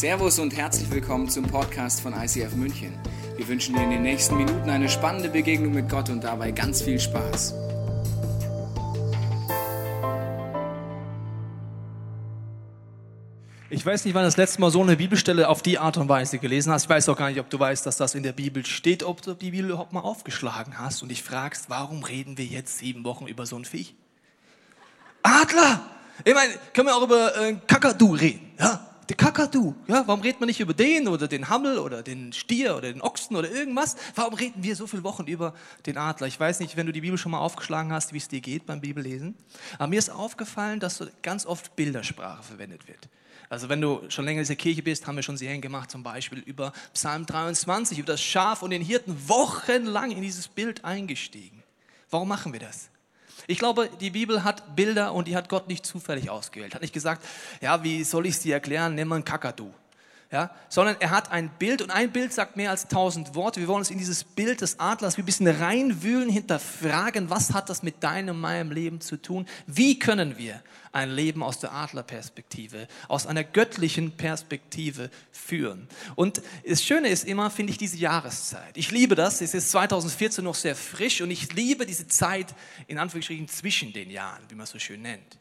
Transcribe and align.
Servus 0.00 0.38
und 0.38 0.56
herzlich 0.56 0.90
willkommen 0.90 1.28
zum 1.28 1.44
Podcast 1.44 2.00
von 2.00 2.14
ICF 2.14 2.54
München. 2.54 2.98
Wir 3.36 3.46
wünschen 3.46 3.74
dir 3.74 3.82
in 3.82 3.90
den 3.90 4.00
nächsten 4.00 4.34
Minuten 4.34 4.70
eine 4.70 4.88
spannende 4.88 5.28
Begegnung 5.28 5.74
mit 5.74 5.90
Gott 5.90 6.08
und 6.08 6.24
dabei 6.24 6.52
ganz 6.52 6.80
viel 6.80 6.98
Spaß. 6.98 7.52
Ich 13.68 13.84
weiß 13.84 14.06
nicht, 14.06 14.14
wann 14.14 14.22
das 14.22 14.38
letzte 14.38 14.62
Mal 14.62 14.70
so 14.70 14.80
eine 14.80 14.96
Bibelstelle 14.96 15.46
auf 15.50 15.60
die 15.60 15.78
Art 15.78 15.98
und 15.98 16.08
Weise 16.08 16.38
gelesen 16.38 16.72
hast. 16.72 16.84
Ich 16.84 16.88
weiß 16.88 17.10
auch 17.10 17.16
gar 17.18 17.28
nicht, 17.28 17.38
ob 17.38 17.50
du 17.50 17.60
weißt, 17.60 17.84
dass 17.84 17.98
das 17.98 18.14
in 18.14 18.22
der 18.22 18.32
Bibel 18.32 18.64
steht, 18.64 19.02
ob 19.02 19.20
du 19.20 19.34
die 19.34 19.50
Bibel 19.50 19.68
überhaupt 19.68 19.92
mal 19.92 20.00
aufgeschlagen 20.00 20.78
hast 20.78 21.02
und 21.02 21.10
dich 21.10 21.22
fragst, 21.22 21.68
warum 21.68 22.04
reden 22.04 22.38
wir 22.38 22.46
jetzt 22.46 22.78
sieben 22.78 23.04
Wochen 23.04 23.26
über 23.26 23.44
so 23.44 23.56
ein 23.56 23.66
Viech? 23.66 23.94
Adler! 25.22 25.82
Ich 26.24 26.32
meine, 26.32 26.54
können 26.72 26.88
wir 26.88 26.96
auch 26.96 27.02
über 27.02 27.36
äh, 27.38 27.56
Kakadu 27.66 28.14
reden, 28.14 28.50
ja? 28.58 28.86
Der 29.10 29.16
Kakadu, 29.16 29.74
ja? 29.88 30.04
Warum 30.06 30.20
redet 30.20 30.38
man 30.38 30.46
nicht 30.46 30.60
über 30.60 30.72
den 30.72 31.08
oder 31.08 31.26
den 31.26 31.48
Hammel 31.48 31.80
oder 31.80 32.00
den 32.00 32.32
Stier 32.32 32.76
oder 32.76 32.92
den 32.92 33.02
Ochsen 33.02 33.34
oder 33.34 33.50
irgendwas? 33.50 33.96
Warum 34.14 34.34
reden 34.34 34.62
wir 34.62 34.76
so 34.76 34.86
viele 34.86 35.02
Wochen 35.02 35.26
über 35.26 35.52
den 35.84 35.98
Adler? 35.98 36.28
Ich 36.28 36.38
weiß 36.38 36.60
nicht, 36.60 36.76
wenn 36.76 36.86
du 36.86 36.92
die 36.92 37.00
Bibel 37.00 37.18
schon 37.18 37.32
mal 37.32 37.40
aufgeschlagen 37.40 37.92
hast, 37.92 38.12
wie 38.12 38.18
es 38.18 38.28
dir 38.28 38.40
geht 38.40 38.66
beim 38.66 38.80
Bibellesen. 38.80 39.34
Aber 39.78 39.88
mir 39.88 39.98
ist 39.98 40.10
aufgefallen, 40.10 40.78
dass 40.78 40.98
so 40.98 41.08
ganz 41.22 41.44
oft 41.44 41.74
Bildersprache 41.74 42.44
verwendet 42.44 42.86
wird. 42.86 43.08
Also 43.48 43.68
wenn 43.68 43.80
du 43.80 44.00
schon 44.10 44.26
länger 44.26 44.38
in 44.38 44.44
dieser 44.44 44.54
Kirche 44.54 44.84
bist, 44.84 45.08
haben 45.08 45.16
wir 45.16 45.24
schon 45.24 45.36
Serien 45.36 45.60
gemacht, 45.60 45.90
zum 45.90 46.04
Beispiel 46.04 46.38
über 46.38 46.72
Psalm 46.94 47.26
23, 47.26 47.98
über 47.98 48.12
das 48.12 48.22
Schaf 48.22 48.62
und 48.62 48.70
den 48.70 48.80
Hirten, 48.80 49.16
wochenlang 49.26 50.12
in 50.12 50.22
dieses 50.22 50.46
Bild 50.46 50.84
eingestiegen. 50.84 51.64
Warum 52.10 52.28
machen 52.28 52.52
wir 52.52 52.60
das? 52.60 52.89
Ich 53.50 53.58
glaube, 53.58 53.90
die 54.00 54.10
Bibel 54.10 54.44
hat 54.44 54.76
Bilder 54.76 55.12
und 55.12 55.26
die 55.26 55.34
hat 55.34 55.48
Gott 55.48 55.66
nicht 55.66 55.84
zufällig 55.84 56.30
ausgewählt. 56.30 56.72
Hat 56.72 56.82
nicht 56.82 56.94
gesagt, 56.94 57.24
ja, 57.60 57.82
wie 57.82 58.04
soll 58.04 58.26
ich 58.26 58.34
es 58.34 58.40
dir 58.40 58.54
erklären, 58.54 58.94
nimm 58.94 59.08
mal 59.08 59.16
einen 59.16 59.24
Kakadu 59.24 59.72
ja, 60.32 60.54
sondern 60.68 60.96
er 61.00 61.10
hat 61.10 61.32
ein 61.32 61.50
Bild 61.58 61.82
und 61.82 61.90
ein 61.90 62.12
Bild 62.12 62.32
sagt 62.32 62.56
mehr 62.56 62.70
als 62.70 62.86
tausend 62.86 63.34
Worte. 63.34 63.58
Wir 63.58 63.66
wollen 63.66 63.80
uns 63.80 63.90
in 63.90 63.98
dieses 63.98 64.22
Bild 64.22 64.60
des 64.60 64.78
Adlers 64.78 65.18
ein 65.18 65.24
bisschen 65.24 65.48
reinwühlen, 65.48 66.28
hinterfragen, 66.28 67.30
was 67.30 67.52
hat 67.52 67.68
das 67.68 67.82
mit 67.82 68.04
deinem, 68.04 68.40
meinem 68.40 68.70
Leben 68.70 69.00
zu 69.00 69.16
tun? 69.16 69.46
Wie 69.66 69.98
können 69.98 70.38
wir 70.38 70.62
ein 70.92 71.10
Leben 71.10 71.42
aus 71.42 71.58
der 71.58 71.72
Adlerperspektive, 71.72 72.86
aus 73.08 73.26
einer 73.26 73.42
göttlichen 73.42 74.12
Perspektive 74.12 75.10
führen? 75.32 75.88
Und 76.14 76.42
das 76.64 76.84
Schöne 76.84 77.08
ist 77.08 77.24
immer, 77.24 77.50
finde 77.50 77.72
ich, 77.72 77.78
diese 77.78 77.96
Jahreszeit. 77.96 78.76
Ich 78.76 78.92
liebe 78.92 79.16
das. 79.16 79.40
Es 79.40 79.52
ist 79.52 79.72
2014 79.72 80.44
noch 80.44 80.54
sehr 80.54 80.76
frisch 80.76 81.20
und 81.22 81.32
ich 81.32 81.52
liebe 81.54 81.86
diese 81.86 82.06
Zeit 82.06 82.54
in 82.86 82.98
Anführungsstrichen 82.98 83.48
zwischen 83.48 83.92
den 83.92 84.10
Jahren, 84.10 84.44
wie 84.48 84.54
man 84.54 84.62
es 84.62 84.70
so 84.70 84.78
schön 84.78 85.02
nennt. 85.02 85.38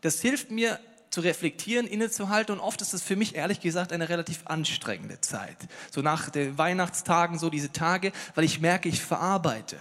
Das 0.00 0.22
hilft 0.22 0.50
mir 0.50 0.80
zu 1.12 1.20
reflektieren, 1.20 1.86
innezuhalten. 1.86 2.54
Und 2.54 2.60
oft 2.60 2.80
ist 2.80 2.94
es 2.94 3.02
für 3.02 3.16
mich 3.16 3.36
ehrlich 3.36 3.60
gesagt 3.60 3.92
eine 3.92 4.08
relativ 4.08 4.40
anstrengende 4.46 5.20
Zeit. 5.20 5.58
So 5.90 6.00
nach 6.00 6.30
den 6.30 6.58
Weihnachtstagen, 6.58 7.38
so 7.38 7.50
diese 7.50 7.70
Tage, 7.70 8.12
weil 8.34 8.44
ich 8.44 8.60
merke, 8.60 8.88
ich 8.88 9.02
verarbeite. 9.02 9.76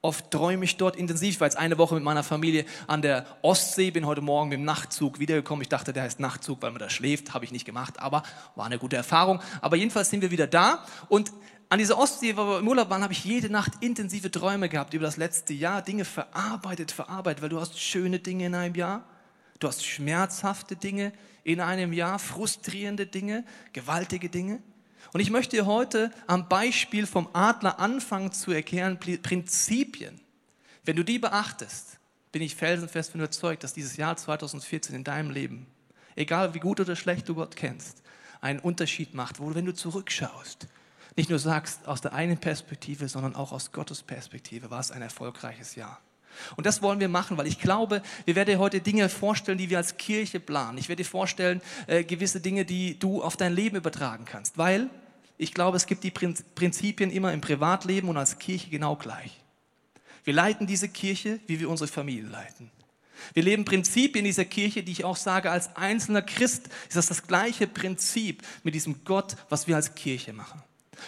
Oft 0.00 0.30
träume 0.32 0.64
ich 0.64 0.78
dort 0.78 0.96
intensiv. 0.96 1.38
War 1.40 1.46
jetzt 1.46 1.58
eine 1.58 1.78
Woche 1.78 1.94
mit 1.94 2.02
meiner 2.02 2.24
Familie 2.24 2.64
an 2.88 3.02
der 3.02 3.26
Ostsee, 3.42 3.90
bin 3.90 4.06
heute 4.06 4.22
Morgen 4.22 4.48
mit 4.48 4.58
dem 4.58 4.64
Nachtzug 4.64 5.20
wiedergekommen. 5.20 5.62
Ich 5.62 5.68
dachte, 5.68 5.92
der 5.92 6.04
heißt 6.04 6.18
Nachtzug, 6.18 6.62
weil 6.62 6.72
man 6.72 6.80
da 6.80 6.88
schläft. 6.88 7.34
Habe 7.34 7.44
ich 7.44 7.52
nicht 7.52 7.66
gemacht, 7.66 8.00
aber 8.00 8.22
war 8.56 8.66
eine 8.66 8.78
gute 8.78 8.96
Erfahrung. 8.96 9.40
Aber 9.60 9.76
jedenfalls 9.76 10.08
sind 10.08 10.22
wir 10.22 10.30
wieder 10.30 10.46
da 10.46 10.84
und 11.08 11.30
an 11.68 11.78
dieser 11.78 11.98
Ostsee, 11.98 12.36
wo 12.36 12.44
wir 12.44 12.58
im 12.58 12.68
Urlaub 12.68 12.90
waren, 12.90 13.02
habe 13.02 13.14
ich 13.14 13.24
jede 13.24 13.48
Nacht 13.48 13.72
intensive 13.80 14.30
Träume 14.30 14.68
gehabt 14.68 14.92
über 14.92 15.06
das 15.06 15.16
letzte 15.16 15.54
Jahr, 15.54 15.80
Dinge 15.80 16.04
verarbeitet, 16.04 16.92
verarbeitet, 16.92 17.42
weil 17.42 17.48
du 17.48 17.60
hast 17.60 17.80
schöne 17.80 18.18
Dinge 18.18 18.44
in 18.44 18.54
einem 18.54 18.74
Jahr 18.74 19.06
Du 19.62 19.68
hast 19.68 19.86
schmerzhafte 19.86 20.74
Dinge 20.74 21.12
in 21.44 21.60
einem 21.60 21.92
Jahr, 21.92 22.18
frustrierende 22.18 23.06
Dinge, 23.06 23.44
gewaltige 23.72 24.28
Dinge. 24.28 24.60
Und 25.12 25.20
ich 25.20 25.30
möchte 25.30 25.54
dir 25.54 25.66
heute 25.66 26.10
am 26.26 26.48
Beispiel 26.48 27.06
vom 27.06 27.28
Adler 27.32 27.78
anfangen 27.78 28.32
zu 28.32 28.50
erklären, 28.50 28.98
Prinzipien. 28.98 30.20
Wenn 30.84 30.96
du 30.96 31.04
die 31.04 31.20
beachtest, 31.20 32.00
bin 32.32 32.42
ich 32.42 32.56
felsenfest 32.56 33.12
von 33.12 33.20
überzeugt, 33.20 33.62
dass 33.62 33.72
dieses 33.72 33.96
Jahr 33.96 34.16
2014 34.16 34.96
in 34.96 35.04
deinem 35.04 35.30
Leben, 35.30 35.68
egal 36.16 36.54
wie 36.54 36.60
gut 36.60 36.80
oder 36.80 36.96
schlecht 36.96 37.28
du 37.28 37.36
Gott 37.36 37.54
kennst, 37.54 38.02
einen 38.40 38.58
Unterschied 38.58 39.14
macht, 39.14 39.38
wo 39.38 39.50
du, 39.50 39.54
wenn 39.54 39.66
du 39.66 39.74
zurückschaust, 39.74 40.66
nicht 41.14 41.30
nur 41.30 41.38
sagst 41.38 41.86
aus 41.86 42.00
der 42.00 42.14
einen 42.14 42.38
Perspektive, 42.38 43.08
sondern 43.08 43.36
auch 43.36 43.52
aus 43.52 43.70
Gottes 43.70 44.02
Perspektive, 44.02 44.70
war 44.70 44.80
es 44.80 44.90
ein 44.90 45.02
erfolgreiches 45.02 45.76
Jahr. 45.76 46.00
Und 46.56 46.66
das 46.66 46.82
wollen 46.82 47.00
wir 47.00 47.08
machen, 47.08 47.36
weil 47.36 47.46
ich 47.46 47.58
glaube, 47.58 48.02
wir 48.24 48.34
werden 48.34 48.48
dir 48.48 48.58
heute 48.58 48.80
Dinge 48.80 49.08
vorstellen, 49.08 49.58
die 49.58 49.70
wir 49.70 49.78
als 49.78 49.96
Kirche 49.96 50.40
planen. 50.40 50.78
Ich 50.78 50.88
werde 50.88 51.02
dir 51.02 51.08
vorstellen, 51.08 51.60
äh, 51.86 52.04
gewisse 52.04 52.40
Dinge, 52.40 52.64
die 52.64 52.98
du 52.98 53.22
auf 53.22 53.36
dein 53.36 53.54
Leben 53.54 53.76
übertragen 53.76 54.24
kannst. 54.24 54.58
Weil 54.58 54.90
ich 55.38 55.54
glaube, 55.54 55.76
es 55.76 55.86
gibt 55.86 56.04
die 56.04 56.10
Prinzipien 56.10 57.10
immer 57.10 57.32
im 57.32 57.40
Privatleben 57.40 58.08
und 58.08 58.16
als 58.16 58.38
Kirche 58.38 58.70
genau 58.70 58.96
gleich. 58.96 59.40
Wir 60.24 60.34
leiten 60.34 60.66
diese 60.66 60.88
Kirche, 60.88 61.40
wie 61.46 61.58
wir 61.58 61.68
unsere 61.68 61.88
Familie 61.88 62.28
leiten. 62.28 62.70
Wir 63.34 63.42
leben 63.42 63.64
Prinzipien 63.64 64.24
in 64.24 64.28
dieser 64.30 64.44
Kirche, 64.44 64.82
die 64.82 64.92
ich 64.92 65.04
auch 65.04 65.16
sage, 65.16 65.50
als 65.50 65.76
einzelner 65.76 66.22
Christ 66.22 66.68
ist 66.88 66.96
das 66.96 67.06
das 67.06 67.26
gleiche 67.26 67.66
Prinzip 67.66 68.42
mit 68.62 68.74
diesem 68.74 69.04
Gott, 69.04 69.36
was 69.48 69.66
wir 69.66 69.76
als 69.76 69.94
Kirche 69.94 70.32
machen. 70.32 70.62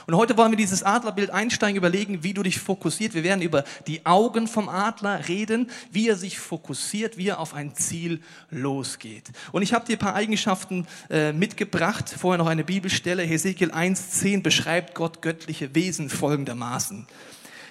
Und 0.07 0.17
heute 0.17 0.37
wollen 0.37 0.53
wir 0.53 0.57
dieses 0.57 0.83
Adlerbild 0.83 1.31
einsteigen, 1.31 1.77
überlegen, 1.77 2.23
wie 2.23 2.35
du 2.35 2.43
dich 2.43 2.59
fokussiert. 2.59 3.15
Wir 3.15 3.25
werden 3.25 3.43
über 3.43 3.65
die 3.87 4.05
Augen 4.07 4.49
vom 4.49 4.69
Adler 4.69 5.29
reden, 5.29 5.71
wie 5.91 6.09
er 6.09 6.17
sich 6.17 6.39
fokussiert, 6.39 7.17
wie 7.17 7.29
er 7.29 7.41
auf 7.41 7.55
ein 7.55 7.75
Ziel 7.75 8.21
losgeht. 8.51 9.31
Und 9.53 9.63
ich 9.63 9.73
habe 9.73 9.87
dir 9.87 9.97
ein 9.97 10.01
paar 10.01 10.15
Eigenschaften 10.15 10.87
äh, 11.11 11.33
mitgebracht. 11.33 12.15
Vorher 12.19 12.39
noch 12.39 12.49
eine 12.49 12.65
Bibelstelle. 12.65 13.23
Hesekiel 13.23 13.71
1,10 13.73 14.43
beschreibt 14.43 14.95
Gott 14.95 15.23
göttliche 15.23 15.75
Wesen 15.75 16.11
folgendermaßen. 16.11 17.07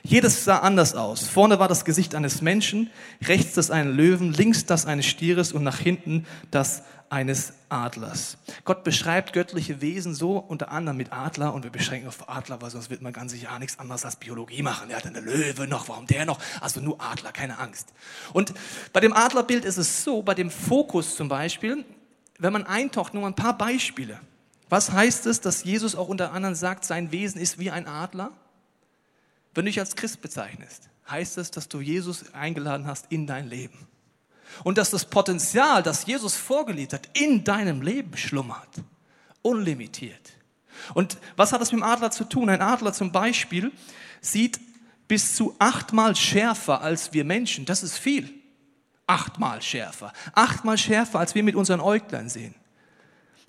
Jedes 0.05 0.43
sah 0.43 0.57
anders 0.57 0.95
aus. 0.95 1.29
Vorne 1.29 1.59
war 1.59 1.69
das 1.69 1.85
Gesicht 1.85 2.13
eines 2.13 2.41
Menschen, 2.41 2.89
rechts 3.25 3.53
das 3.53 3.71
eines 3.71 3.95
Löwen, 3.95 4.33
links 4.33 4.65
das 4.65 4.85
eines 4.85 5.05
Stieres 5.05 5.53
und 5.53 5.63
nach 5.63 5.79
hinten 5.79 6.25
das 6.51 6.83
eines 7.13 7.53
Adlers. 7.69 8.39
Gott 8.65 8.83
beschreibt 8.83 9.33
göttliche 9.33 9.81
Wesen 9.81 10.15
so 10.15 10.37
unter 10.39 10.71
anderem 10.71 10.97
mit 10.97 11.13
Adler 11.13 11.53
und 11.53 11.63
wir 11.63 11.69
beschränken 11.69 12.07
auf 12.07 12.27
Adler, 12.27 12.59
weil 12.59 12.71
sonst 12.71 12.89
wird 12.89 13.03
man 13.03 13.13
ganz 13.13 13.33
sicher 13.33 13.57
nichts 13.59 13.77
anderes 13.77 14.03
als 14.03 14.15
Biologie 14.15 14.63
machen. 14.63 14.89
Er 14.89 14.97
hat 14.97 15.05
eine 15.05 15.19
Löwe 15.19 15.67
noch, 15.67 15.87
warum 15.89 16.07
der 16.07 16.25
noch? 16.25 16.39
Also 16.59 16.81
nur 16.81 16.99
Adler, 16.99 17.31
keine 17.31 17.59
Angst. 17.59 17.93
Und 18.33 18.55
bei 18.93 18.99
dem 18.99 19.13
Adlerbild 19.13 19.63
ist 19.63 19.77
es 19.77 20.03
so, 20.03 20.23
bei 20.23 20.33
dem 20.33 20.49
Fokus 20.49 21.15
zum 21.15 21.29
Beispiel, 21.29 21.85
wenn 22.39 22.51
man 22.51 22.65
eintaucht, 22.65 23.13
nur 23.13 23.27
ein 23.27 23.35
paar 23.35 23.59
Beispiele. 23.59 24.19
Was 24.69 24.91
heißt 24.91 25.27
es, 25.27 25.39
dass 25.39 25.63
Jesus 25.63 25.93
auch 25.93 26.07
unter 26.07 26.33
anderem 26.33 26.55
sagt, 26.55 26.83
sein 26.83 27.11
Wesen 27.11 27.39
ist 27.39 27.59
wie 27.59 27.69
ein 27.69 27.87
Adler? 27.87 28.31
Wenn 29.53 29.65
du 29.65 29.69
dich 29.69 29.79
als 29.79 29.95
Christ 29.95 30.19
bezeichnest, 30.23 30.89
heißt 31.07 31.37
es, 31.37 31.51
dass 31.51 31.67
du 31.67 31.79
Jesus 31.79 32.33
eingeladen 32.33 32.87
hast 32.87 33.11
in 33.11 33.27
dein 33.27 33.47
Leben. 33.47 33.87
Und 34.63 34.77
dass 34.77 34.89
das 34.89 35.05
Potenzial, 35.05 35.83
das 35.83 36.05
Jesus 36.05 36.35
vorgelegt 36.35 36.93
hat, 36.93 37.09
in 37.13 37.43
deinem 37.43 37.81
Leben 37.81 38.15
schlummert. 38.17 38.69
Unlimitiert. 39.41 40.33
Und 40.93 41.17
was 41.35 41.51
hat 41.51 41.61
das 41.61 41.71
mit 41.71 41.81
dem 41.81 41.83
Adler 41.83 42.11
zu 42.11 42.23
tun? 42.23 42.49
Ein 42.49 42.61
Adler 42.61 42.93
zum 42.93 43.11
Beispiel 43.11 43.71
sieht 44.21 44.59
bis 45.07 45.35
zu 45.35 45.55
achtmal 45.59 46.15
schärfer 46.15 46.81
als 46.81 47.13
wir 47.13 47.25
Menschen. 47.25 47.65
Das 47.65 47.83
ist 47.83 47.97
viel. 47.97 48.29
Achtmal 49.05 49.61
schärfer. 49.61 50.13
Achtmal 50.33 50.77
schärfer, 50.77 51.19
als 51.19 51.35
wir 51.35 51.43
mit 51.43 51.55
unseren 51.55 51.81
Äuglein 51.81 52.29
sehen. 52.29 52.55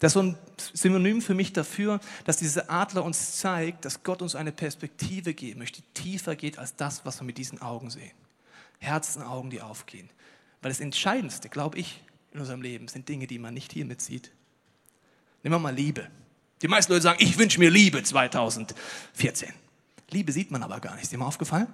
Das 0.00 0.10
ist 0.10 0.14
so 0.14 0.22
ein 0.22 0.38
Synonym 0.72 1.22
für 1.22 1.34
mich 1.34 1.52
dafür, 1.52 2.00
dass 2.24 2.36
dieser 2.36 2.70
Adler 2.70 3.04
uns 3.04 3.38
zeigt, 3.38 3.84
dass 3.84 4.02
Gott 4.02 4.20
uns 4.20 4.34
eine 4.34 4.52
Perspektive 4.52 5.32
geben 5.32 5.60
möchte, 5.60 5.82
die 5.82 6.02
tiefer 6.02 6.36
geht 6.36 6.58
als 6.58 6.76
das, 6.76 7.06
was 7.06 7.20
wir 7.20 7.24
mit 7.24 7.38
diesen 7.38 7.62
Augen 7.62 7.90
sehen. 7.90 8.12
Herzenaugen, 8.80 9.50
die 9.50 9.62
aufgehen. 9.62 10.10
Weil 10.64 10.70
das 10.70 10.80
Entscheidendste, 10.80 11.50
glaube 11.50 11.76
ich, 11.76 12.00
in 12.32 12.40
unserem 12.40 12.62
Leben 12.62 12.88
sind 12.88 13.06
Dinge, 13.06 13.26
die 13.26 13.38
man 13.38 13.52
nicht 13.52 13.70
hier 13.74 13.84
mitzieht. 13.84 14.30
Nehmen 15.42 15.56
wir 15.56 15.58
mal 15.58 15.74
Liebe. 15.74 16.08
Die 16.62 16.68
meisten 16.68 16.90
Leute 16.90 17.02
sagen, 17.02 17.18
ich 17.20 17.36
wünsche 17.36 17.58
mir 17.58 17.68
Liebe 17.68 18.02
2014. 18.02 19.52
Liebe 20.08 20.32
sieht 20.32 20.50
man 20.50 20.62
aber 20.62 20.80
gar 20.80 20.94
nicht. 20.94 21.02
Ist 21.02 21.12
dir 21.12 21.18
mal 21.18 21.26
aufgefallen? 21.26 21.66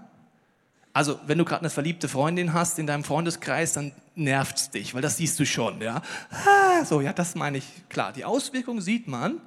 Also, 0.93 1.21
wenn 1.29 1.39
du 1.39 1.45
gerade 1.45 1.61
eine 1.61 1.71
verliebte 1.71 2.09
Freundin 2.09 2.53
hast 2.53 2.81
in 2.81 2.89
deinem 2.89 3.05
Freundeskreis, 3.05 3.75
dann 3.75 3.93
nervt 4.17 4.57
es 4.57 4.71
dich, 4.71 4.93
weil 4.93 5.03
das 5.03 5.19
siehst 5.19 5.39
du 5.39 5.47
schon, 5.47 5.81
ja. 5.81 6.03
Ah, 6.33 6.85
so, 6.85 7.01
ja, 7.01 7.13
das 7.13 7.37
meine 7.37 7.59
ich. 7.59 7.89
Klar, 7.91 8.13
die 8.13 8.25
Auswirkungen 8.25 8.81
sieht 8.81 9.07
man, 9.07 9.41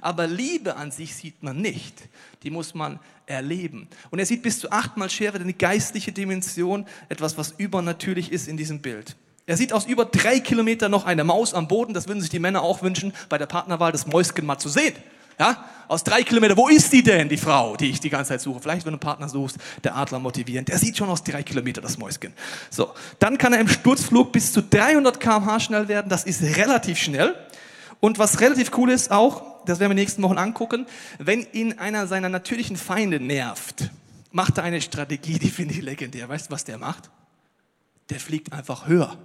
aber 0.00 0.26
Liebe 0.26 0.76
an 0.76 0.90
sich 0.90 1.14
sieht 1.14 1.42
man 1.42 1.60
nicht. 1.60 1.94
Die 2.42 2.50
muss 2.50 2.74
man 2.74 2.98
erleben. 3.26 3.88
Und 4.10 4.18
er 4.18 4.26
sieht 4.26 4.42
bis 4.42 4.58
zu 4.58 4.70
achtmal 4.70 5.10
schärfer 5.10 5.40
eine 5.40 5.52
geistliche 5.52 6.12
Dimension, 6.12 6.86
etwas, 7.08 7.36
was 7.36 7.54
übernatürlich 7.58 8.32
ist 8.32 8.48
in 8.48 8.56
diesem 8.56 8.80
Bild. 8.80 9.16
Er 9.46 9.56
sieht 9.56 9.72
aus 9.72 9.86
über 9.86 10.04
drei 10.04 10.40
Kilometern 10.40 10.90
noch 10.90 11.06
eine 11.06 11.24
Maus 11.24 11.54
am 11.54 11.68
Boden. 11.68 11.94
Das 11.94 12.06
würden 12.06 12.20
sich 12.20 12.30
die 12.30 12.38
Männer 12.38 12.62
auch 12.62 12.82
wünschen, 12.82 13.14
bei 13.30 13.38
der 13.38 13.46
Partnerwahl 13.46 13.92
das 13.92 14.06
Mäuschen 14.06 14.44
mal 14.44 14.58
zu 14.58 14.68
sehen. 14.68 14.94
Ja, 15.38 15.64
aus 15.86 16.02
drei 16.02 16.22
Kilometern, 16.22 16.56
wo 16.56 16.68
ist 16.68 16.92
die 16.92 17.02
denn, 17.02 17.28
die 17.28 17.36
Frau, 17.36 17.76
die 17.76 17.90
ich 17.90 18.00
die 18.00 18.10
ganze 18.10 18.30
Zeit 18.30 18.40
suche? 18.40 18.60
Vielleicht, 18.60 18.84
wenn 18.84 18.92
du 18.92 18.96
einen 18.96 19.00
Partner 19.00 19.28
suchst, 19.28 19.56
der 19.84 19.96
Adler 19.96 20.18
motivierend. 20.18 20.68
Der 20.68 20.78
sieht 20.78 20.96
schon 20.96 21.08
aus 21.08 21.22
drei 21.22 21.44
Kilometern 21.44 21.82
das 21.82 21.96
Mäuschen. 21.96 22.32
So, 22.70 22.90
dann 23.20 23.38
kann 23.38 23.52
er 23.52 23.60
im 23.60 23.68
Sturzflug 23.68 24.32
bis 24.32 24.52
zu 24.52 24.62
300 24.62 25.20
km/h 25.20 25.60
schnell 25.60 25.88
werden. 25.88 26.08
Das 26.08 26.24
ist 26.24 26.42
relativ 26.42 26.98
schnell. 26.98 27.36
Und 28.00 28.18
was 28.18 28.40
relativ 28.40 28.70
cool 28.76 28.90
ist 28.90 29.10
auch, 29.10 29.64
das 29.64 29.80
werden 29.80 29.90
wir 29.90 29.94
nächsten 29.94 30.22
Wochen 30.22 30.38
angucken, 30.38 30.86
wenn 31.18 31.46
ihn 31.52 31.78
einer 31.78 32.06
seiner 32.06 32.28
natürlichen 32.28 32.76
Feinde 32.76 33.20
nervt, 33.20 33.90
macht 34.30 34.58
er 34.58 34.64
eine 34.64 34.80
Strategie, 34.80 35.38
die 35.38 35.50
finde 35.50 35.74
ich 35.74 35.82
legendär. 35.82 36.28
Weißt 36.28 36.48
du, 36.48 36.52
was 36.52 36.64
der 36.64 36.78
macht? 36.78 37.10
Der 38.10 38.20
fliegt 38.20 38.52
einfach 38.52 38.86
höher. 38.86 39.18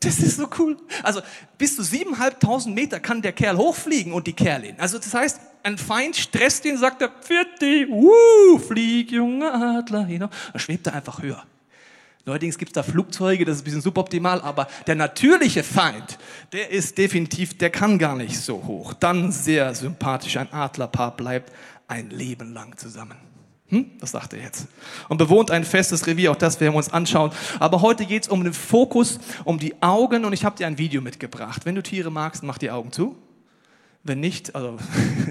Das 0.00 0.18
ist 0.18 0.36
so 0.36 0.48
cool. 0.58 0.76
Also 1.02 1.20
bis 1.58 1.76
zu 1.76 1.82
siebeneinhalbtausend 1.82 2.74
Meter 2.74 2.98
kann 2.98 3.22
der 3.22 3.32
Kerl 3.32 3.56
hochfliegen 3.56 4.12
und 4.12 4.26
die 4.26 4.32
Kerlin. 4.32 4.74
Also 4.78 4.98
das 4.98 5.14
heißt, 5.14 5.40
ein 5.62 5.78
Feind 5.78 6.16
stresst 6.16 6.64
ihn, 6.64 6.76
sagt 6.76 7.02
er, 7.02 7.08
Pfirti, 7.08 7.86
wuh, 7.88 8.58
flieg, 8.58 9.12
junger 9.12 9.78
Adler, 9.78 10.04
hinauf. 10.04 10.30
Dann 10.52 10.60
schwebt 10.60 10.88
er 10.88 10.94
einfach 10.94 11.22
höher. 11.22 11.44
Neuerdings 12.24 12.56
gibt 12.56 12.70
es 12.70 12.74
da 12.74 12.82
Flugzeuge, 12.84 13.44
das 13.44 13.56
ist 13.56 13.62
ein 13.62 13.64
bisschen 13.64 13.80
suboptimal, 13.80 14.40
aber 14.42 14.68
der 14.86 14.94
natürliche 14.94 15.64
Feind, 15.64 16.18
der 16.52 16.70
ist 16.70 16.96
definitiv, 16.96 17.58
der 17.58 17.70
kann 17.70 17.98
gar 17.98 18.14
nicht 18.14 18.38
so 18.38 18.62
hoch. 18.64 18.94
Dann 18.94 19.32
sehr 19.32 19.74
sympathisch, 19.74 20.36
ein 20.36 20.52
Adlerpaar 20.52 21.16
bleibt 21.16 21.52
ein 21.88 22.10
Leben 22.10 22.52
lang 22.52 22.76
zusammen. 22.76 23.16
Hm? 23.72 23.90
Das 23.98 24.12
sagt 24.12 24.34
er 24.34 24.40
jetzt. 24.40 24.68
Und 25.08 25.16
bewohnt 25.16 25.50
ein 25.50 25.64
festes 25.64 26.06
Revier, 26.06 26.30
auch 26.30 26.36
das 26.36 26.60
werden 26.60 26.74
wir 26.74 26.76
uns 26.76 26.92
anschauen. 26.92 27.32
Aber 27.58 27.80
heute 27.80 28.06
geht 28.06 28.24
es 28.24 28.28
um 28.28 28.44
den 28.44 28.52
Fokus, 28.52 29.18
um 29.44 29.58
die 29.58 29.82
Augen 29.82 30.24
und 30.24 30.32
ich 30.32 30.44
habe 30.44 30.56
dir 30.56 30.68
ein 30.68 30.78
Video 30.78 31.00
mitgebracht. 31.00 31.62
Wenn 31.64 31.74
du 31.74 31.82
Tiere 31.82 32.10
magst, 32.10 32.44
mach 32.44 32.58
die 32.58 32.70
Augen 32.70 32.92
zu. 32.92 33.16
Wenn 34.04 34.20
nicht, 34.20 34.54
also 34.54 34.76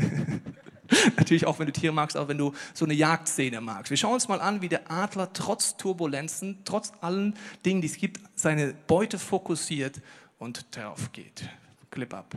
Natürlich 1.17 1.45
auch, 1.47 1.59
wenn 1.59 1.65
du 1.65 1.71
Tiere 1.71 1.93
magst, 1.93 2.17
auch 2.17 2.27
wenn 2.27 2.37
du 2.37 2.53
so 2.73 2.85
eine 2.85 2.93
Jagdszene 2.93 3.61
magst. 3.61 3.89
Wir 3.89 3.97
schauen 3.97 4.13
uns 4.13 4.27
mal 4.27 4.41
an, 4.41 4.61
wie 4.61 4.69
der 4.69 4.91
Adler 4.91 5.31
trotz 5.33 5.77
Turbulenzen, 5.77 6.59
trotz 6.65 6.91
allen 7.01 7.35
Dingen, 7.65 7.81
die 7.81 7.87
es 7.87 7.97
gibt, 7.97 8.19
seine 8.35 8.73
Beute 8.87 9.19
fokussiert 9.19 10.01
und 10.39 10.65
darauf 10.71 11.11
geht. 11.11 11.43
Clip 11.89 12.13
ab. 12.13 12.35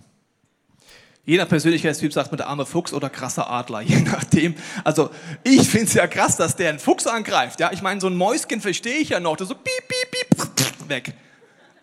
Jeder 1.26 1.46
Persönlichkeitstyp 1.46 2.12
sagt 2.12 2.32
mit 2.32 2.40
der 2.40 2.48
arme 2.48 2.66
Fuchs 2.66 2.92
oder 2.92 3.08
krasser 3.08 3.50
Adler, 3.50 3.80
je 3.82 4.00
nachdem. 4.00 4.54
Also 4.84 5.10
ich 5.42 5.68
finde 5.68 5.86
es 5.86 5.94
ja 5.94 6.06
krass, 6.06 6.36
dass 6.36 6.56
der 6.56 6.70
einen 6.70 6.78
Fuchs 6.78 7.06
angreift. 7.06 7.60
Ja, 7.60 7.72
ich 7.72 7.82
meine, 7.82 8.00
so 8.00 8.08
ein 8.08 8.16
Mäuschen 8.16 8.60
verstehe 8.60 8.98
ich 8.98 9.10
ja 9.10 9.20
noch, 9.20 9.36
das 9.36 9.48
so 9.48 9.54
piep, 9.54 9.88
piep, 9.88 10.10
piep, 10.10 10.88
weg. 10.88 11.14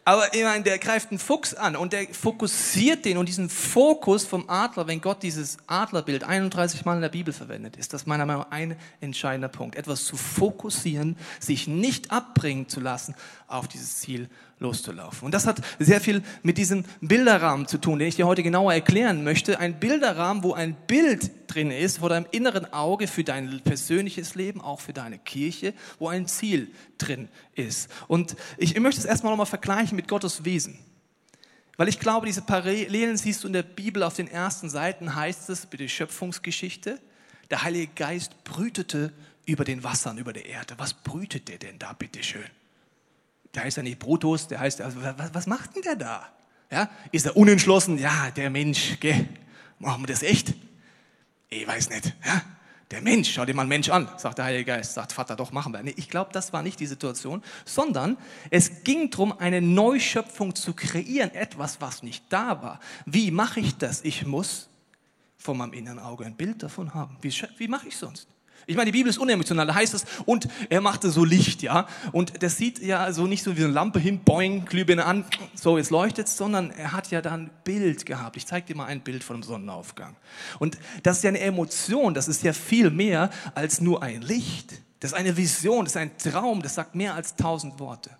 Aber 0.04 0.34
ich 0.34 0.44
meine, 0.44 0.64
der 0.64 0.80
greift 0.80 1.12
einen 1.12 1.20
Fuchs 1.20 1.54
an 1.54 1.76
und 1.76 1.94
der 1.94 2.08
fokussiert 2.12 3.06
den 3.06 3.18
und 3.18 3.30
diesen 3.30 3.50
Fokus 3.50 4.26
vom 4.26 4.50
Adler, 4.50 4.88
wenn 4.88 5.00
Gott 5.00 5.22
dieses 5.22 5.58
Adlerbild 5.68 6.24
31 6.24 6.86
Mal 6.86 6.96
in 6.96 7.02
der 7.02 7.10
Bibel 7.10 7.34
verwendet, 7.34 7.78
ist 7.78 7.94
das 7.94 8.08
meiner 8.08 8.26
Meinung 8.26 8.44
nach 8.44 8.52
ein 8.52 8.76
entscheidender 9.00 9.48
Punkt. 9.48 9.76
Etwas 9.76 10.06
zu 10.06 10.18
fokussieren, 10.18 11.18
sich 11.40 11.68
nicht 11.68 12.12
abbringen 12.12 12.68
zu 12.68 12.80
lassen, 12.80 13.14
auf 13.48 13.68
dieses 13.68 14.00
Ziel 14.00 14.28
loszulaufen. 14.62 15.26
Und 15.26 15.34
das 15.34 15.48
hat 15.48 15.62
sehr 15.80 16.00
viel 16.00 16.22
mit 16.44 16.58
diesem 16.58 16.86
Bilderrahmen 17.02 17.68
zu 17.68 17.78
tun, 17.80 18.00
den 18.00 18.08
ich 18.08 18.16
dir 18.16 18.28
heute 18.28 18.44
genauer 18.44 18.74
erklären 18.74 19.24
möchte. 19.24 19.60
Ein 19.60 19.80
Bilderrahmen, 19.80 20.44
wo 20.44 20.54
ein 20.54 20.76
Bild 20.88 21.32
drin 21.48 21.72
ist 21.72 21.98
vor 21.98 22.10
deinem 22.10 22.28
inneren 22.32 22.72
Auge 22.72 23.08
für 23.08 23.24
dein 23.24 23.62
persönliches 23.64 24.36
Leben, 24.36 24.62
auch 24.62 24.80
für 24.80 24.94
deine 24.94 25.18
Kirche, 25.18 25.74
wo 26.00 26.08
ein 26.08 26.28
Ziel 26.28 26.72
drin 26.98 27.28
ist. 27.56 27.90
Und 28.08 28.36
ich 28.58 28.80
möchte 28.80 29.02
es 29.02 29.06
erstmal 29.06 29.34
nochmal 29.34 29.48
vergleichen 29.48 29.96
mit 29.96 30.08
Gottes 30.08 30.46
Wesen. 30.46 30.78
Weil 31.78 31.90
ich 31.90 32.00
glaube, 32.00 32.28
diese 32.28 32.44
Parallelen 32.44 33.18
siehst 33.18 33.44
du 33.44 33.48
in 33.48 33.54
der 33.54 33.64
Bibel 33.64 34.04
auf 34.04 34.16
den 34.16 34.28
ersten 34.28 34.70
Seiten, 34.70 35.16
heißt 35.16 35.50
es, 35.50 35.68
der 35.70 35.88
Schöpfungsgeschichte, 35.88 37.00
der 37.50 37.64
Heilige 37.64 37.92
Geist 37.96 38.44
brütete 38.44 39.12
über 39.46 39.66
den 39.66 39.84
Wassern, 39.84 40.20
über 40.20 40.32
der 40.32 40.46
Erde. 40.46 40.76
Was 40.78 40.94
brütet 40.94 41.48
der 41.48 41.58
denn 41.58 41.80
da, 41.80 41.94
bitteschön? 41.94 42.44
Der 43.54 43.64
heißt 43.64 43.78
ja 43.78 43.84
nicht 43.84 44.00
Brutus, 44.00 44.48
der 44.48 44.60
heißt, 44.60 44.82
also, 44.82 45.02
was, 45.02 45.34
was 45.34 45.48
macht 45.48 45.76
denn 45.76 45.82
der 45.82 45.96
da? 45.96 46.30
Ja, 46.72 46.90
ist 47.12 47.26
er 47.26 47.36
unentschlossen? 47.36 47.98
Ja, 47.98 48.32
der 48.32 48.50
Mensch, 48.50 49.00
gell? 49.00 49.28
Machen 49.80 50.04
wir 50.04 50.08
das 50.08 50.24
echt? 50.24 50.54
Ich 51.50 51.68
weiß 51.68 51.90
nicht. 51.90 52.14
Ja? 52.26 52.42
Der 52.92 53.02
Mensch, 53.02 53.34
schau 53.34 53.46
dir 53.46 53.54
mal 53.54 53.64
einen 53.64 53.70
Mensch 53.70 53.90
an, 53.90 54.10
sagt 54.18 54.38
der 54.38 54.46
Heilige 54.46 54.66
Geist, 54.66 54.94
sagt 54.94 55.14
Vater, 55.14 55.36
doch 55.36 55.52
machen 55.52 55.74
wir. 55.74 55.82
Nee, 55.82 55.94
ich 55.96 56.10
glaube, 56.10 56.32
das 56.34 56.52
war 56.52 56.62
nicht 56.62 56.80
die 56.80 56.86
Situation, 56.86 57.42
sondern 57.64 58.18
es 58.50 58.84
ging 58.84 59.10
darum, 59.10 59.38
eine 59.38 59.62
Neuschöpfung 59.62 60.56
zu 60.56 60.74
kreieren, 60.74 61.32
etwas, 61.32 61.80
was 61.80 62.04
nicht 62.04 62.26
da 62.30 62.62
war. 62.62 62.80
Wie 63.06 63.32
mache 63.32 63.62
ich 63.62 63.78
das? 63.78 64.04
Ich 64.04 64.26
muss 64.26 64.70
vor 65.38 65.56
meinem 65.56 65.74
inneren 65.74 66.00
Auge 66.00 66.26
ein 66.26 66.36
Bild 66.36 66.64
davon 66.64 66.94
haben. 66.94 67.18
Wie, 67.22 67.34
wie 67.58 67.68
mache 67.70 67.88
ich 67.88 67.98
sonst? 67.98 68.28
Ich 68.68 68.76
meine, 68.76 68.92
die 68.92 68.98
Bibel 68.98 69.10
ist 69.10 69.18
unemotional, 69.18 69.68
da 69.68 69.76
heißt 69.76 69.94
es, 69.94 70.06
und 70.26 70.48
er 70.70 70.82
machte 70.82 71.10
so 71.10 71.26
Licht, 71.26 71.62
ja. 71.62 71.88
Und 72.12 72.44
das 72.44 72.58
sieht 72.58 72.80
ja 72.80 73.12
so 73.12 73.28
nicht 73.28 73.44
so 73.44 73.58
wie 73.58 73.64
eine 73.64 73.74
Lampe 73.74 74.00
hin, 74.00 74.20
boing, 74.20 74.66
Glühbirne 74.66 75.06
an, 75.06 75.26
so 75.56 75.78
jetzt 75.78 75.90
leuchtet 75.90 76.28
es, 76.28 76.38
sondern 76.38 76.72
er 76.72 76.92
hat 76.92 77.12
ja 77.12 77.22
dann 77.22 77.46
ein 77.46 77.50
Bild 77.64 78.06
gehabt. 78.06 78.38
Ich 78.38 78.46
zeige 78.46 78.68
dir 78.68 78.76
mal 78.76 78.86
ein 78.86 79.02
Bild 79.02 79.24
von 79.24 79.38
einem 79.38 79.44
Sonnenaufgang. 79.44 80.16
Und 80.60 80.78
das 81.04 81.18
ist 81.18 81.24
ja 81.24 81.30
eine 81.30 81.40
Emotion, 81.40 82.14
das 82.14 82.28
ist 82.28 82.44
ja 82.44 82.54
viel 82.54 82.92
mehr 82.92 83.30
als 83.56 83.82
nur 83.82 84.04
ein 84.04 84.22
Licht. 84.22 84.82
Das 85.00 85.12
ist 85.12 85.18
eine 85.18 85.36
Vision, 85.36 85.86
das 85.86 85.94
ist 85.94 85.98
ein 85.98 86.18
Traum, 86.18 86.62
das 86.62 86.76
sagt 86.76 86.94
mehr 86.96 87.16
als 87.16 87.36
tausend 87.36 87.80
Worte. 87.80 88.12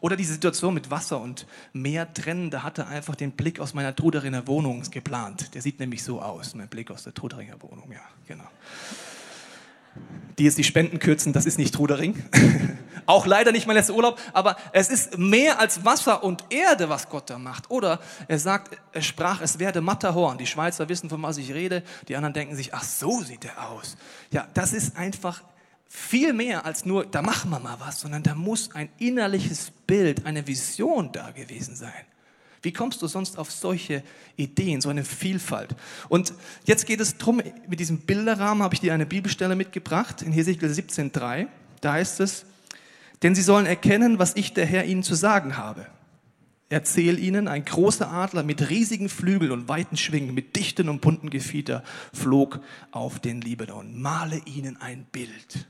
Oder 0.00 0.14
die 0.14 0.24
Situation 0.24 0.74
mit 0.74 0.90
Wasser 0.90 1.20
und 1.20 1.46
Meer 1.72 2.12
trennen, 2.14 2.50
da 2.50 2.62
hatte 2.62 2.82
er 2.82 2.88
einfach 2.88 3.16
den 3.16 3.32
Blick 3.32 3.58
aus 3.58 3.74
meiner 3.74 3.94
Truderinger 3.94 4.46
Wohnung 4.46 4.82
geplant. 4.88 5.52
Der 5.54 5.62
sieht 5.62 5.80
nämlich 5.80 6.04
so 6.04 6.22
aus, 6.22 6.54
mein 6.54 6.68
Blick 6.68 6.90
aus 6.92 7.02
der 7.02 7.12
Truderinger 7.12 7.60
Wohnung, 7.60 7.90
ja, 7.90 8.00
genau 8.28 8.48
die 10.38 10.44
jetzt 10.44 10.58
die 10.58 10.64
Spenden 10.64 10.98
kürzen, 10.98 11.32
das 11.32 11.46
ist 11.46 11.58
nicht 11.58 11.74
Trudering. 11.74 12.22
Auch 13.06 13.26
leider 13.26 13.52
nicht 13.52 13.66
mein 13.66 13.76
letzter 13.76 13.94
Urlaub, 13.94 14.20
aber 14.32 14.56
es 14.72 14.88
ist 14.88 15.18
mehr 15.18 15.58
als 15.58 15.84
Wasser 15.84 16.22
und 16.22 16.44
Erde, 16.50 16.88
was 16.88 17.08
Gott 17.08 17.28
da 17.30 17.38
macht. 17.38 17.70
Oder 17.70 18.00
er 18.28 18.38
sagt, 18.38 18.78
er 18.92 19.02
sprach, 19.02 19.40
es 19.40 19.58
werde 19.58 19.80
Matterhorn. 19.80 20.38
Die 20.38 20.46
Schweizer 20.46 20.88
wissen, 20.88 21.10
von 21.10 21.20
was 21.22 21.36
ich 21.36 21.52
rede. 21.52 21.82
Die 22.08 22.16
anderen 22.16 22.32
denken 22.32 22.54
sich, 22.54 22.72
ach 22.74 22.84
so 22.84 23.20
sieht 23.20 23.44
er 23.44 23.70
aus. 23.70 23.96
Ja, 24.30 24.46
das 24.54 24.72
ist 24.72 24.96
einfach 24.96 25.42
viel 25.88 26.32
mehr 26.32 26.64
als 26.64 26.86
nur, 26.86 27.04
da 27.04 27.20
machen 27.20 27.50
wir 27.50 27.58
mal 27.58 27.76
was, 27.78 28.00
sondern 28.00 28.22
da 28.22 28.34
muss 28.34 28.74
ein 28.74 28.88
innerliches 28.98 29.72
Bild, 29.86 30.24
eine 30.24 30.46
Vision 30.46 31.12
da 31.12 31.32
gewesen 31.32 31.76
sein. 31.76 31.92
Wie 32.62 32.72
kommst 32.72 33.02
du 33.02 33.08
sonst 33.08 33.38
auf 33.38 33.50
solche 33.50 34.04
Ideen, 34.36 34.80
so 34.80 34.88
eine 34.88 35.04
Vielfalt? 35.04 35.74
Und 36.08 36.32
jetzt 36.64 36.86
geht 36.86 37.00
es 37.00 37.18
darum, 37.18 37.42
mit 37.68 37.80
diesem 37.80 37.98
Bilderrahmen 37.98 38.62
habe 38.62 38.74
ich 38.74 38.80
dir 38.80 38.94
eine 38.94 39.06
Bibelstelle 39.06 39.56
mitgebracht, 39.56 40.22
in 40.22 40.32
Hesekiel 40.32 40.68
17,3. 40.68 41.48
Da 41.80 41.94
heißt 41.94 42.20
es, 42.20 42.46
denn 43.22 43.34
sie 43.34 43.42
sollen 43.42 43.66
erkennen, 43.66 44.18
was 44.20 44.36
ich 44.36 44.52
der 44.54 44.66
Herr 44.66 44.84
ihnen 44.84 45.02
zu 45.02 45.14
sagen 45.14 45.56
habe. 45.56 45.86
Erzähl 46.68 47.18
ihnen, 47.18 47.48
ein 47.48 47.64
großer 47.64 48.10
Adler 48.10 48.44
mit 48.44 48.70
riesigen 48.70 49.08
Flügeln 49.08 49.50
und 49.50 49.68
weiten 49.68 49.96
Schwingen, 49.96 50.32
mit 50.32 50.56
dichten 50.56 50.88
und 50.88 51.00
bunten 51.00 51.28
Gefieder, 51.28 51.82
flog 52.14 52.60
auf 52.92 53.20
den 53.20 53.40
Libanon. 53.42 54.00
Male 54.00 54.40
ihnen 54.46 54.80
ein 54.80 55.04
Bild 55.12 55.66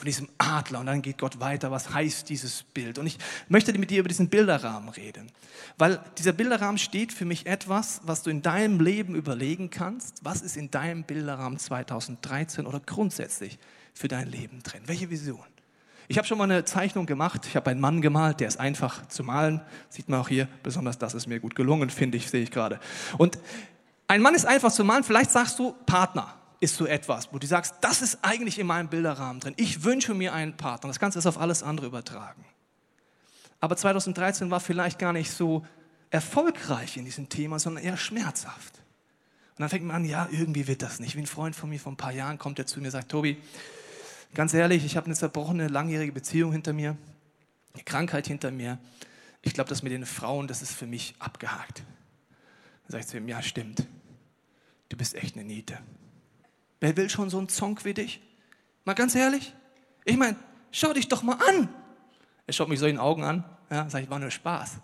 von 0.00 0.06
diesem 0.06 0.28
Adler. 0.38 0.80
Und 0.80 0.86
dann 0.86 1.02
geht 1.02 1.18
Gott 1.18 1.40
weiter, 1.40 1.70
was 1.70 1.92
heißt 1.92 2.28
dieses 2.30 2.62
Bild? 2.62 2.98
Und 2.98 3.06
ich 3.06 3.18
möchte 3.48 3.76
mit 3.78 3.90
dir 3.90 4.00
über 4.00 4.08
diesen 4.08 4.30
Bilderrahmen 4.30 4.88
reden, 4.88 5.30
weil 5.76 6.00
dieser 6.16 6.32
Bilderrahmen 6.32 6.78
steht 6.78 7.12
für 7.12 7.26
mich 7.26 7.46
etwas, 7.46 8.00
was 8.04 8.22
du 8.22 8.30
in 8.30 8.40
deinem 8.40 8.80
Leben 8.80 9.14
überlegen 9.14 9.68
kannst. 9.68 10.24
Was 10.24 10.40
ist 10.40 10.56
in 10.56 10.70
deinem 10.70 11.04
Bilderrahmen 11.04 11.58
2013 11.58 12.66
oder 12.66 12.80
grundsätzlich 12.80 13.58
für 13.92 14.08
dein 14.08 14.28
Leben 14.28 14.62
drin? 14.62 14.80
Welche 14.86 15.10
Vision? 15.10 15.44
Ich 16.08 16.16
habe 16.16 16.26
schon 16.26 16.38
mal 16.38 16.44
eine 16.44 16.64
Zeichnung 16.64 17.04
gemacht. 17.04 17.42
Ich 17.46 17.54
habe 17.54 17.70
einen 17.70 17.80
Mann 17.80 18.00
gemalt, 18.00 18.40
der 18.40 18.48
ist 18.48 18.58
einfach 18.58 19.06
zu 19.08 19.22
malen. 19.22 19.60
Sieht 19.90 20.08
man 20.08 20.20
auch 20.20 20.28
hier. 20.28 20.48
Besonders 20.62 20.96
das 20.96 21.12
ist 21.12 21.26
mir 21.26 21.40
gut 21.40 21.54
gelungen, 21.54 21.90
finde 21.90 22.16
ich, 22.16 22.30
sehe 22.30 22.42
ich 22.42 22.50
gerade. 22.50 22.80
Und 23.18 23.38
ein 24.08 24.22
Mann 24.22 24.34
ist 24.34 24.46
einfach 24.46 24.72
zu 24.72 24.82
malen. 24.82 25.04
Vielleicht 25.04 25.30
sagst 25.30 25.58
du 25.58 25.72
Partner 25.84 26.39
ist 26.60 26.76
so 26.76 26.86
etwas, 26.86 27.32
wo 27.32 27.38
du 27.38 27.46
sagst, 27.46 27.76
das 27.80 28.02
ist 28.02 28.18
eigentlich 28.22 28.58
in 28.58 28.66
meinem 28.66 28.88
Bilderrahmen 28.88 29.40
drin. 29.40 29.54
Ich 29.56 29.82
wünsche 29.82 30.14
mir 30.14 30.34
einen 30.34 30.56
Partner. 30.56 30.88
Das 30.88 31.00
Ganze 31.00 31.18
ist 31.18 31.26
auf 31.26 31.38
alles 31.38 31.62
andere 31.62 31.86
übertragen. 31.86 32.44
Aber 33.60 33.76
2013 33.76 34.50
war 34.50 34.60
vielleicht 34.60 34.98
gar 34.98 35.12
nicht 35.12 35.30
so 35.30 35.64
erfolgreich 36.10 36.96
in 36.96 37.04
diesem 37.04 37.28
Thema, 37.28 37.58
sondern 37.58 37.84
eher 37.84 37.96
schmerzhaft. 37.96 38.78
Und 39.50 39.60
dann 39.60 39.68
fängt 39.68 39.84
man 39.84 39.96
an, 39.96 40.04
ja, 40.04 40.28
irgendwie 40.30 40.66
wird 40.66 40.82
das 40.82 41.00
nicht. 41.00 41.16
Wie 41.16 41.20
ein 41.20 41.26
Freund 41.26 41.56
von 41.56 41.70
mir 41.70 41.78
vor 41.78 41.92
ein 41.92 41.96
paar 41.96 42.12
Jahren 42.12 42.38
kommt, 42.38 42.58
der 42.58 42.66
zu 42.66 42.80
mir 42.80 42.86
und 42.86 42.92
sagt, 42.92 43.10
Tobi, 43.10 43.38
ganz 44.34 44.54
ehrlich, 44.54 44.84
ich 44.84 44.96
habe 44.96 45.06
eine 45.06 45.14
zerbrochene, 45.14 45.68
langjährige 45.68 46.12
Beziehung 46.12 46.52
hinter 46.52 46.72
mir, 46.72 46.96
eine 47.74 47.84
Krankheit 47.84 48.26
hinter 48.26 48.50
mir. 48.50 48.78
Ich 49.42 49.54
glaube, 49.54 49.70
das 49.70 49.82
mit 49.82 49.92
den 49.92 50.04
Frauen, 50.04 50.46
das 50.46 50.62
ist 50.62 50.72
für 50.72 50.86
mich 50.86 51.14
abgehakt. 51.18 51.78
Dann 51.78 52.92
sage 52.92 53.00
ich 53.02 53.06
zu 53.06 53.16
ihm, 53.16 53.28
ja, 53.28 53.42
stimmt. 53.42 53.86
Du 54.88 54.96
bist 54.96 55.14
echt 55.14 55.36
eine 55.36 55.44
Niete. 55.44 55.78
Wer 56.80 56.96
will 56.96 57.10
schon 57.10 57.30
so 57.30 57.38
einen 57.38 57.48
Zonk 57.48 57.84
wie 57.84 57.94
dich? 57.94 58.20
Mal 58.84 58.94
ganz 58.94 59.14
ehrlich. 59.14 59.54
Ich 60.04 60.16
meine, 60.16 60.36
schau 60.72 60.92
dich 60.92 61.08
doch 61.08 61.22
mal 61.22 61.36
an. 61.48 61.68
Er 62.46 62.52
schaut 62.52 62.68
mich 62.68 62.80
so 62.80 62.86
in 62.86 62.96
den 62.96 63.00
Augen 63.00 63.22
an. 63.22 63.44
Ja, 63.70 63.88
sag 63.88 64.02
ich, 64.02 64.10
war 64.10 64.18
nur 64.18 64.30
Spaß. 64.30 64.78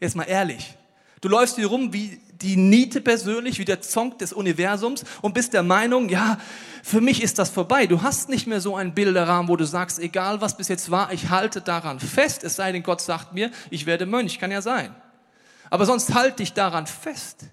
Jetzt 0.00 0.16
mal 0.16 0.24
ehrlich. 0.24 0.76
Du 1.20 1.28
läufst 1.28 1.56
hier 1.56 1.66
rum 1.66 1.92
wie 1.92 2.20
die 2.32 2.56
Niete 2.56 3.00
persönlich, 3.02 3.58
wie 3.58 3.64
der 3.66 3.82
Zonk 3.82 4.18
des 4.18 4.32
Universums 4.32 5.04
und 5.20 5.34
bist 5.34 5.52
der 5.52 5.62
Meinung, 5.62 6.08
ja, 6.08 6.38
für 6.82 7.02
mich 7.02 7.22
ist 7.22 7.38
das 7.38 7.50
vorbei. 7.50 7.86
Du 7.86 8.02
hast 8.02 8.30
nicht 8.30 8.46
mehr 8.46 8.62
so 8.62 8.74
einen 8.74 8.94
Bilderrahmen, 8.94 9.48
wo 9.48 9.56
du 9.56 9.66
sagst, 9.66 9.98
egal 9.98 10.40
was 10.40 10.56
bis 10.56 10.68
jetzt 10.68 10.90
war, 10.90 11.12
ich 11.12 11.28
halte 11.28 11.60
daran 11.60 12.00
fest, 12.00 12.42
es 12.42 12.56
sei 12.56 12.72
denn, 12.72 12.82
Gott 12.82 13.02
sagt 13.02 13.34
mir, 13.34 13.50
ich 13.68 13.84
werde 13.84 14.06
Mönch, 14.06 14.38
kann 14.38 14.50
ja 14.50 14.62
sein. 14.62 14.94
Aber 15.68 15.84
sonst 15.84 16.14
halte 16.14 16.38
dich 16.38 16.54
daran 16.54 16.86
fest. 16.86 17.44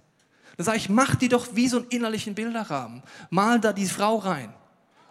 Dann 0.57 0.65
sage 0.65 0.77
ich, 0.77 0.89
mach 0.89 1.15
die 1.15 1.29
doch 1.29 1.55
wie 1.55 1.67
so 1.67 1.77
einen 1.77 1.87
innerlichen 1.89 2.35
Bilderrahmen. 2.35 3.03
Mal 3.29 3.59
da 3.59 3.73
die 3.73 3.85
Frau 3.85 4.17
rein 4.17 4.53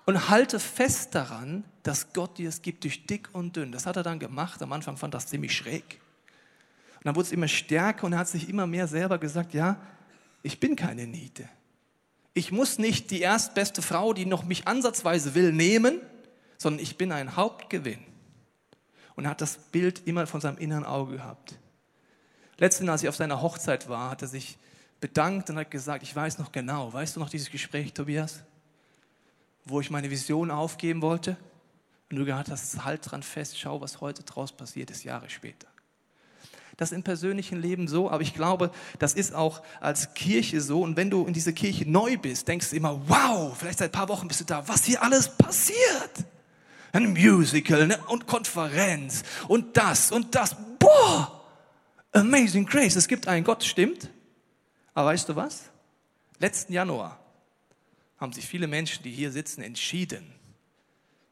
und 0.05 0.29
halte 0.29 0.59
fest 0.59 1.15
daran, 1.15 1.65
dass 1.85 2.13
Gott 2.13 2.39
dir 2.39 2.49
es 2.49 2.63
gibt 2.63 2.85
durch 2.85 3.07
dick 3.07 3.29
und 3.33 3.55
dünn. 3.55 3.71
Das 3.71 3.87
hat 3.87 3.97
er 3.97 4.03
dann 4.03 4.19
gemacht. 4.19 4.61
Am 4.61 4.73
Anfang 4.73 4.97
fand 4.97 5.15
das 5.15 5.29
ziemlich 5.29 5.57
schräg. 5.57 6.01
Und 6.97 7.07
dann 7.07 7.15
wurde 7.15 7.27
es 7.27 7.33
immer 7.33 7.49
stärker 7.49 8.07
und 8.07 8.13
er 8.13 8.19
hat 8.19 8.29
sich 8.29 8.49
immer 8.49 8.67
mehr 8.67 8.89
selber 8.89 9.19
gesagt, 9.19 9.55
ja, 9.55 9.81
ich 10.43 10.59
bin 10.59 10.75
keine 10.75 11.07
Niete. 11.07 11.49
Ich 12.35 12.51
muss 12.51 12.79
nicht 12.79 13.11
die 13.13 13.21
erstbeste 13.21 13.83
Frau, 13.83 14.13
die 14.13 14.27
noch 14.27 14.45
mich 14.45 14.67
ansatzweise 14.67 15.35
will, 15.35 15.53
nehmen, 15.53 16.01
sondern 16.59 16.83
ich 16.83 16.99
bin 16.99 17.13
ein 17.13 17.37
Hauptgewinn. 17.37 18.01
Und 19.15 19.25
er 19.25 19.31
hat 19.31 19.41
das 19.41 19.59
Bild 19.59 20.07
immer 20.07 20.27
von 20.27 20.41
seinem 20.41 20.59
inneren 20.59 20.85
Auge 20.85 21.17
gehabt. 21.17 21.55
Letztens, 22.59 22.91
als 22.91 23.03
ich 23.03 23.09
auf 23.09 23.17
seiner 23.17 23.43
Hochzeit 23.43 23.89
war, 23.89 24.11
hat 24.11 24.23
er 24.23 24.29
sich 24.29 24.59
bedankt 25.07 25.51
und 25.51 25.57
hat 25.57 25.71
gesagt, 25.71 26.03
ich 26.03 26.15
weiß 26.15 26.39
noch 26.39 26.51
genau, 26.51 26.93
weißt 26.93 27.15
du 27.15 27.21
noch 27.21 27.31
dieses 27.31 27.49
Gespräch, 27.49 27.93
Tobias, 27.93 28.41
wo 29.65 29.81
ich 29.81 29.89
meine 29.89 30.11
Vision 30.11 30.51
aufgeben 30.51 31.01
wollte? 31.01 31.37
Und 32.11 32.17
du 32.17 32.25
gesagt 32.25 32.51
hast, 32.51 32.85
halt 32.85 33.09
dran 33.09 33.23
fest, 33.23 33.57
schau, 33.57 33.81
was 33.81 34.01
heute 34.01 34.25
draus 34.25 34.51
passiert 34.51 34.91
ist, 34.91 35.05
Jahre 35.05 35.31
später. 35.31 35.69
Das 36.77 36.91
ist 36.91 36.97
im 36.97 37.05
persönlichen 37.05 37.63
Leben 37.63 37.87
so, 37.87 38.11
aber 38.11 38.23
ich 38.23 38.35
glaube, 38.35 38.73
das 38.99 39.15
ist 39.15 39.33
auch 39.33 39.63
als 39.81 40.13
Kirche 40.15 40.61
so. 40.61 40.83
Und 40.83 40.97
wenn 40.97 41.09
du 41.09 41.25
in 41.25 41.33
diese 41.33 41.53
Kirche 41.53 41.89
neu 41.89 42.17
bist, 42.19 42.49
denkst 42.49 42.71
du 42.71 42.77
immer, 42.77 43.01
wow, 43.09 43.57
vielleicht 43.57 43.79
seit 43.79 43.91
ein 43.91 43.93
paar 43.93 44.09
Wochen 44.09 44.27
bist 44.27 44.41
du 44.41 44.45
da, 44.45 44.67
was 44.67 44.85
hier 44.85 45.03
alles 45.03 45.29
passiert. 45.29 46.25
Ein 46.93 47.13
Musical 47.13 47.87
ne? 47.87 47.99
und 48.09 48.27
Konferenz 48.27 49.23
und 49.47 49.77
das 49.77 50.11
und 50.11 50.35
das. 50.35 50.57
Boah, 50.81 51.45
amazing 52.13 52.67
grace. 52.67 52.97
Es 52.97 53.07
gibt 53.07 53.29
einen 53.29 53.45
Gott, 53.45 53.63
stimmt. 53.63 54.11
Aber 54.97 55.09
weißt 55.09 55.29
du 55.29 55.37
was? 55.37 55.71
Letzten 56.39 56.73
Januar 56.73 57.21
haben 58.17 58.33
sich 58.33 58.47
viele 58.47 58.67
Menschen, 58.67 59.03
die 59.03 59.11
hier 59.11 59.31
sitzen, 59.31 59.61
entschieden, 59.61 60.33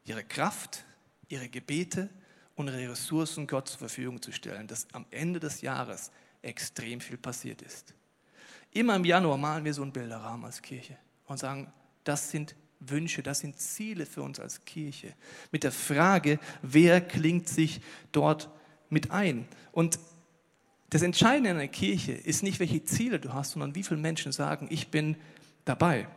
ihre 0.03 0.23
Kraft, 0.23 0.85
ihre 1.29 1.49
Gebete 1.49 2.11
und 2.53 2.67
ihre 2.67 2.91
Ressourcen 2.91 3.47
Gott 3.47 3.69
zur 3.69 3.79
Verfügung 3.79 4.21
zu 4.21 4.31
stellen, 4.31 4.67
dass 4.67 4.85
am 4.93 5.07
Ende 5.09 5.39
des 5.39 5.61
Jahres 5.61 6.11
extrem 6.43 7.01
viel 7.01 7.17
passiert 7.17 7.63
ist. 7.63 7.95
Immer 8.69 8.97
im 8.97 9.03
Januar 9.03 9.39
malen 9.39 9.65
wir 9.65 9.73
so 9.73 9.81
einen 9.81 9.91
Bilderrahmen 9.93 10.45
als 10.45 10.61
Kirche 10.61 10.95
und 11.25 11.39
sagen, 11.39 11.73
das 12.03 12.29
sind 12.29 12.55
Wünsche, 12.79 13.23
das 13.23 13.39
sind 13.39 13.59
Ziele 13.59 14.05
für 14.05 14.21
uns 14.21 14.39
als 14.39 14.63
Kirche. 14.65 15.15
Mit 15.51 15.63
der 15.63 15.71
Frage, 15.71 16.37
wer 16.61 17.01
klingt 17.01 17.49
sich 17.49 17.81
dort 18.11 18.47
mit 18.89 19.09
ein? 19.09 19.47
Und 19.71 19.97
das 20.95 21.01
Entscheidende 21.01 21.49
in 21.49 21.57
einer 21.57 21.67
Kirche 21.67 22.13
ist 22.13 22.41
nicht, 22.41 22.61
welche 22.61 22.81
Ziele 22.85 23.19
du 23.19 23.33
hast, 23.33 23.51
sondern 23.51 23.75
wie 23.75 23.83
viele 23.83 23.99
Menschen 23.99 24.31
sagen, 24.31 24.67
ich 24.69 24.87
bin 24.91 25.17
dabei. 25.65 26.07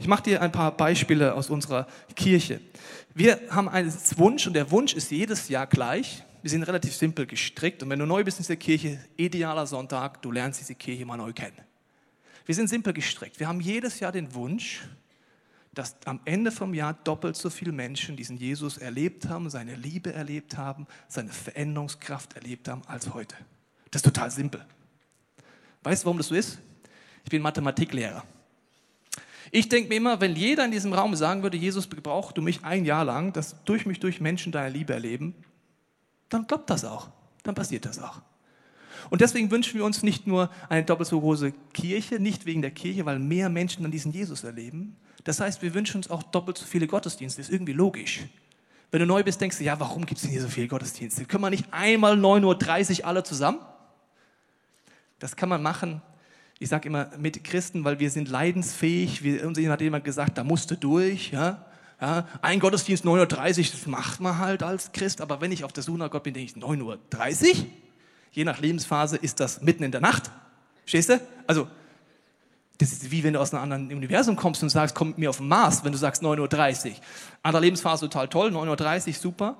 Ich 0.00 0.08
mache 0.08 0.24
dir 0.24 0.42
ein 0.42 0.50
paar 0.50 0.76
Beispiele 0.76 1.34
aus 1.34 1.48
unserer 1.48 1.86
Kirche. 2.16 2.60
Wir 3.14 3.40
haben 3.50 3.68
einen 3.68 3.94
Wunsch 4.16 4.48
und 4.48 4.54
der 4.54 4.72
Wunsch 4.72 4.94
ist 4.94 5.12
jedes 5.12 5.48
Jahr 5.48 5.68
gleich. 5.68 6.24
Wir 6.42 6.50
sind 6.50 6.64
relativ 6.64 6.92
simpel 6.96 7.24
gestrickt 7.24 7.84
und 7.84 7.90
wenn 7.90 8.00
du 8.00 8.04
neu 8.04 8.24
bist 8.24 8.38
in 8.38 8.42
dieser 8.42 8.56
Kirche, 8.56 8.98
idealer 9.16 9.64
Sonntag, 9.64 10.20
du 10.22 10.32
lernst 10.32 10.58
diese 10.58 10.74
Kirche 10.74 11.06
mal 11.06 11.16
neu 11.16 11.32
kennen. 11.32 11.60
Wir 12.46 12.54
sind 12.56 12.66
simpel 12.66 12.94
gestrickt. 12.94 13.38
Wir 13.38 13.46
haben 13.46 13.60
jedes 13.60 14.00
Jahr 14.00 14.10
den 14.10 14.34
Wunsch, 14.34 14.88
dass 15.72 15.94
am 16.04 16.18
Ende 16.24 16.50
vom 16.50 16.74
Jahr 16.74 16.94
doppelt 16.94 17.36
so 17.36 17.48
viele 17.48 17.70
Menschen 17.70 18.16
diesen 18.16 18.38
Jesus 18.38 18.76
erlebt 18.76 19.28
haben, 19.28 19.50
seine 19.50 19.76
Liebe 19.76 20.12
erlebt 20.12 20.56
haben, 20.56 20.88
seine 21.06 21.30
Veränderungskraft 21.30 22.34
erlebt 22.34 22.66
haben 22.66 22.82
als 22.88 23.14
heute. 23.14 23.36
Das 23.96 24.02
ist 24.02 24.12
total 24.12 24.30
simpel. 24.30 24.62
Weißt 25.82 26.02
du, 26.02 26.04
warum 26.04 26.18
das 26.18 26.26
so 26.26 26.34
ist? 26.34 26.58
Ich 27.24 27.30
bin 27.30 27.40
Mathematiklehrer. 27.40 28.24
Ich 29.50 29.70
denke 29.70 29.88
mir 29.88 29.94
immer, 29.94 30.20
wenn 30.20 30.36
jeder 30.36 30.66
in 30.66 30.70
diesem 30.70 30.92
Raum 30.92 31.16
sagen 31.16 31.42
würde, 31.42 31.56
Jesus 31.56 31.88
gebraucht 31.88 32.36
du 32.36 32.42
mich 32.42 32.62
ein 32.62 32.84
Jahr 32.84 33.06
lang, 33.06 33.32
dass 33.32 33.64
durch 33.64 33.86
mich 33.86 33.98
durch 33.98 34.20
Menschen 34.20 34.52
deine 34.52 34.68
Liebe 34.68 34.92
erleben, 34.92 35.34
dann 36.28 36.46
klappt 36.46 36.68
das 36.68 36.84
auch. 36.84 37.08
Dann 37.42 37.54
passiert 37.54 37.86
das 37.86 37.98
auch. 37.98 38.20
Und 39.08 39.22
deswegen 39.22 39.50
wünschen 39.50 39.78
wir 39.78 39.84
uns 39.86 40.02
nicht 40.02 40.26
nur 40.26 40.50
eine 40.68 40.84
doppelt 40.84 41.08
so 41.08 41.18
große 41.18 41.54
Kirche, 41.72 42.20
nicht 42.20 42.44
wegen 42.44 42.60
der 42.60 42.72
Kirche, 42.72 43.06
weil 43.06 43.18
mehr 43.18 43.48
Menschen 43.48 43.82
dann 43.82 43.92
diesen 43.92 44.12
Jesus 44.12 44.44
erleben. 44.44 44.94
Das 45.24 45.40
heißt, 45.40 45.62
wir 45.62 45.72
wünschen 45.72 45.96
uns 45.96 46.10
auch 46.10 46.22
doppelt 46.22 46.58
so 46.58 46.66
viele 46.66 46.86
Gottesdienste. 46.86 47.40
Ist 47.40 47.50
irgendwie 47.50 47.72
logisch. 47.72 48.24
Wenn 48.90 49.00
du 49.00 49.06
neu 49.06 49.22
bist, 49.22 49.40
denkst 49.40 49.56
du, 49.56 49.64
ja, 49.64 49.80
warum 49.80 50.04
gibt 50.04 50.18
es 50.18 50.22
denn 50.22 50.32
hier 50.32 50.42
so 50.42 50.48
viele 50.48 50.68
Gottesdienste? 50.68 51.24
Können 51.24 51.44
wir 51.44 51.48
nicht 51.48 51.72
einmal 51.72 52.12
9.30 52.18 53.00
Uhr 53.00 53.06
alle 53.06 53.22
zusammen? 53.22 53.58
Das 55.18 55.36
kann 55.36 55.48
man 55.48 55.62
machen, 55.62 56.02
ich 56.58 56.70
sage 56.70 56.88
immer 56.88 57.10
mit 57.18 57.44
Christen, 57.44 57.84
weil 57.84 57.98
wir 57.98 58.10
sind 58.10 58.28
leidensfähig. 58.28 59.22
Wir, 59.22 59.46
uns 59.46 59.58
hat 59.58 59.80
jemand 59.80 60.04
gesagt, 60.04 60.38
da 60.38 60.44
musst 60.44 60.70
du 60.70 60.76
durch. 60.76 61.30
Ja? 61.30 61.66
Ja, 62.00 62.26
ein 62.40 62.60
Gottesdienst 62.60 63.04
9.30 63.04 63.58
Uhr, 63.58 63.64
das 63.72 63.86
macht 63.86 64.20
man 64.20 64.38
halt 64.38 64.62
als 64.62 64.92
Christ. 64.92 65.20
Aber 65.20 65.40
wenn 65.40 65.52
ich 65.52 65.64
auf 65.64 65.72
der 65.72 65.82
Suche 65.82 65.98
nach 65.98 66.10
Gott 66.10 66.22
bin, 66.22 66.32
denke 66.32 66.52
ich 66.56 66.62
9.30 66.62 66.82
Uhr. 66.82 67.66
Je 68.32 68.44
nach 68.44 68.60
Lebensphase 68.60 69.16
ist 69.16 69.40
das 69.40 69.60
mitten 69.60 69.82
in 69.82 69.92
der 69.92 70.00
Nacht. 70.00 70.30
Stehst 70.86 71.10
du? 71.10 71.20
Also, 71.46 71.68
das 72.78 72.92
ist 72.92 73.10
wie 73.10 73.24
wenn 73.24 73.34
du 73.34 73.40
aus 73.40 73.52
einem 73.52 73.62
anderen 73.62 73.92
Universum 73.92 74.36
kommst 74.36 74.62
und 74.62 74.68
sagst, 74.68 74.94
komm 74.94 75.08
mit 75.08 75.18
mir 75.18 75.30
auf 75.30 75.38
den 75.38 75.48
Mars, 75.48 75.84
wenn 75.84 75.92
du 75.92 75.98
sagst 75.98 76.22
9.30 76.22 76.86
Uhr. 76.86 76.96
Andere 77.42 77.62
Lebensphase 77.62 78.06
total 78.08 78.28
toll, 78.28 78.50
9.30 78.50 79.08
Uhr 79.08 79.14
super. 79.14 79.56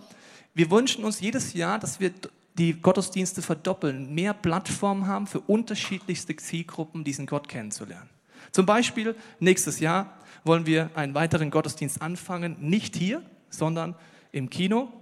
Wir 0.55 0.71
wünschen 0.71 1.05
uns 1.05 1.21
jedes 1.21 1.53
Jahr, 1.53 1.79
dass 1.79 2.01
wir 2.01 2.13
die 2.59 2.81
Gottesdienste 2.81 3.43
verdoppeln, 3.43 4.15
mehr 4.15 4.33
Plattformen 4.35 5.07
haben 5.07 5.27
für 5.27 5.41
unterschiedlichste 5.41 6.37
Zielgruppen, 6.37 7.05
diesen 7.05 7.27
Gott 7.27 7.49
kennenzulernen. 7.49 8.09
Zum 8.53 8.65
Beispiel 8.67 9.15
nächstes 9.41 9.81
Jahr 9.81 10.17
wollen 10.45 10.67
wir 10.67 10.91
einen 10.95 11.15
weiteren 11.15 11.51
Gottesdienst 11.51 12.01
anfangen, 12.01 12.57
nicht 12.61 12.97
hier, 12.97 13.23
sondern 13.51 13.95
im 14.33 14.49
Kino. 14.49 14.93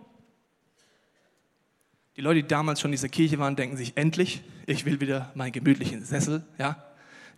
Die 2.17 2.21
Leute, 2.21 2.43
die 2.43 2.49
damals 2.49 2.81
schon 2.81 2.91
in 2.91 2.97
dieser 2.97 3.09
Kirche 3.09 3.39
waren, 3.39 3.57
denken 3.57 3.77
sich 3.77 3.97
endlich, 3.97 4.43
ich 4.67 4.85
will 4.85 5.01
wieder 5.01 5.31
meinen 5.35 5.53
gemütlichen 5.53 6.05
Sessel, 6.05 6.45
ja, 6.59 6.83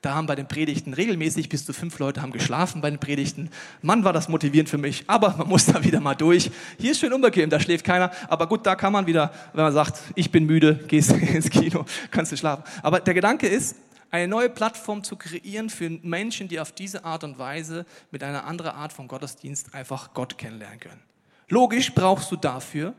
da 0.02 0.14
haben 0.14 0.26
bei 0.26 0.34
den 0.34 0.48
Predigten 0.48 0.92
regelmäßig 0.92 1.48
bis 1.48 1.64
zu 1.64 1.72
fünf 1.72 1.98
Leute 1.98 2.22
haben 2.22 2.32
geschlafen 2.32 2.80
bei 2.80 2.90
den 2.90 2.98
Predigten. 2.98 3.50
Mann, 3.82 4.04
war 4.04 4.12
das 4.12 4.28
motivierend 4.28 4.68
für 4.68 4.78
mich, 4.78 5.04
aber 5.06 5.34
man 5.36 5.48
muss 5.48 5.66
da 5.72 5.82
wieder 5.84 6.00
mal 6.00 6.14
durch. 6.14 6.50
Hier 6.78 6.92
ist 6.92 7.00
schön 7.00 7.12
unbequem, 7.12 7.50
da 7.50 7.60
schläft 7.60 7.84
keiner. 7.84 8.10
Aber 8.28 8.46
gut, 8.46 8.66
da 8.66 8.76
kann 8.76 8.92
man 8.92 9.06
wieder, 9.06 9.32
wenn 9.52 9.64
man 9.64 9.72
sagt, 9.72 10.00
ich 10.14 10.30
bin 10.30 10.46
müde, 10.46 10.74
gehst 10.88 11.10
ins 11.34 11.50
Kino, 11.50 11.84
kannst 12.10 12.32
du 12.32 12.36
schlafen. 12.36 12.64
Aber 12.82 13.00
der 13.00 13.14
Gedanke 13.14 13.46
ist, 13.48 13.76
eine 14.10 14.28
neue 14.28 14.48
Plattform 14.48 15.02
zu 15.02 15.16
kreieren 15.16 15.68
für 15.68 15.90
Menschen, 15.90 16.48
die 16.48 16.60
auf 16.60 16.72
diese 16.72 17.04
Art 17.04 17.24
und 17.24 17.38
Weise 17.38 17.86
mit 18.10 18.22
einer 18.22 18.44
anderen 18.44 18.72
Art 18.72 18.92
von 18.92 19.08
Gottesdienst 19.08 19.74
einfach 19.74 20.14
Gott 20.14 20.38
kennenlernen 20.38 20.78
können. 20.78 21.02
Logisch 21.48 21.92
brauchst 21.92 22.30
du 22.30 22.36
dafür 22.36 22.94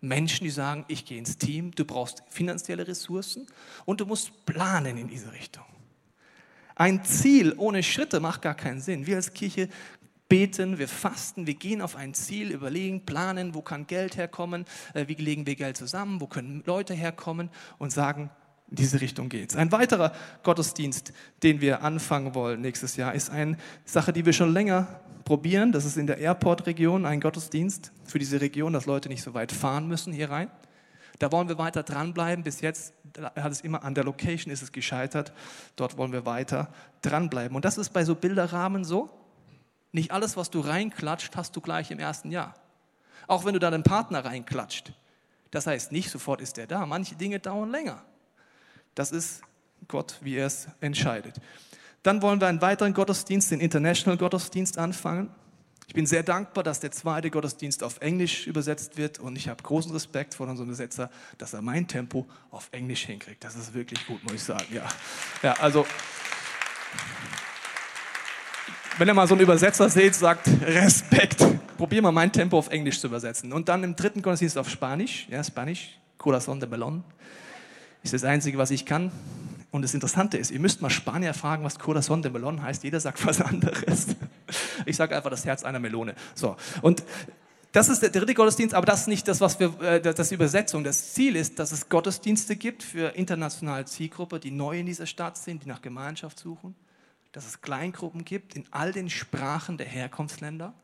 Menschen, 0.00 0.44
die 0.44 0.50
sagen, 0.50 0.84
ich 0.88 1.04
gehe 1.04 1.18
ins 1.18 1.36
Team, 1.36 1.72
du 1.72 1.84
brauchst 1.84 2.22
finanzielle 2.28 2.86
Ressourcen 2.86 3.46
und 3.84 4.00
du 4.00 4.06
musst 4.06 4.46
planen 4.46 4.96
in 4.96 5.08
diese 5.08 5.32
Richtung. 5.32 5.64
Ein 6.80 7.04
Ziel 7.04 7.52
ohne 7.58 7.82
Schritte 7.82 8.20
macht 8.20 8.40
gar 8.40 8.54
keinen 8.54 8.80
Sinn. 8.80 9.06
Wir 9.06 9.16
als 9.16 9.34
Kirche 9.34 9.68
beten, 10.30 10.78
wir 10.78 10.88
fasten, 10.88 11.46
wir 11.46 11.52
gehen 11.52 11.82
auf 11.82 11.94
ein 11.94 12.14
Ziel, 12.14 12.52
überlegen, 12.52 13.04
planen, 13.04 13.54
wo 13.54 13.60
kann 13.60 13.86
Geld 13.86 14.16
herkommen, 14.16 14.64
äh, 14.94 15.06
wie 15.06 15.12
legen 15.12 15.44
wir 15.44 15.56
Geld 15.56 15.76
zusammen, 15.76 16.22
wo 16.22 16.26
können 16.26 16.62
Leute 16.64 16.94
herkommen 16.94 17.50
und 17.76 17.92
sagen, 17.92 18.30
in 18.70 18.76
diese 18.76 19.02
Richtung 19.02 19.28
geht's. 19.28 19.56
Ein 19.56 19.72
weiterer 19.72 20.14
Gottesdienst, 20.42 21.12
den 21.42 21.60
wir 21.60 21.82
anfangen 21.82 22.34
wollen 22.34 22.62
nächstes 22.62 22.96
Jahr, 22.96 23.14
ist 23.14 23.28
eine 23.28 23.58
Sache, 23.84 24.14
die 24.14 24.24
wir 24.24 24.32
schon 24.32 24.54
länger 24.54 24.86
probieren. 25.26 25.72
Das 25.72 25.84
ist 25.84 25.98
in 25.98 26.06
der 26.06 26.16
Airport-Region 26.16 27.04
ein 27.04 27.20
Gottesdienst 27.20 27.92
für 28.04 28.18
diese 28.18 28.40
Region, 28.40 28.72
dass 28.72 28.86
Leute 28.86 29.10
nicht 29.10 29.22
so 29.22 29.34
weit 29.34 29.52
fahren 29.52 29.86
müssen 29.86 30.14
hier 30.14 30.30
rein. 30.30 30.50
Da 31.20 31.30
wollen 31.30 31.48
wir 31.48 31.58
weiter 31.58 31.82
dranbleiben. 31.82 32.42
Bis 32.42 32.62
jetzt 32.62 32.94
hat 33.36 33.52
es 33.52 33.60
immer 33.60 33.84
an 33.84 33.94
der 33.94 34.04
Location 34.04 34.50
ist 34.50 34.62
es 34.62 34.72
gescheitert. 34.72 35.34
Dort 35.76 35.98
wollen 35.98 36.12
wir 36.12 36.24
weiter 36.24 36.72
dranbleiben. 37.02 37.54
Und 37.54 37.66
das 37.66 37.76
ist 37.76 37.90
bei 37.90 38.04
so 38.06 38.14
Bilderrahmen 38.14 38.84
so. 38.84 39.10
Nicht 39.92 40.12
alles, 40.12 40.38
was 40.38 40.50
du 40.50 40.60
reinklatscht, 40.60 41.36
hast 41.36 41.54
du 41.54 41.60
gleich 41.60 41.90
im 41.90 41.98
ersten 41.98 42.30
Jahr. 42.30 42.54
Auch 43.26 43.44
wenn 43.44 43.52
du 43.52 43.60
da 43.60 43.70
den 43.70 43.82
Partner 43.82 44.24
reinklatscht. 44.24 44.94
Das 45.50 45.66
heißt, 45.66 45.92
nicht 45.92 46.10
sofort 46.10 46.40
ist 46.40 46.56
er 46.56 46.66
da. 46.66 46.86
Manche 46.86 47.14
Dinge 47.16 47.38
dauern 47.38 47.70
länger. 47.70 48.02
Das 48.94 49.12
ist 49.12 49.42
Gott, 49.88 50.16
wie 50.22 50.36
er 50.36 50.46
es 50.46 50.68
entscheidet. 50.80 51.36
Dann 52.02 52.22
wollen 52.22 52.40
wir 52.40 52.48
einen 52.48 52.62
weiteren 52.62 52.94
Gottesdienst, 52.94 53.50
den 53.50 53.60
International 53.60 54.16
Gottesdienst 54.16 54.78
anfangen. 54.78 55.28
Ich 55.90 55.94
bin 55.94 56.06
sehr 56.06 56.22
dankbar, 56.22 56.62
dass 56.62 56.78
der 56.78 56.92
zweite 56.92 57.30
Gottesdienst 57.30 57.82
auf 57.82 58.00
Englisch 58.00 58.46
übersetzt 58.46 58.96
wird 58.96 59.18
und 59.18 59.34
ich 59.34 59.48
habe 59.48 59.60
großen 59.60 59.90
Respekt 59.90 60.34
vor 60.34 60.46
unserem 60.46 60.68
Übersetzer, 60.68 61.10
dass 61.36 61.52
er 61.52 61.62
mein 61.62 61.88
Tempo 61.88 62.28
auf 62.52 62.68
Englisch 62.70 63.06
hinkriegt. 63.06 63.42
Das 63.42 63.56
ist 63.56 63.74
wirklich 63.74 64.06
gut, 64.06 64.22
muss 64.22 64.34
ich 64.34 64.42
sagen. 64.44 64.66
Ja, 64.72 64.86
ja 65.42 65.54
also 65.54 65.84
wenn 68.98 69.08
ihr 69.08 69.14
mal 69.14 69.26
so 69.26 69.34
einen 69.34 69.42
Übersetzer 69.42 69.90
seht, 69.90 70.14
sagt 70.14 70.48
Respekt. 70.62 71.44
Probier 71.76 72.02
mal 72.02 72.12
mein 72.12 72.30
Tempo 72.30 72.56
auf 72.56 72.68
Englisch 72.68 73.00
zu 73.00 73.08
übersetzen. 73.08 73.52
Und 73.52 73.68
dann 73.68 73.82
im 73.82 73.96
dritten 73.96 74.22
Gottesdienst 74.22 74.58
auf 74.58 74.70
Spanisch. 74.70 75.26
Ja, 75.28 75.42
Spanisch. 75.42 75.98
Corazón 76.16 76.60
de 76.60 76.68
Melón. 76.68 77.02
Ist 78.04 78.14
das 78.14 78.22
Einzige, 78.22 78.58
was 78.58 78.70
ich 78.70 78.86
kann. 78.86 79.10
Und 79.70 79.82
das 79.82 79.94
Interessante 79.94 80.36
ist, 80.36 80.50
ihr 80.50 80.58
müsst 80.58 80.82
mal 80.82 80.90
Spanier 80.90 81.32
fragen, 81.32 81.62
was 81.62 81.78
Corazon 81.78 82.22
de 82.22 82.30
Melon 82.30 82.62
heißt. 82.62 82.82
Jeder 82.82 83.00
sagt 83.00 83.24
was 83.26 83.40
anderes. 83.40 84.08
Ich 84.86 84.96
sage 84.96 85.16
einfach 85.16 85.30
das 85.30 85.44
Herz 85.44 85.62
einer 85.62 85.78
Melone. 85.78 86.14
So. 86.34 86.56
Und 86.82 87.04
das 87.72 87.88
ist 87.88 88.02
der 88.02 88.10
dritte 88.10 88.34
Gottesdienst, 88.34 88.74
aber 88.74 88.84
das 88.84 89.02
ist 89.02 89.06
nicht 89.06 89.28
das, 89.28 89.40
was 89.40 89.60
wir, 89.60 89.80
äh, 89.80 90.00
das 90.00 90.18
ist 90.18 90.32
Übersetzung. 90.32 90.82
Das 90.82 91.14
Ziel 91.14 91.36
ist, 91.36 91.60
dass 91.60 91.70
es 91.70 91.88
Gottesdienste 91.88 92.56
gibt 92.56 92.82
für 92.82 93.14
internationale 93.14 93.84
Zielgruppe, 93.84 94.40
die 94.40 94.50
neu 94.50 94.80
in 94.80 94.86
dieser 94.86 95.06
Stadt 95.06 95.36
sind, 95.36 95.64
die 95.64 95.68
nach 95.68 95.80
Gemeinschaft 95.80 96.38
suchen. 96.40 96.74
Dass 97.30 97.46
es 97.46 97.60
Kleingruppen 97.60 98.24
gibt 98.24 98.56
in 98.56 98.64
all 98.72 98.90
den 98.90 99.08
Sprachen 99.08 99.78
der 99.78 99.86
Herkunftsländer. 99.86 100.74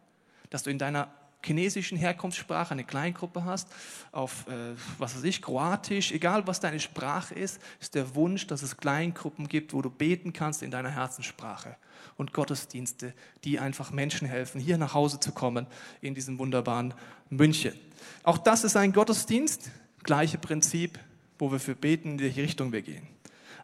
Dass 0.50 0.62
du 0.62 0.70
in 0.70 0.78
deiner 0.78 1.08
chinesischen 1.46 1.96
Herkunftssprache 1.96 2.72
eine 2.72 2.84
Kleingruppe 2.84 3.44
hast, 3.44 3.68
auf, 4.12 4.46
äh, 4.48 4.74
was 4.98 5.16
weiß 5.16 5.24
ich, 5.24 5.40
Kroatisch, 5.40 6.12
egal 6.12 6.46
was 6.46 6.60
deine 6.60 6.80
Sprache 6.80 7.34
ist, 7.34 7.60
ist 7.80 7.94
der 7.94 8.14
Wunsch, 8.14 8.46
dass 8.46 8.62
es 8.62 8.76
Kleingruppen 8.76 9.48
gibt, 9.48 9.72
wo 9.72 9.80
du 9.80 9.90
beten 9.90 10.32
kannst 10.32 10.62
in 10.62 10.70
deiner 10.70 10.90
Herzenssprache. 10.90 11.76
Und 12.16 12.32
Gottesdienste, 12.32 13.14
die 13.44 13.58
einfach 13.58 13.90
Menschen 13.90 14.26
helfen, 14.26 14.60
hier 14.60 14.78
nach 14.78 14.94
Hause 14.94 15.20
zu 15.20 15.32
kommen 15.32 15.66
in 16.00 16.14
diesem 16.14 16.38
wunderbaren 16.38 16.94
München. 17.30 17.74
Auch 18.22 18.38
das 18.38 18.64
ist 18.64 18.76
ein 18.76 18.92
Gottesdienst, 18.92 19.70
gleiche 20.02 20.38
Prinzip, 20.38 20.98
wo 21.38 21.52
wir 21.52 21.60
für 21.60 21.74
beten, 21.74 22.12
in 22.12 22.20
welche 22.20 22.42
Richtung 22.42 22.72
wir 22.72 22.82
gehen. 22.82 23.06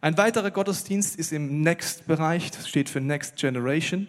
Ein 0.01 0.19
weiterer 0.19 0.51
Gottesdienst 0.51 1.17
ist 1.17 1.33
im 1.33 1.61
Next-Bereich, 1.63 2.51
das 2.51 2.69
steht 2.69 2.91
für 2.91 3.01
Next 3.01 3.37
Generation. 3.37 4.09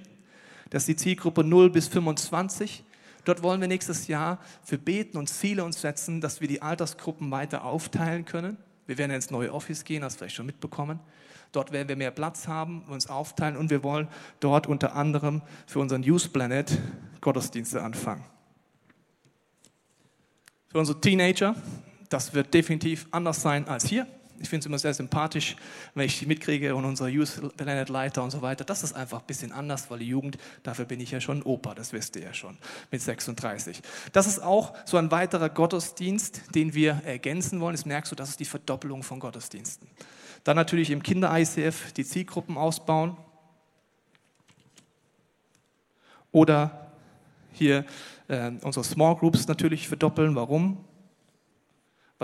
Das 0.72 0.84
ist 0.84 0.88
die 0.88 0.96
Zielgruppe 0.96 1.44
0 1.44 1.70
bis 1.70 1.88
25. 1.88 2.84
Dort 3.25 3.44
wollen 3.44 3.62
wir 3.62 3.68
nächstes 3.68 4.08
Jahr 4.08 4.39
für 4.63 4.77
beten 4.77 5.18
und 5.18 5.27
Ziele 5.27 5.63
uns 5.63 5.82
setzen, 5.82 6.22
dass 6.22 6.42
wir 6.42 6.48
die 6.48 6.62
Altersgruppen 6.62 7.32
weiter 7.32 7.63
aufteilen 7.63 8.25
können. 8.25 8.58
Wir 8.86 8.98
werden 8.98 9.12
ins 9.12 9.32
neue 9.32 9.53
Office 9.53 9.86
gehen, 9.86 10.03
hast 10.03 10.18
vielleicht 10.18 10.36
schon 10.36 10.46
mitbekommen. 10.46 11.00
Dort 11.53 11.72
werden 11.72 11.88
wir 11.88 11.96
mehr 11.96 12.12
Platz 12.12 12.48
haben, 12.48 12.82
uns 12.84 13.08
aufteilen 13.08 13.56
und 13.56 13.70
wir 13.70 13.84
wollen 13.84 14.08
dort 14.39 14.68
unter 14.68 14.96
anderem 14.96 15.42
für 15.68 15.80
unseren 15.80 16.03
Youth 16.03 16.34
Planet 16.34 16.77
Gottesdienste 17.22 17.82
anfangen. 17.82 18.25
Für 20.68 20.80
unsere 20.80 21.00
Teenager, 21.00 21.56
das 22.10 22.34
wird 22.34 22.53
definitiv 22.53 23.08
anders 23.12 23.42
sein 23.42 23.68
als 23.68 23.86
hier. 23.86 24.08
Ich 24.43 24.50
finde 24.50 24.59
es 24.59 24.65
immer 24.65 24.77
sehr 24.77 24.93
sympathisch, 24.93 25.55
wenn 25.95 26.05
ich 26.05 26.19
die 26.19 26.25
mitkriege 26.25 26.75
und 26.75 26.83
unser 26.83 27.07
Youth 27.07 27.55
Planet 27.55 27.88
Leiter 27.88 28.21
und 28.23 28.29
so 28.29 28.41
weiter. 28.41 28.65
Das 28.65 28.83
ist 28.83 28.93
einfach 28.93 29.21
ein 29.21 29.25
bisschen 29.25 29.53
anders, 29.53 29.89
weil 29.89 30.00
die 30.00 30.07
Jugend, 30.07 30.38
dafür 30.63 30.83
bin 30.83 31.00
ich 31.00 31.12
ja 31.12 31.21
schon 31.21 31.41
Opa, 31.43 31.73
das 31.73 31.93
wisst 31.93 32.17
ihr 32.17 32.23
ja 32.23 32.33
schon, 32.33 32.57
mit 32.91 33.01
36. 33.01 33.81
Das 34.12 34.27
ist 34.27 34.43
auch 34.43 34.73
so 34.85 34.97
ein 34.97 35.12
weiterer 35.12 35.47
Gottesdienst, 35.47 36.53
den 36.55 36.73
wir 36.73 37.01
ergänzen 37.05 37.62
wollen. 37.62 37.73
Das 37.73 37.85
merkst 37.85 38.12
du, 38.12 38.17
das 38.17 38.31
ist 38.31 38.41
die 38.41 38.45
Verdoppelung 38.45 39.01
von 39.01 39.21
Gottesdiensten. 39.21 39.88
Dann 40.43 40.57
natürlich 40.57 40.91
im 40.91 41.01
Kinder-ICF 41.01 41.93
die 41.93 42.03
Zielgruppen 42.03 42.57
ausbauen. 42.57 43.15
Oder 46.33 46.91
hier 47.53 47.85
äh, 48.27 48.51
unsere 48.62 48.83
Small 48.83 49.15
Groups 49.15 49.47
natürlich 49.47 49.88
verdoppeln. 49.88 50.35
Warum? 50.35 50.83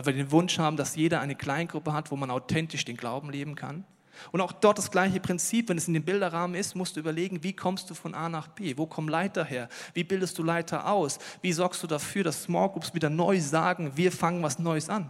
Weil 0.05 0.15
wir 0.15 0.23
den 0.23 0.31
Wunsch 0.31 0.59
haben, 0.59 0.77
dass 0.77 0.95
jeder 0.95 1.21
eine 1.21 1.35
Kleingruppe 1.35 1.93
hat, 1.93 2.11
wo 2.11 2.15
man 2.15 2.31
authentisch 2.31 2.85
den 2.85 2.97
Glauben 2.97 3.29
leben 3.29 3.55
kann. 3.55 3.85
Und 4.31 4.41
auch 4.41 4.51
dort 4.51 4.77
das 4.77 4.91
gleiche 4.91 5.19
Prinzip, 5.19 5.69
wenn 5.69 5.77
es 5.77 5.87
in 5.87 5.93
dem 5.93 6.03
Bilderrahmen 6.03 6.55
ist, 6.55 6.75
musst 6.75 6.95
du 6.95 6.99
überlegen, 6.99 7.43
wie 7.43 7.53
kommst 7.53 7.89
du 7.89 7.93
von 7.93 8.13
A 8.13 8.29
nach 8.29 8.47
B? 8.49 8.75
Wo 8.77 8.85
kommen 8.85 9.07
Leiter 9.07 9.45
her? 9.45 9.69
Wie 9.93 10.03
bildest 10.03 10.37
du 10.37 10.43
Leiter 10.43 10.87
aus? 10.87 11.19
Wie 11.41 11.53
sorgst 11.53 11.81
du 11.83 11.87
dafür, 11.87 12.23
dass 12.23 12.43
Small 12.43 12.69
Groups 12.69 12.93
wieder 12.93 13.09
neu 13.09 13.39
sagen, 13.39 13.93
wir 13.95 14.11
fangen 14.11 14.43
was 14.43 14.59
Neues 14.59 14.89
an? 14.89 15.09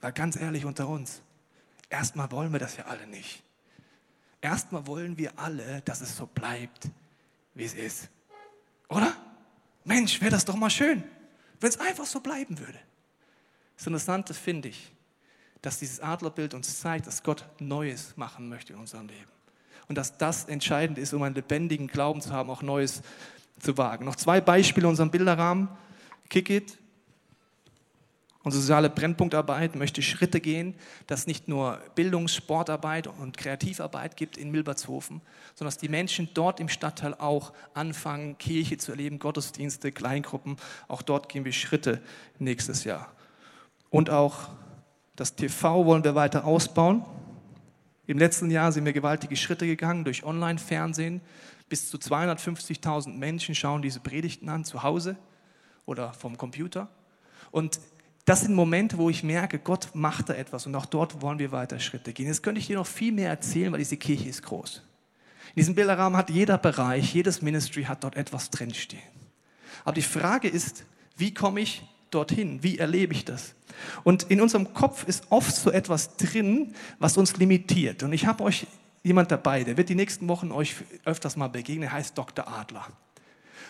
Weil 0.00 0.12
ganz 0.12 0.36
ehrlich 0.36 0.64
unter 0.64 0.88
uns, 0.88 1.22
erstmal 1.90 2.30
wollen 2.30 2.52
wir 2.52 2.60
das 2.60 2.76
ja 2.76 2.84
alle 2.84 3.06
nicht. 3.06 3.42
Erstmal 4.40 4.86
wollen 4.86 5.18
wir 5.18 5.32
alle, 5.36 5.80
dass 5.82 6.00
es 6.00 6.16
so 6.16 6.26
bleibt, 6.26 6.88
wie 7.54 7.64
es 7.64 7.74
ist. 7.74 8.08
Oder? 8.88 9.12
Mensch, 9.84 10.20
wäre 10.20 10.30
das 10.30 10.44
doch 10.44 10.56
mal 10.56 10.70
schön, 10.70 11.02
wenn 11.60 11.68
es 11.68 11.80
einfach 11.80 12.06
so 12.06 12.20
bleiben 12.20 12.58
würde. 12.58 12.78
Das 13.76 13.86
Interessante 13.86 14.34
finde 14.34 14.68
ich, 14.68 14.92
dass 15.62 15.78
dieses 15.78 16.00
Adlerbild 16.00 16.54
uns 16.54 16.80
zeigt, 16.80 17.06
dass 17.06 17.22
Gott 17.22 17.44
Neues 17.58 18.16
machen 18.16 18.48
möchte 18.48 18.72
in 18.72 18.78
unserem 18.78 19.08
Leben. 19.08 19.30
Und 19.88 19.96
dass 19.96 20.18
das 20.18 20.46
entscheidend 20.46 20.98
ist, 20.98 21.12
um 21.12 21.22
einen 21.22 21.34
lebendigen 21.34 21.86
Glauben 21.86 22.20
zu 22.20 22.30
haben, 22.30 22.50
auch 22.50 22.62
Neues 22.62 23.02
zu 23.60 23.76
wagen. 23.78 24.04
Noch 24.04 24.16
zwei 24.16 24.40
Beispiele 24.40 24.86
in 24.86 24.90
unserem 24.90 25.10
Bilderrahmen. 25.10 25.68
Kick 26.28 26.50
it. 26.50 26.78
Unsere 28.42 28.62
soziale 28.62 28.90
Brennpunktarbeit 28.90 29.74
möchte 29.74 30.02
Schritte 30.02 30.40
gehen, 30.40 30.74
dass 31.08 31.26
nicht 31.26 31.48
nur 31.48 31.80
Bildungs-, 31.96 32.32
Sportarbeit 32.32 33.08
und 33.08 33.36
Kreativarbeit 33.36 34.16
gibt 34.16 34.36
in 34.36 34.52
Milbertshofen, 34.52 35.20
sondern 35.56 35.72
dass 35.72 35.78
die 35.78 35.88
Menschen 35.88 36.28
dort 36.32 36.60
im 36.60 36.68
Stadtteil 36.68 37.14
auch 37.14 37.52
anfangen, 37.74 38.38
Kirche 38.38 38.78
zu 38.78 38.92
erleben, 38.92 39.18
Gottesdienste, 39.18 39.90
Kleingruppen. 39.90 40.58
Auch 40.86 41.02
dort 41.02 41.28
gehen 41.28 41.44
wir 41.44 41.52
Schritte 41.52 42.00
nächstes 42.38 42.84
Jahr. 42.84 43.15
Und 43.90 44.10
auch 44.10 44.50
das 45.14 45.34
TV 45.34 45.86
wollen 45.86 46.04
wir 46.04 46.14
weiter 46.14 46.44
ausbauen. 46.44 47.04
Im 48.06 48.18
letzten 48.18 48.50
Jahr 48.50 48.70
sind 48.70 48.84
wir 48.84 48.92
gewaltige 48.92 49.36
Schritte 49.36 49.66
gegangen 49.66 50.04
durch 50.04 50.24
Online-Fernsehen. 50.24 51.20
Bis 51.68 51.90
zu 51.90 51.96
250.000 51.96 53.14
Menschen 53.14 53.54
schauen 53.54 53.82
diese 53.82 54.00
Predigten 54.00 54.48
an 54.48 54.64
zu 54.64 54.82
Hause 54.82 55.16
oder 55.86 56.12
vom 56.12 56.36
Computer. 56.36 56.88
Und 57.50 57.80
das 58.24 58.42
sind 58.42 58.54
Momente, 58.54 58.98
wo 58.98 59.08
ich 59.08 59.22
merke, 59.22 59.58
Gott 59.58 59.90
macht 59.94 60.28
da 60.28 60.34
etwas 60.34 60.66
und 60.66 60.74
auch 60.74 60.86
dort 60.86 61.22
wollen 61.22 61.38
wir 61.38 61.52
weiter 61.52 61.78
Schritte 61.78 62.12
gehen. 62.12 62.26
Jetzt 62.26 62.42
könnte 62.42 62.58
ich 62.60 62.66
dir 62.66 62.76
noch 62.76 62.86
viel 62.86 63.12
mehr 63.12 63.30
erzählen, 63.30 63.72
weil 63.72 63.78
diese 63.78 63.96
Kirche 63.96 64.28
ist 64.28 64.42
groß. 64.42 64.82
In 65.54 65.60
diesem 65.60 65.74
Bilderrahmen 65.74 66.18
hat 66.18 66.28
jeder 66.28 66.58
Bereich, 66.58 67.14
jedes 67.14 67.40
Ministry 67.40 67.84
hat 67.84 68.04
dort 68.04 68.16
etwas 68.16 68.50
drinstehen. 68.50 69.02
Aber 69.84 69.94
die 69.94 70.02
Frage 70.02 70.48
ist, 70.48 70.84
wie 71.16 71.32
komme 71.32 71.60
ich 71.60 71.82
dorthin? 72.10 72.62
Wie 72.62 72.78
erlebe 72.78 73.12
ich 73.12 73.24
das? 73.24 73.54
Und 74.04 74.24
in 74.24 74.40
unserem 74.40 74.72
Kopf 74.74 75.06
ist 75.06 75.24
oft 75.30 75.54
so 75.54 75.70
etwas 75.70 76.16
drin, 76.16 76.74
was 76.98 77.16
uns 77.16 77.36
limitiert. 77.36 78.02
Und 78.02 78.12
ich 78.12 78.26
habe 78.26 78.44
euch 78.44 78.66
jemand 79.02 79.30
dabei, 79.30 79.64
der 79.64 79.76
wird 79.76 79.88
die 79.88 79.94
nächsten 79.94 80.28
Wochen 80.28 80.50
euch 80.50 80.76
öfters 81.04 81.36
mal 81.36 81.48
begegnen, 81.48 81.90
heißt 81.90 82.16
Dr. 82.16 82.48
Adler. 82.48 82.86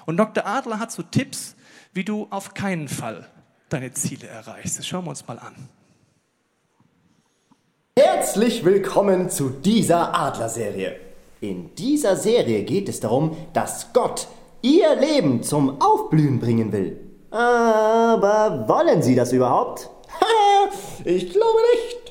Und 0.06 0.16
Dr. 0.16 0.46
Adler 0.46 0.78
hat 0.78 0.92
so 0.92 1.02
Tipps, 1.02 1.56
wie 1.92 2.04
du 2.04 2.26
auf 2.30 2.54
keinen 2.54 2.88
Fall 2.88 3.28
deine 3.68 3.92
Ziele 3.92 4.28
erreichst. 4.28 4.78
Das 4.78 4.86
schauen 4.86 5.04
wir 5.04 5.10
uns 5.10 5.26
mal 5.26 5.38
an. 5.38 5.54
Herzlich 7.98 8.64
willkommen 8.64 9.30
zu 9.30 9.50
dieser 9.50 10.14
Adler-Serie. 10.14 11.00
In 11.40 11.74
dieser 11.74 12.16
Serie 12.16 12.64
geht 12.64 12.88
es 12.88 13.00
darum, 13.00 13.36
dass 13.52 13.92
Gott 13.92 14.28
ihr 14.62 14.94
Leben 14.96 15.42
zum 15.42 15.80
Aufblühen 15.80 16.38
bringen 16.38 16.72
will. 16.72 17.05
Aber 17.36 18.64
wollen 18.66 19.02
Sie 19.02 19.14
das 19.14 19.30
überhaupt? 19.30 19.90
ich 21.04 21.30
glaube 21.30 21.58
nicht. 21.74 22.10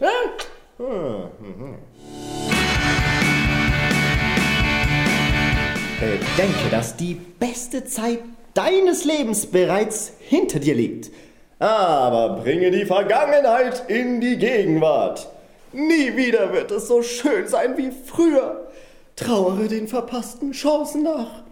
Bedenke, 5.99 6.69
dass 6.69 6.95
die 6.95 7.15
beste 7.15 7.85
Zeit 7.85 8.19
deines 8.53 9.03
Lebens 9.03 9.47
bereits 9.47 10.13
hinter 10.19 10.59
dir 10.59 10.75
liegt. 10.75 11.09
Aber 11.57 12.41
bringe 12.43 12.69
die 12.69 12.85
Vergangenheit 12.85 13.89
in 13.89 14.21
die 14.21 14.37
Gegenwart. 14.37 15.27
Nie 15.73 16.15
wieder 16.15 16.53
wird 16.53 16.69
es 16.69 16.87
so 16.87 17.01
schön 17.01 17.47
sein 17.47 17.75
wie 17.77 17.89
früher. 17.89 18.67
Trauere 19.15 19.69
den 19.69 19.87
verpassten 19.87 20.51
Chancen 20.51 21.01
nach 21.01 21.44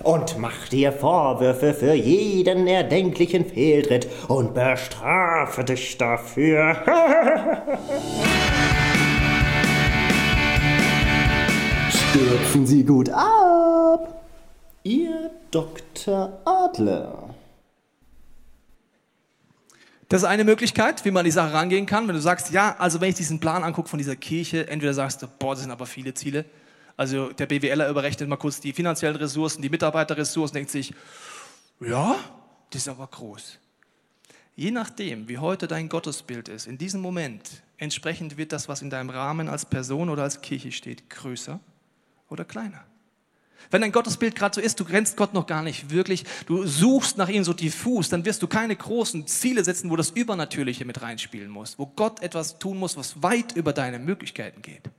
und 0.00 0.38
mach 0.38 0.68
dir 0.68 0.92
Vorwürfe 0.92 1.74
für 1.74 1.94
jeden 1.94 2.66
erdenklichen 2.66 3.44
Fehltritt 3.46 4.08
und 4.28 4.54
bestrafe 4.54 5.64
dich 5.64 5.96
dafür. 5.98 6.76
Stürzen 11.90 12.66
Sie 12.66 12.84
gut 12.84 13.10
ab. 13.10 14.22
Ihr 14.84 15.30
Dr. 15.50 16.40
Adler. 16.44 17.34
Das 20.08 20.22
ist 20.22 20.28
eine 20.28 20.44
Möglichkeit, 20.44 21.04
wie 21.04 21.10
man 21.10 21.20
an 21.20 21.24
die 21.24 21.30
Sache 21.30 21.52
rangehen 21.52 21.86
kann. 21.86 22.06
Wenn 22.06 22.14
du 22.14 22.20
sagst, 22.20 22.50
ja, 22.50 22.76
also 22.78 23.00
wenn 23.00 23.08
ich 23.08 23.14
diesen 23.14 23.40
Plan 23.40 23.64
angucke 23.64 23.88
von 23.88 23.98
dieser 23.98 24.16
Kirche, 24.16 24.68
entweder 24.68 24.94
sagst 24.94 25.22
du, 25.22 25.26
boah, 25.26 25.54
das 25.54 25.62
sind 25.62 25.70
aber 25.70 25.86
viele 25.86 26.14
Ziele, 26.14 26.44
also 26.96 27.32
der 27.32 27.46
BWLer 27.46 27.88
überrechnet 27.88 28.28
mal 28.28 28.36
kurz 28.36 28.60
die 28.60 28.72
finanziellen 28.72 29.16
Ressourcen, 29.16 29.62
die 29.62 29.68
Mitarbeiterressourcen, 29.68 30.54
denkt 30.54 30.70
sich, 30.70 30.94
ja, 31.80 32.16
das 32.70 32.82
ist 32.82 32.88
aber 32.88 33.06
groß. 33.06 33.58
Je 34.56 34.70
nachdem, 34.70 35.28
wie 35.28 35.38
heute 35.38 35.66
dein 35.66 35.88
Gottesbild 35.88 36.48
ist, 36.48 36.66
in 36.66 36.78
diesem 36.78 37.00
Moment, 37.00 37.62
entsprechend 37.76 38.36
wird 38.36 38.52
das, 38.52 38.68
was 38.68 38.82
in 38.82 38.90
deinem 38.90 39.10
Rahmen 39.10 39.48
als 39.48 39.64
Person 39.64 40.08
oder 40.08 40.22
als 40.22 40.40
Kirche 40.42 40.70
steht, 40.70 41.10
größer 41.10 41.58
oder 42.28 42.44
kleiner. 42.44 42.84
Wenn 43.70 43.80
dein 43.80 43.92
Gottesbild 43.92 44.36
gerade 44.36 44.54
so 44.54 44.60
ist, 44.60 44.78
du 44.78 44.84
grenzt 44.84 45.16
Gott 45.16 45.34
noch 45.34 45.46
gar 45.46 45.62
nicht 45.62 45.90
wirklich, 45.90 46.24
du 46.46 46.66
suchst 46.66 47.18
nach 47.18 47.28
ihm 47.28 47.42
so 47.42 47.52
diffus, 47.52 48.08
dann 48.08 48.24
wirst 48.24 48.42
du 48.42 48.46
keine 48.46 48.76
großen 48.76 49.26
Ziele 49.26 49.64
setzen, 49.64 49.90
wo 49.90 49.96
das 49.96 50.10
Übernatürliche 50.10 50.84
mit 50.84 51.02
reinspielen 51.02 51.50
muss, 51.50 51.78
wo 51.78 51.86
Gott 51.86 52.22
etwas 52.22 52.58
tun 52.58 52.78
muss, 52.78 52.96
was 52.96 53.22
weit 53.22 53.56
über 53.56 53.72
deine 53.72 53.98
Möglichkeiten 53.98 54.62
geht. 54.62 54.90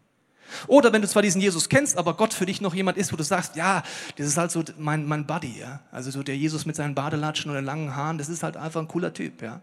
Oder 0.68 0.94
wenn 0.94 1.02
du 1.02 1.08
zwar 1.08 1.22
diesen 1.22 1.42
Jesus 1.42 1.70
kennst, 1.70 1.98
aber 1.98 2.16
Gott 2.16 2.34
für 2.34 2.46
dich 2.46 2.62
noch 2.62 2.74
jemand 2.74 2.98
ist, 2.98 3.12
wo 3.12 3.18
du 3.18 3.24
sagst, 3.24 3.56
ja, 3.56 3.84
das 4.16 4.28
ist 4.28 4.38
halt 4.38 4.52
so 4.52 4.64
mein, 4.78 5.06
mein 5.06 5.26
Buddy, 5.26 5.60
ja. 5.60 5.82
Also 5.92 6.12
so 6.12 6.24
der 6.24 6.38
Jesus 6.38 6.66
mit 6.66 6.76
seinen 6.76 6.96
Badelatschen 6.96 7.50
und 7.50 7.56
den 7.56 7.66
langen 7.66 7.96
Haaren, 7.96 8.18
das 8.18 8.30
ist 8.30 8.44
halt 8.44 8.58
einfach 8.58 8.82
ein 8.82 8.88
cooler 8.88 9.14
Typ, 9.14 9.42
ja. 9.42 9.62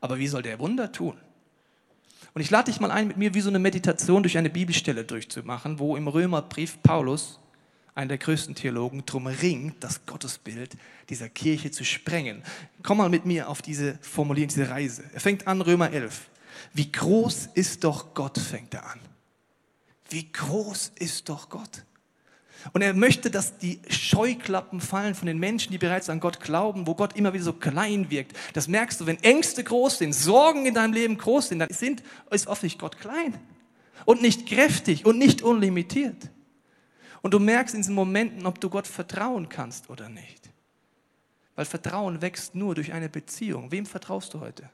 Aber 0.00 0.18
wie 0.18 0.28
soll 0.28 0.42
der 0.42 0.58
Wunder 0.58 0.92
tun? 0.92 1.16
Und 2.34 2.40
ich 2.40 2.50
lade 2.50 2.70
dich 2.70 2.80
mal 2.80 2.90
ein, 2.90 3.06
mit 3.08 3.16
mir 3.16 3.32
wie 3.34 3.40
so 3.40 3.48
eine 3.48 3.60
Meditation 3.60 4.22
durch 4.22 4.36
eine 4.36 4.50
Bibelstelle 4.50 5.04
durchzumachen, 5.04 5.78
wo 5.78 5.96
im 5.96 6.08
Römerbrief 6.08 6.82
Paulus, 6.82 7.38
einer 7.94 8.08
der 8.08 8.18
größten 8.18 8.56
Theologen, 8.56 9.06
drum 9.06 9.28
ringt, 9.28 9.82
das 9.84 10.04
Gottesbild 10.04 10.76
dieser 11.08 11.28
Kirche 11.28 11.70
zu 11.70 11.84
sprengen. 11.84 12.42
Komm 12.82 12.98
mal 12.98 13.08
mit 13.08 13.24
mir 13.24 13.48
auf 13.48 13.62
diese 13.62 13.98
Formulierung, 14.00 14.48
diese 14.48 14.68
Reise. 14.68 15.04
Er 15.12 15.20
fängt 15.20 15.46
an, 15.46 15.60
Römer 15.60 15.92
11. 15.92 16.28
Wie 16.72 16.90
groß 16.90 17.50
ist 17.54 17.84
doch 17.84 18.14
Gott, 18.14 18.38
fängt 18.38 18.74
er 18.74 18.90
an. 18.90 18.98
Wie 20.14 20.30
groß 20.30 20.92
ist 20.94 21.28
doch 21.28 21.48
Gott? 21.48 21.84
Und 22.72 22.82
er 22.82 22.94
möchte, 22.94 23.32
dass 23.32 23.58
die 23.58 23.80
Scheuklappen 23.88 24.80
fallen 24.80 25.16
von 25.16 25.26
den 25.26 25.40
Menschen, 25.40 25.72
die 25.72 25.78
bereits 25.78 26.08
an 26.08 26.20
Gott 26.20 26.38
glauben, 26.38 26.86
wo 26.86 26.94
Gott 26.94 27.16
immer 27.16 27.34
wieder 27.34 27.42
so 27.42 27.52
klein 27.52 28.10
wirkt. 28.10 28.36
Das 28.52 28.68
merkst 28.68 29.00
du, 29.00 29.06
wenn 29.06 29.20
Ängste 29.24 29.64
groß 29.64 29.98
sind, 29.98 30.12
Sorgen 30.12 30.66
in 30.66 30.74
deinem 30.74 30.92
Leben 30.92 31.18
groß 31.18 31.48
sind, 31.48 31.58
dann 31.58 31.70
sind, 31.70 32.04
ist 32.30 32.46
oft 32.46 32.78
Gott 32.78 33.00
klein 33.00 33.34
und 34.04 34.22
nicht 34.22 34.46
kräftig 34.46 35.04
und 35.04 35.18
nicht 35.18 35.42
unlimitiert. 35.42 36.30
Und 37.20 37.34
du 37.34 37.40
merkst 37.40 37.74
in 37.74 37.80
diesen 37.80 37.96
Momenten, 37.96 38.46
ob 38.46 38.60
du 38.60 38.70
Gott 38.70 38.86
vertrauen 38.86 39.48
kannst 39.48 39.90
oder 39.90 40.08
nicht. 40.08 40.48
Weil 41.56 41.64
Vertrauen 41.64 42.22
wächst 42.22 42.54
nur 42.54 42.76
durch 42.76 42.92
eine 42.92 43.08
Beziehung. 43.08 43.72
Wem 43.72 43.84
vertraust 43.84 44.32
du 44.32 44.38
heute? 44.38 44.70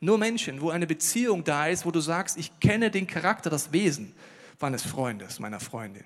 Nur 0.00 0.18
Menschen, 0.18 0.60
wo 0.60 0.70
eine 0.70 0.88
Beziehung 0.88 1.44
da 1.44 1.68
ist, 1.68 1.86
wo 1.86 1.92
du 1.92 2.00
sagst, 2.00 2.36
ich 2.36 2.58
kenne 2.58 2.90
den 2.90 3.06
Charakter, 3.06 3.50
das 3.50 3.70
Wesen 3.70 4.12
meines 4.62 4.82
Freundes, 4.82 5.38
meiner 5.40 5.60
Freundin. 5.60 6.04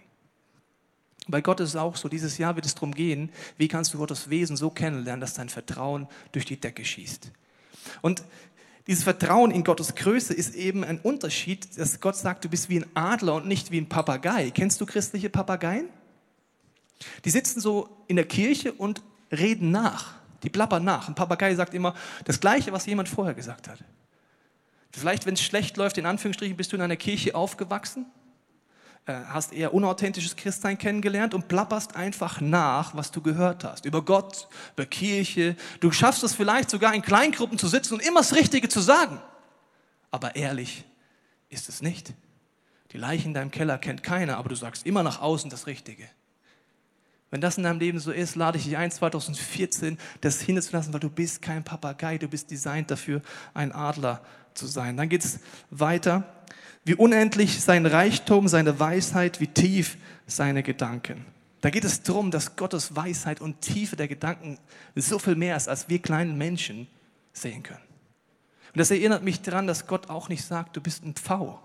Bei 1.29 1.40
Gott 1.40 1.61
ist 1.61 1.71
es 1.71 1.77
auch 1.77 1.97
so, 1.97 2.09
dieses 2.09 2.38
Jahr 2.38 2.55
wird 2.55 2.66
es 2.66 2.75
darum 2.75 2.95
gehen, 2.95 3.31
wie 3.57 3.69
kannst 3.69 3.92
du 3.92 3.99
Gottes 3.99 4.31
Wesen 4.31 4.57
so 4.57 4.71
kennenlernen, 4.71 5.21
dass 5.21 5.35
dein 5.35 5.49
Vertrauen 5.49 6.07
durch 6.33 6.45
die 6.45 6.61
Decke 6.61 6.85
schießt. 6.85 7.33
Und 8.01 8.23
dieses 8.87 9.03
Vertrauen 9.03 9.51
in 9.51 9.64
Gottes 9.64 9.97
Größe 9.97 10.33
ist 10.33 10.55
eben 10.55 10.85
ein 10.85 11.01
Unterschied, 11.01 11.77
dass 11.77 12.01
Gott 12.01 12.16
sagt, 12.16 12.45
du 12.45 12.49
bist 12.49 12.69
wie 12.69 12.79
ein 12.79 12.87
Adler 12.95 13.35
und 13.35 13.49
nicht 13.49 13.73
wie 13.73 13.81
ein 13.81 13.88
Papagei. 13.88 14.51
Kennst 14.53 14.81
du 14.81 14.87
christliche 14.87 15.29
Papageien? 15.29 15.88
Die 17.25 17.31
sitzen 17.31 17.61
so 17.61 17.88
in 18.07 18.14
der 18.14 18.27
Kirche 18.27 18.73
und 18.73 19.03
reden 19.33 19.73
nach. 19.73 20.14
Die 20.45 20.51
plappern 20.51 20.85
nach. 20.85 21.09
Ein 21.09 21.16
Papagei 21.16 21.55
sagt 21.57 21.75
immer 21.75 21.95
das 22.25 22.38
Gleiche, 22.38 22.73
was 22.73 22.87
jemand 22.87 23.09
vorher 23.09 23.35
gesagt 23.35 23.66
hat. 23.69 23.83
Vielleicht, 24.92 25.27
wenn 25.27 25.35
es 25.35 25.42
schlecht 25.42 25.77
läuft, 25.77 25.99
in 25.99 26.07
Anführungsstrichen, 26.07 26.57
bist 26.57 26.73
du 26.73 26.77
in 26.77 26.83
einer 26.83 26.97
Kirche 26.97 27.35
aufgewachsen, 27.35 28.07
hast 29.07 29.53
eher 29.53 29.73
unauthentisches 29.73 30.35
Christsein 30.35 30.79
kennengelernt 30.79 31.33
und 31.33 31.49
plapperst 31.49 31.95
einfach 31.95 32.40
nach, 32.40 32.97
was 32.97 33.12
du 33.12 33.21
gehört 33.23 33.62
hast. 33.62 33.85
Über 33.85 34.03
Gott, 34.03 34.49
über 34.75 34.87
Kirche. 34.87 35.57
Du 35.81 35.92
schaffst 35.92 36.25
es 36.25 36.35
vielleicht 36.35 36.71
sogar 36.71 36.95
in 36.95 37.03
Kleingruppen 37.03 37.59
zu 37.59 37.69
sitzen 37.69 37.95
und 37.95 38.01
immer 38.01 38.21
das 38.21 38.35
Richtige 38.35 38.69
zu 38.69 38.81
sagen. 38.81 39.21
Aber 40.11 40.35
ehrlich 40.35 40.85
ist 41.49 41.69
es 41.69 41.83
nicht. 41.83 42.14
Die 42.92 42.99
Leiche 42.99 43.27
in 43.27 43.35
deinem 43.35 43.51
Keller 43.51 43.79
kennt 43.79 44.03
keiner, 44.03 44.38
aber 44.38 44.49
du 44.49 44.55
sagst 44.57 44.87
immer 44.87 45.03
nach 45.03 45.21
außen 45.21 45.51
das 45.51 45.66
Richtige. 45.66 46.09
Wenn 47.31 47.40
das 47.40 47.59
in 47.59 47.64
deinem 47.64 47.81
Leben 47.81 47.99
so 47.99 48.12
ist, 48.12 48.37
lade 48.37 48.59
ich 48.59 48.64
dich 48.64 48.77
ein, 48.77 48.90
2014 48.90 49.99
das 50.21 50.40
hinzulassen, 50.40 50.92
weil 50.92 51.01
du 51.01 51.11
bist 51.11 51.42
kein 51.42 51.64
Papagei, 51.64 52.19
du 52.19 52.29
bist 52.29 52.51
designt 52.51 52.90
dafür, 52.90 53.21
ein 53.53 53.73
Adler 53.73 54.23
zu 54.55 54.66
sein. 54.66 54.97
Dann 54.97 55.09
geht 55.09 55.25
es 55.25 55.40
weiter. 55.71 56.25
Wie 56.87 56.94
unendlich 56.94 57.61
sein 57.61 57.85
Reichtum, 57.85 58.46
seine 58.46 58.79
Weisheit, 58.79 59.40
wie 59.40 59.49
tief 59.49 59.96
seine 60.29 60.62
Gedanken. 60.62 61.27
Da 61.61 61.70
geht 61.70 61.85
es 61.85 62.05
darum, 62.05 62.31
dass 62.31 62.55
Gottes 62.55 62.94
Weisheit 62.94 63.40
und 63.40 63.61
Tiefe 63.61 63.96
der 63.96 64.07
Gedanken 64.07 64.57
so 64.94 65.18
viel 65.18 65.35
mehr 65.35 65.57
ist, 65.57 65.68
als 65.68 65.88
wir 65.88 65.99
kleinen 65.99 66.38
Menschen 66.38 66.87
sehen 67.33 67.64
können. 67.64 67.83
Und 68.72 68.79
das 68.79 68.92
erinnert 68.92 69.25
mich 69.25 69.42
daran, 69.42 69.66
dass 69.66 69.88
Gott 69.88 70.09
auch 70.09 70.29
nicht 70.29 70.44
sagt, 70.44 70.77
du 70.77 70.81
bist 70.81 71.05
ein 71.05 71.14
Pfau. 71.14 71.61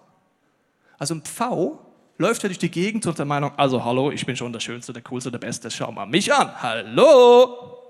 Also 0.98 1.14
ein 1.14 1.22
Pfau 1.22 1.86
läuft 2.18 2.44
er 2.44 2.50
durch 2.50 2.58
die 2.58 2.72
Gegend 2.72 3.06
und 3.06 3.20
der 3.20 3.26
Meinung, 3.26 3.52
also 3.58 3.86
hallo, 3.86 4.10
ich 4.10 4.26
bin 4.26 4.36
schon 4.36 4.52
der 4.52 4.60
Schönste, 4.60 4.92
der 4.92 5.04
Coolste, 5.04 5.30
der 5.30 5.38
Beste, 5.38 5.70
schau 5.70 5.92
mal 5.92 6.08
mich 6.08 6.34
an, 6.34 6.52
hallo. 6.64 7.81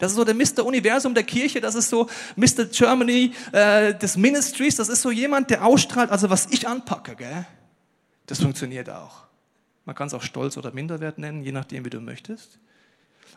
Das 0.00 0.10
ist 0.10 0.16
so 0.16 0.24
der 0.24 0.34
Mr. 0.34 0.64
Universum 0.64 1.14
der 1.14 1.22
Kirche, 1.22 1.60
das 1.60 1.76
ist 1.76 1.88
so 1.88 2.08
Mr. 2.34 2.64
Germany 2.64 3.32
äh, 3.52 3.94
des 3.94 4.16
Ministries, 4.16 4.74
das 4.74 4.88
ist 4.88 5.02
so 5.02 5.10
jemand, 5.12 5.50
der 5.50 5.64
ausstrahlt, 5.64 6.10
also 6.10 6.30
was 6.30 6.46
ich 6.46 6.66
anpacke, 6.66 7.14
gell? 7.14 7.46
das 8.26 8.40
funktioniert 8.40 8.88
auch. 8.88 9.26
Man 9.84 9.96
kann 9.96 10.06
es 10.06 10.14
auch 10.14 10.22
Stolz 10.22 10.56
oder 10.56 10.72
Minderwert 10.72 11.18
nennen, 11.18 11.42
je 11.42 11.52
nachdem, 11.52 11.84
wie 11.84 11.90
du 11.90 12.00
möchtest. 12.00 12.58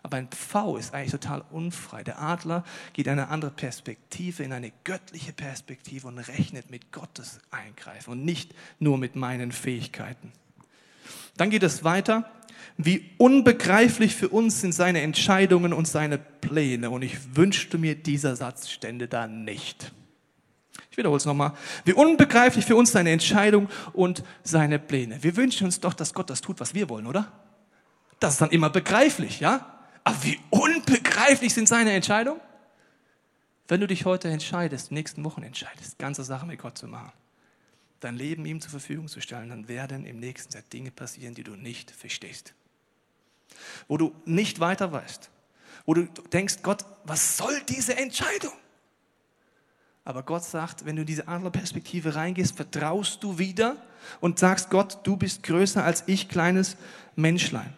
Aber 0.04 0.18
ein 0.18 0.28
Pfau 0.28 0.78
ist 0.78 0.94
eigentlich 0.94 1.12
total 1.12 1.44
unfrei. 1.50 2.04
Der 2.04 2.22
Adler 2.22 2.64
geht 2.94 3.08
in 3.08 3.14
eine 3.14 3.30
andere 3.30 3.52
Perspektive, 3.52 4.44
in 4.44 4.54
eine 4.54 4.72
göttliche 4.84 5.34
Perspektive 5.34 6.08
und 6.08 6.20
rechnet 6.20 6.70
mit 6.70 6.92
Gottes 6.92 7.40
Eingreifen 7.52 8.12
und 8.12 8.26
nicht 8.26 8.54
nur 8.80 8.98
mit 8.98 9.16
meinen 9.16 9.52
Fähigkeiten. 9.52 10.32
Dann 11.38 11.50
geht 11.50 11.64
es 11.64 11.84
weiter. 11.84 12.30
Wie 12.78 13.12
unbegreiflich 13.18 14.16
für 14.16 14.30
uns 14.30 14.62
sind 14.62 14.74
seine 14.74 15.02
Entscheidungen 15.02 15.74
und 15.74 15.88
seine 15.88 16.18
Pläne. 16.18 16.90
Und 16.90 17.04
ich 17.04 17.36
wünschte 17.36 17.78
mir, 17.78 17.96
dieser 17.96 18.36
Satz 18.36 18.70
stände 18.70 19.08
da 19.08 19.28
nicht. 19.28 19.92
Ich 20.90 20.98
wiederhole 20.98 21.18
es 21.18 21.26
nochmal. 21.26 21.54
Wie 21.86 21.94
unbegreiflich 21.94 22.66
für 22.66 22.76
uns 22.76 22.92
seine 22.92 23.12
Entscheidung 23.12 23.70
und 23.94 24.24
seine 24.44 24.80
Pläne. 24.80 25.24
Wir 25.24 25.36
wünschen 25.36 25.66
uns 25.66 25.80
doch, 25.80 25.94
dass 25.94 26.14
Gott 26.14 26.30
das 26.30 26.42
tut, 26.42 26.60
was 26.60 26.74
wir 26.74 26.90
wollen, 26.90 27.08
oder? 27.08 27.32
Das 28.20 28.34
ist 28.34 28.42
dann 28.42 28.52
immer 28.52 28.70
begreiflich, 28.70 29.40
ja? 29.40 29.66
Aber 30.04 30.24
wie 30.24 30.40
unbegreiflich 30.50 31.54
sind 31.54 31.68
seine 31.68 31.94
Entscheidungen? 31.94 32.40
Wenn 33.68 33.80
du 33.80 33.88
dich 33.88 34.06
heute 34.06 34.30
entscheidest, 34.30 34.92
nächsten 34.92 35.24
Wochen 35.24 35.44
entscheidest, 35.44 35.98
ganze 35.98 36.24
Sache 36.24 36.46
mit 36.46 36.60
Gott 36.60 36.78
zu 36.78 36.88
machen, 36.88 37.12
dein 38.04 38.16
Leben 38.16 38.46
ihm 38.46 38.62
zur 38.62 38.72
Verfügung 38.72 39.08
zu 39.08 39.22
stellen, 39.22 39.50
dann 39.50 39.68
werden 39.68 40.06
im 40.06 40.20
nächsten 40.20 40.52
Zeit 40.52 40.72
Dinge 40.74 40.92
passieren, 40.92 41.34
die 41.34 41.44
du 41.44 41.56
nicht 41.56 41.92
verstehst. 41.92 42.54
Wo 43.88 43.98
du 43.98 44.14
nicht 44.26 44.60
weiter 44.60 44.92
weißt. 44.92 45.30
Wo 45.86 45.94
du 45.94 46.06
denkst, 46.32 46.58
Gott, 46.62 46.86
was 47.04 47.38
soll 47.38 47.62
diese 47.68 47.98
Entscheidung? 47.98 48.54
Aber 50.06 50.24
Gott 50.24 50.44
sagt, 50.44 50.86
wenn 50.86 50.96
du 50.96 51.02
in 51.04 51.08
diese 51.08 51.28
andere 51.28 51.52
Perspektive 51.52 52.16
reingehst, 52.16 52.56
vertraust 52.56 53.24
du 53.24 53.38
wieder 53.38 53.78
und 54.20 54.38
sagst, 54.38 54.70
Gott, 54.70 55.00
du 55.04 55.16
bist 55.16 55.44
größer 55.44 55.84
als 55.84 56.04
ich, 56.08 56.28
kleines 56.28 56.76
Menschlein. 57.16 57.74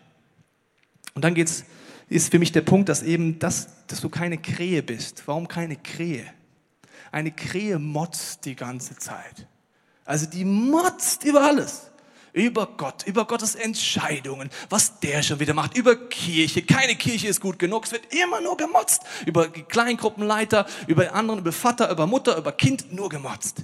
Und 1.13 1.23
dann 1.23 1.35
geht's, 1.35 1.65
ist 2.09 2.31
für 2.31 2.39
mich 2.39 2.51
der 2.51 2.61
Punkt, 2.61 2.89
dass 2.89 3.03
eben 3.03 3.39
das, 3.39 3.85
dass 3.87 4.01
du 4.01 4.09
keine 4.09 4.37
Krähe 4.37 4.81
bist. 4.81 5.27
Warum 5.27 5.47
keine 5.47 5.75
Krähe? 5.75 6.25
Eine 7.11 7.31
Krähe 7.31 7.79
motzt 7.79 8.45
die 8.45 8.55
ganze 8.55 8.95
Zeit. 8.97 9.47
Also 10.05 10.27
die 10.27 10.45
motzt 10.45 11.23
über 11.23 11.41
alles. 11.41 11.91
Über 12.31 12.67
Gott, 12.77 13.03
über 13.07 13.25
Gottes 13.25 13.55
Entscheidungen, 13.55 14.49
was 14.69 14.99
der 14.99 15.23
schon 15.23 15.39
wieder 15.39 15.53
macht, 15.53 15.77
über 15.77 15.95
Kirche. 15.95 16.63
Keine 16.63 16.95
Kirche 16.95 17.29
ist 17.29 17.39
gut 17.39 17.57
genug, 17.57 17.85
es 17.85 17.93
wird 17.93 18.13
immer 18.13 18.41
nur 18.41 18.57
gemotzt. 18.57 19.03
Über 19.25 19.47
Kleingruppenleiter, 19.47 20.65
über 20.87 21.13
anderen, 21.13 21.39
über 21.39 21.53
Vater, 21.53 21.89
über 21.89 22.05
Mutter, 22.07 22.37
über 22.37 22.51
Kind, 22.51 22.91
nur 22.91 23.07
gemotzt. 23.07 23.63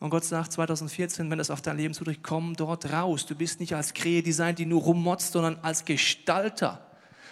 Und 0.00 0.10
Gott 0.10 0.24
sagt 0.24 0.52
2014, 0.52 1.30
wenn 1.30 1.38
das 1.38 1.50
auf 1.50 1.62
dein 1.62 1.78
Leben 1.78 1.94
zutrifft, 1.94 2.22
komm 2.22 2.56
dort 2.56 2.92
raus. 2.92 3.24
Du 3.24 3.34
bist 3.34 3.58
nicht 3.58 3.74
als 3.74 3.94
Krähe 3.94 4.22
designt, 4.22 4.58
die 4.58 4.66
nur 4.66 4.82
rummotzt, 4.82 5.32
sondern 5.32 5.58
als 5.62 5.86
Gestalter. 5.86 6.86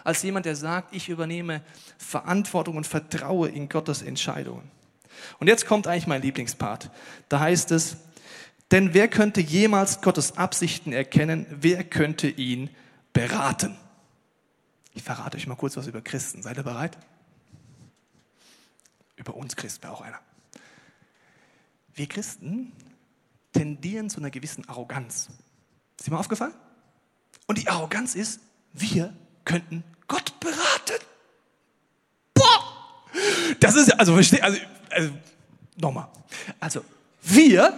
Als 0.05 0.23
jemand, 0.23 0.47
der 0.47 0.57
sagt, 0.57 0.95
ich 0.95 1.11
übernehme 1.11 1.63
Verantwortung 1.99 2.77
und 2.79 2.87
vertraue 2.87 3.49
in 3.49 3.69
Gottes 3.69 4.01
Entscheidungen. 4.01 4.71
Und 5.39 5.47
jetzt 5.49 5.67
kommt 5.67 5.87
eigentlich 5.87 6.07
mein 6.07 6.23
Lieblingspart. 6.23 6.91
Da 7.29 7.41
heißt 7.41 7.71
es, 7.73 7.97
denn 8.71 8.93
wer 8.93 9.09
könnte 9.09 9.41
jemals 9.41 10.01
Gottes 10.01 10.37
Absichten 10.37 10.93
erkennen? 10.93 11.47
Wer 11.51 11.85
könnte 11.85 12.29
ihn 12.29 12.71
beraten? 13.13 13.77
Ich 14.95 15.03
verrate 15.03 15.37
euch 15.37 15.47
mal 15.47 15.55
kurz 15.55 15.77
was 15.77 15.87
über 15.87 16.03
Christen. 16.03 16.43
Seid 16.43 16.57
ihr 16.57 16.63
bereit? 16.63 16.99
Über 19.17 19.35
uns 19.35 19.57
Christen 19.57 19.85
wäre 19.85 19.93
auch 19.93 20.01
einer. 20.01 20.21
Wir 21.95 22.07
Christen 22.07 22.73
tendieren 23.53 24.11
zu 24.11 24.21
einer 24.21 24.31
gewissen 24.31 24.69
Arroganz. 24.69 25.29
Ist 25.97 26.07
dir 26.07 26.13
mal 26.13 26.21
aufgefallen? 26.21 26.55
Und 27.47 27.59
die 27.59 27.69
Arroganz 27.69 28.15
ist, 28.15 28.41
wir 28.73 29.17
könnten 29.45 29.83
Gott 30.07 30.39
beraten. 30.41 31.05
Das 33.61 33.75
ist, 33.75 33.99
also, 33.99 34.15
also 34.15 34.37
also, 34.91 35.11
nochmal. 35.77 36.09
Also, 36.61 36.85
wir, 37.23 37.73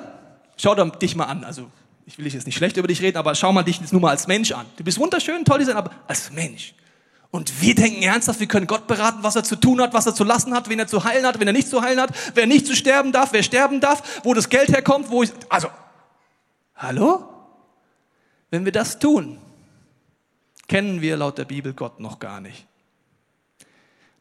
schau 0.56 0.74
dich 0.74 1.16
mal 1.16 1.24
an, 1.24 1.44
also, 1.44 1.70
ich 2.06 2.18
will 2.18 2.26
jetzt 2.26 2.46
nicht 2.46 2.56
schlecht 2.56 2.76
über 2.76 2.88
dich 2.88 3.02
reden, 3.02 3.18
aber 3.18 3.34
schau 3.34 3.52
mal 3.52 3.62
dich 3.62 3.80
jetzt 3.80 3.92
nur 3.92 4.00
mal 4.00 4.10
als 4.10 4.26
Mensch 4.26 4.52
an. 4.52 4.66
Du 4.76 4.84
bist 4.84 4.98
wunderschön, 4.98 5.44
toll, 5.44 5.64
sein, 5.64 5.76
aber 5.76 5.90
als 6.08 6.30
Mensch. 6.32 6.74
Und 7.30 7.62
wir 7.62 7.76
denken 7.76 8.02
ernsthaft, 8.02 8.40
wir 8.40 8.48
können 8.48 8.66
Gott 8.66 8.88
beraten, 8.88 9.18
was 9.22 9.36
er 9.36 9.44
zu 9.44 9.54
tun 9.54 9.80
hat, 9.80 9.94
was 9.94 10.06
er 10.06 10.14
zu 10.14 10.24
lassen 10.24 10.52
hat, 10.52 10.68
wen 10.68 10.80
er 10.80 10.88
zu 10.88 11.04
heilen 11.04 11.24
hat, 11.24 11.38
wen 11.38 11.46
er 11.46 11.52
nicht 11.52 11.68
zu 11.68 11.80
heilen 11.80 12.00
hat, 12.00 12.10
wer 12.34 12.46
nicht 12.46 12.66
zu 12.66 12.74
sterben 12.74 13.12
darf, 13.12 13.32
wer 13.32 13.44
sterben 13.44 13.80
darf, 13.80 14.20
wo 14.24 14.34
das 14.34 14.48
Geld 14.48 14.68
herkommt, 14.68 15.10
wo 15.10 15.22
ich, 15.22 15.30
also, 15.48 15.68
hallo? 16.74 17.28
Wenn 18.50 18.64
wir 18.64 18.72
das 18.72 18.98
tun, 18.98 19.38
kennen 20.66 21.00
wir 21.00 21.16
laut 21.16 21.38
der 21.38 21.44
Bibel 21.44 21.72
Gott 21.72 22.00
noch 22.00 22.18
gar 22.18 22.40
nicht. 22.40 22.66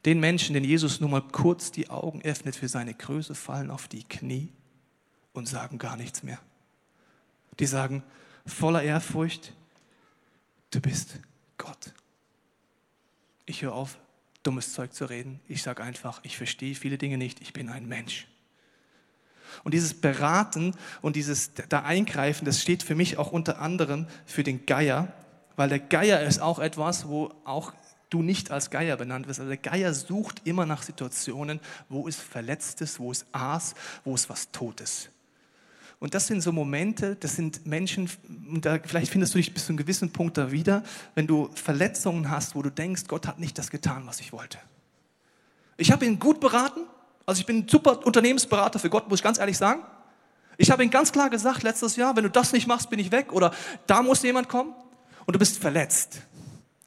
Den 0.05 0.19
Menschen, 0.19 0.53
den 0.53 0.63
Jesus 0.63 1.01
nur 1.01 1.09
mal 1.09 1.21
kurz 1.21 1.71
die 1.71 1.89
Augen 1.89 2.21
öffnet 2.21 2.55
für 2.55 2.67
seine 2.67 2.93
Größe, 2.93 3.35
fallen 3.35 3.69
auf 3.69 3.88
die 3.88 4.03
Knie 4.03 4.49
und 5.33 5.47
sagen 5.47 5.77
gar 5.77 5.97
nichts 5.97 6.23
mehr. 6.23 6.39
Die 7.59 7.65
sagen 7.65 8.03
voller 8.45 8.81
Ehrfurcht, 8.81 9.53
du 10.71 10.79
bist 10.79 11.19
Gott. 11.57 11.93
Ich 13.45 13.62
höre 13.62 13.73
auf, 13.73 13.97
dummes 14.43 14.73
Zeug 14.73 14.93
zu 14.93 15.05
reden. 15.05 15.41
Ich 15.47 15.63
sage 15.63 15.83
einfach, 15.83 16.21
ich 16.23 16.38
verstehe 16.38 16.75
viele 16.75 16.97
Dinge 16.97 17.17
nicht, 17.17 17.41
ich 17.41 17.51
bin 17.51 17.69
ein 17.69 17.88
Mensch. 17.88 18.27
Und 19.63 19.73
dieses 19.73 19.99
Beraten 19.99 20.75
und 21.01 21.15
dieses 21.15 21.51
da 21.53 21.81
Eingreifen, 21.81 22.45
das 22.45 22.62
steht 22.62 22.83
für 22.83 22.95
mich 22.95 23.17
auch 23.17 23.31
unter 23.31 23.59
anderem 23.59 24.07
für 24.25 24.43
den 24.43 24.65
Geier, 24.65 25.12
weil 25.55 25.69
der 25.69 25.79
Geier 25.79 26.21
ist 26.21 26.39
auch 26.39 26.59
etwas, 26.59 27.07
wo 27.07 27.33
auch 27.43 27.73
du 28.10 28.22
nicht 28.22 28.52
als 28.52 28.69
Geier 28.69 28.98
benannt 28.98 29.28
wirst. 29.28 29.39
Also 29.39 29.50
der 29.50 29.58
Geier 29.58 29.93
sucht 29.93 30.41
immer 30.45 30.65
nach 30.65 30.84
Situationen, 30.84 31.60
wo 31.89 32.08
es 32.08 32.15
Verletztes, 32.15 33.00
wo 33.00 33.12
es 33.12 33.26
Aas, 33.32 33.76
wo 34.04 34.15
es 34.15 34.30
was 34.30 34.52
Totes. 34.52 35.10
Und 36.00 36.13
das 36.13 36.28
sind 36.28 36.41
so 36.41 36.52
Momente, 36.52 37.17
das 37.17 37.36
sind 37.36 37.65
Menschen, 37.65 38.10
und 38.50 38.65
da, 38.65 38.80
vielleicht 38.82 39.12
findest 39.12 39.34
du 39.34 39.38
dich 39.38 39.54
bis 39.54 39.65
zu 39.65 39.72
einem 39.72 39.78
gewissen 39.78 40.12
Punkt 40.12 40.38
da 40.38 40.52
wieder, 40.52 40.84
wenn 41.13 41.28
du 41.28 41.50
Verletzungen 41.54 42.30
hast, 42.30 42.56
wo 42.56 42.62
du 42.62 42.69
denkst, 42.69 43.04
Gott 43.08 43.28
hat 43.28 43.39
nicht 43.39 43.58
das 43.58 43.69
getan, 43.69 44.04
was 44.06 44.22
ich 44.22 44.32
wollte. 44.32 44.58
Ich 45.76 45.91
habe 45.91 46.06
ihn 46.06 46.17
gut 46.17 46.39
beraten, 46.39 46.82
also 47.26 47.41
ich 47.41 47.45
bin 47.45 47.60
ein 47.60 47.67
super 47.67 48.06
Unternehmensberater 48.06 48.80
für 48.80 48.89
Gott, 48.89 49.10
muss 49.10 49.19
ich 49.19 49.24
ganz 49.24 49.39
ehrlich 49.39 49.58
sagen. 49.58 49.82
Ich 50.58 50.72
habe 50.72 50.84
ihn 50.84 50.89
ganz 50.89 51.12
klar 51.12 51.30
gesagt 51.30 51.63
letztes 51.63 51.98
Jahr, 51.98 52.15
wenn 52.15 52.24
du 52.24 52.30
das 52.30 52.54
nicht 52.54 52.67
machst, 52.67 52.89
bin 52.89 53.00
ich 53.00 53.12
weg 53.12 53.34
oder 53.34 53.54
da 53.86 54.02
muss 54.02 54.24
jemand 54.24 54.48
kommen 54.48 54.74
und 55.26 55.34
du 55.34 55.39
bist 55.39 55.58
verletzt 55.58 56.22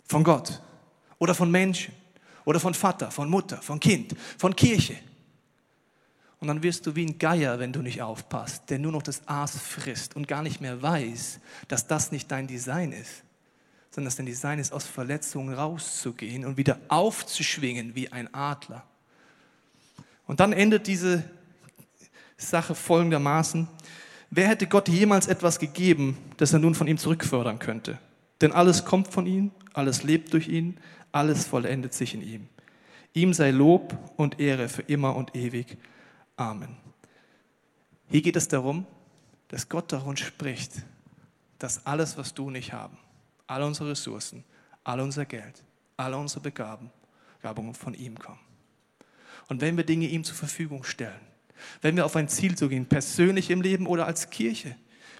von 0.04 0.24
Gott 0.24 0.62
oder 1.22 1.36
von 1.36 1.52
Menschen 1.52 1.94
oder 2.44 2.58
von 2.58 2.74
Vater, 2.74 3.12
von 3.12 3.30
Mutter, 3.30 3.58
von 3.58 3.78
Kind, 3.78 4.16
von 4.38 4.56
Kirche. 4.56 4.96
Und 6.40 6.48
dann 6.48 6.64
wirst 6.64 6.84
du 6.84 6.96
wie 6.96 7.06
ein 7.06 7.16
Geier, 7.16 7.60
wenn 7.60 7.72
du 7.72 7.80
nicht 7.80 8.02
aufpasst, 8.02 8.68
der 8.70 8.80
nur 8.80 8.90
noch 8.90 9.04
das 9.04 9.28
Aas 9.28 9.56
frisst 9.56 10.16
und 10.16 10.26
gar 10.26 10.42
nicht 10.42 10.60
mehr 10.60 10.82
weiß, 10.82 11.38
dass 11.68 11.86
das 11.86 12.10
nicht 12.10 12.28
dein 12.32 12.48
Design 12.48 12.90
ist, 12.90 13.22
sondern 13.92 14.06
dass 14.06 14.16
dein 14.16 14.26
Design 14.26 14.58
ist, 14.58 14.72
aus 14.72 14.84
Verletzungen 14.84 15.54
rauszugehen 15.54 16.44
und 16.44 16.56
wieder 16.56 16.80
aufzuschwingen 16.88 17.94
wie 17.94 18.10
ein 18.10 18.34
Adler. 18.34 18.82
Und 20.26 20.40
dann 20.40 20.52
endet 20.52 20.88
diese 20.88 21.22
Sache 22.36 22.74
folgendermaßen. 22.74 23.68
Wer 24.28 24.48
hätte 24.48 24.66
Gott 24.66 24.88
jemals 24.88 25.28
etwas 25.28 25.60
gegeben, 25.60 26.18
das 26.38 26.52
er 26.52 26.58
nun 26.58 26.74
von 26.74 26.88
ihm 26.88 26.98
zurückfördern 26.98 27.60
könnte? 27.60 28.00
Denn 28.42 28.52
alles 28.52 28.84
kommt 28.84 29.08
von 29.08 29.26
ihm, 29.26 29.52
alles 29.72 30.02
lebt 30.02 30.32
durch 30.34 30.48
ihn, 30.48 30.78
alles 31.12 31.46
vollendet 31.46 31.94
sich 31.94 32.14
in 32.14 32.22
ihm. 32.22 32.48
Ihm 33.14 33.32
sei 33.32 33.50
Lob 33.50 33.96
und 34.16 34.40
Ehre 34.40 34.68
für 34.68 34.82
immer 34.82 35.14
und 35.16 35.36
ewig. 35.36 35.78
Amen. 36.36 36.76
Hier 38.10 38.20
geht 38.20 38.36
es 38.36 38.48
darum, 38.48 38.86
dass 39.48 39.68
Gott 39.68 39.92
darum 39.92 40.16
spricht, 40.16 40.72
dass 41.58 41.86
alles, 41.86 42.18
was 42.18 42.34
du 42.34 42.50
nicht 42.50 42.72
haben, 42.72 42.98
alle 43.46 43.64
unsere 43.64 43.90
Ressourcen, 43.90 44.44
all 44.82 45.00
unser 45.00 45.24
Geld, 45.24 45.62
alle 45.96 46.16
unsere 46.16 46.40
Begabungen 46.40 47.74
von 47.74 47.94
ihm 47.94 48.18
kommen. 48.18 48.40
Und 49.48 49.60
wenn 49.60 49.76
wir 49.76 49.84
Dinge 49.84 50.06
ihm 50.06 50.24
zur 50.24 50.36
Verfügung 50.36 50.84
stellen, 50.84 51.20
wenn 51.80 51.94
wir 51.94 52.04
auf 52.04 52.16
ein 52.16 52.28
Ziel 52.28 52.56
zugehen, 52.56 52.86
persönlich 52.86 53.50
im 53.50 53.62
Leben 53.62 53.86
oder 53.86 54.06
als 54.06 54.30
Kirche, 54.30 54.74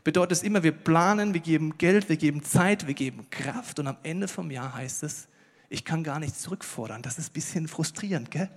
bedeutet 0.04 0.38
es 0.38 0.42
immer, 0.42 0.62
wir 0.62 0.72
planen, 0.72 1.34
wir 1.34 1.40
geben 1.40 1.78
Geld, 1.78 2.08
wir 2.08 2.16
geben 2.16 2.42
Zeit, 2.42 2.86
wir 2.86 2.94
geben 2.94 3.28
Kraft 3.30 3.78
und 3.78 3.86
am 3.86 3.96
Ende 4.02 4.28
vom 4.28 4.50
Jahr 4.50 4.74
heißt 4.74 5.02
es, 5.02 5.28
ich 5.68 5.84
kann 5.84 6.04
gar 6.04 6.18
nichts 6.18 6.40
zurückfordern. 6.40 7.02
Das 7.02 7.18
ist 7.18 7.30
ein 7.30 7.32
bisschen 7.32 7.68
frustrierend, 7.68 8.30
gell? 8.30 8.50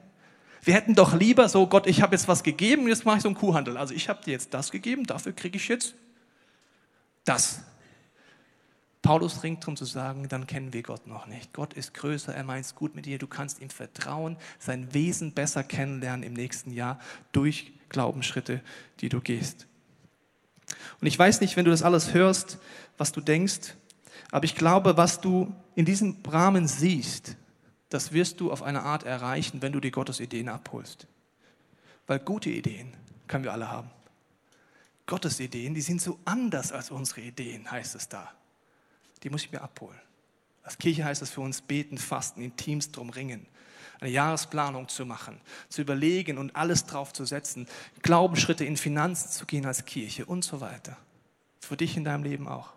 Wir 0.64 0.74
hätten 0.74 0.96
doch 0.96 1.14
lieber 1.14 1.48
so, 1.48 1.68
Gott, 1.68 1.86
ich 1.86 2.02
habe 2.02 2.16
jetzt 2.16 2.28
was 2.28 2.42
gegeben, 2.42 2.88
jetzt 2.88 3.06
mache 3.06 3.18
ich 3.18 3.24
so 3.24 3.30
einen 3.30 3.38
Kuhhandel. 3.38 3.78
Also 3.78 3.94
ich 3.94 4.10
habe 4.10 4.24
dir 4.24 4.32
jetzt 4.32 4.54
das 4.54 4.72
gegeben, 4.72 5.06
dafür 5.06 5.32
kriege 5.32 5.58
ich 5.58 5.68
jetzt 5.68 5.94
das. 7.24 7.62
Paulus 9.04 9.44
ringt 9.44 9.62
darum 9.62 9.78
zu 9.78 9.86
sagen, 9.86 10.28
dann 10.28 10.48
kennen 10.48 10.74
wir 10.74 10.82
Gott 10.82 11.06
noch 11.06 11.28
nicht. 11.28 11.54
Gott 11.54 11.76
ist 11.76 11.94
größer, 11.94 12.34
er 12.34 12.44
meint 12.44 12.66
es 12.66 12.74
gut 12.74 12.96
mit 12.96 13.06
dir, 13.06 13.20
du 13.20 13.28
kannst 13.28 13.62
ihm 13.62 13.70
vertrauen, 13.70 14.38
sein 14.58 14.92
Wesen 14.96 15.32
besser 15.34 15.64
kennenlernen 15.64 16.24
im 16.24 16.34
nächsten 16.34 16.72
Jahr 16.72 17.00
durch 17.32 17.74
Glaubensschritte, 17.90 18.62
die 19.02 19.10
du 19.10 19.22
gehst. 19.22 19.68
Und 21.02 21.08
ich 21.08 21.18
weiß 21.18 21.42
nicht, 21.42 21.56
wenn 21.56 21.66
du 21.66 21.72
das 21.72 21.84
alles 21.84 22.14
hörst, 22.14 22.58
was 22.98 23.12
du 23.12 23.22
denkst, 23.22 23.76
aber 24.32 24.46
ich 24.46 24.56
glaube, 24.56 24.98
was 24.98 25.22
du 25.22 25.54
in 25.76 25.86
diesem 25.86 26.18
Rahmen 26.28 26.68
siehst, 26.68 27.36
das 27.90 28.12
wirst 28.12 28.40
du 28.40 28.52
auf 28.52 28.64
eine 28.64 28.84
Art 28.84 29.04
erreichen, 29.04 29.62
wenn 29.62 29.72
du 29.72 29.80
dir 29.80 29.92
Gottes 29.92 30.20
Ideen 30.20 30.50
abholst. 30.50 31.08
Weil 32.08 32.20
gute 32.20 32.50
Ideen 32.50 32.94
können 33.28 33.44
wir 33.44 33.54
alle 33.54 33.72
haben. 33.72 33.90
Gottes 35.06 35.40
Ideen, 35.40 35.74
die 35.74 35.82
sind 35.82 36.02
so 36.02 36.20
anders 36.26 36.72
als 36.72 36.92
unsere 36.92 37.22
Ideen, 37.22 37.70
heißt 37.70 37.96
es 37.96 38.10
da. 38.10 38.32
Die 39.24 39.30
muss 39.30 39.44
ich 39.44 39.52
mir 39.52 39.62
abholen. 39.62 40.00
Als 40.64 40.78
Kirche 40.78 41.06
heißt 41.06 41.22
es 41.22 41.30
für 41.30 41.42
uns 41.42 41.62
beten, 41.62 41.98
fasten, 41.98 42.42
in 42.42 42.56
Teams 42.56 42.92
drum 42.92 43.12
ringen, 43.12 43.46
eine 44.06 44.14
Jahresplanung 44.14 44.88
zu 44.88 45.06
machen, 45.06 45.42
zu 45.70 45.82
überlegen 45.82 46.38
und 46.38 46.56
alles 46.56 46.86
drauf 46.86 47.12
zu 47.12 47.26
setzen, 47.26 47.68
Glaubensschritte 48.02 48.64
in 48.64 48.78
Finanzen 48.78 49.32
zu 49.32 49.46
gehen 49.46 49.66
als 49.66 49.86
Kirche 49.86 50.26
und 50.26 50.44
so 50.44 50.62
weiter. 50.62 50.98
Für 51.60 51.76
dich 51.76 51.98
in 51.98 52.04
deinem 52.04 52.24
Leben 52.24 52.48
auch. 52.48 52.74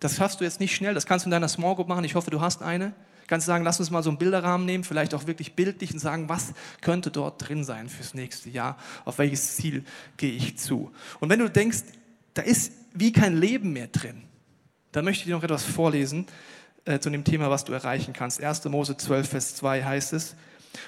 Das 0.00 0.16
schaffst 0.16 0.40
du 0.40 0.44
jetzt 0.44 0.58
nicht 0.58 0.74
schnell, 0.74 0.94
das 0.94 1.06
kannst 1.06 1.26
du 1.26 1.28
in 1.28 1.30
deiner 1.30 1.48
Small 1.48 1.76
Group 1.76 1.88
machen. 1.88 2.04
Ich 2.04 2.14
hoffe, 2.14 2.30
du 2.30 2.40
hast 2.40 2.62
eine. 2.62 2.92
Kannst 3.28 3.46
du 3.46 3.52
sagen, 3.52 3.62
lass 3.62 3.78
uns 3.78 3.90
mal 3.90 4.02
so 4.02 4.10
einen 4.10 4.18
Bilderrahmen 4.18 4.66
nehmen, 4.66 4.84
vielleicht 4.84 5.14
auch 5.14 5.26
wirklich 5.26 5.54
bildlich 5.54 5.92
und 5.92 6.00
sagen, 6.00 6.28
was 6.28 6.54
könnte 6.80 7.10
dort 7.10 7.48
drin 7.48 7.62
sein 7.62 7.88
fürs 7.88 8.14
nächste 8.14 8.50
Jahr? 8.50 8.76
Auf 9.04 9.18
welches 9.18 9.56
Ziel 9.56 9.84
gehe 10.16 10.32
ich 10.32 10.58
zu? 10.58 10.90
Und 11.20 11.28
wenn 11.28 11.38
du 11.38 11.48
denkst, 11.48 11.82
da 12.34 12.42
ist 12.42 12.72
wie 12.94 13.12
kein 13.12 13.36
Leben 13.36 13.72
mehr 13.72 13.86
drin, 13.86 14.24
dann 14.90 15.04
möchte 15.04 15.20
ich 15.20 15.26
dir 15.26 15.36
noch 15.36 15.44
etwas 15.44 15.64
vorlesen 15.64 16.26
äh, 16.84 16.98
zu 16.98 17.10
dem 17.10 17.24
Thema, 17.24 17.50
was 17.50 17.64
du 17.64 17.72
erreichen 17.72 18.12
kannst. 18.12 18.42
1. 18.42 18.64
Mose 18.66 18.96
12, 18.96 19.28
Vers 19.28 19.54
2 19.56 19.84
heißt 19.84 20.12
es, 20.12 20.34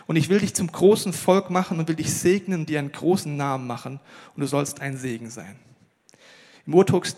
und 0.06 0.16
ich 0.16 0.28
will 0.28 0.40
dich 0.40 0.54
zum 0.54 0.70
großen 0.70 1.12
Volk 1.12 1.50
machen 1.50 1.78
und 1.78 1.88
will 1.88 1.96
dich 1.96 2.12
segnen 2.12 2.66
dir 2.66 2.78
einen 2.78 2.92
großen 2.92 3.36
Namen 3.36 3.66
machen 3.66 4.00
und 4.34 4.40
du 4.40 4.46
sollst 4.46 4.80
ein 4.80 4.96
Segen 4.96 5.30
sein. 5.30 5.56
Im 6.66 6.74
Urtext 6.74 7.16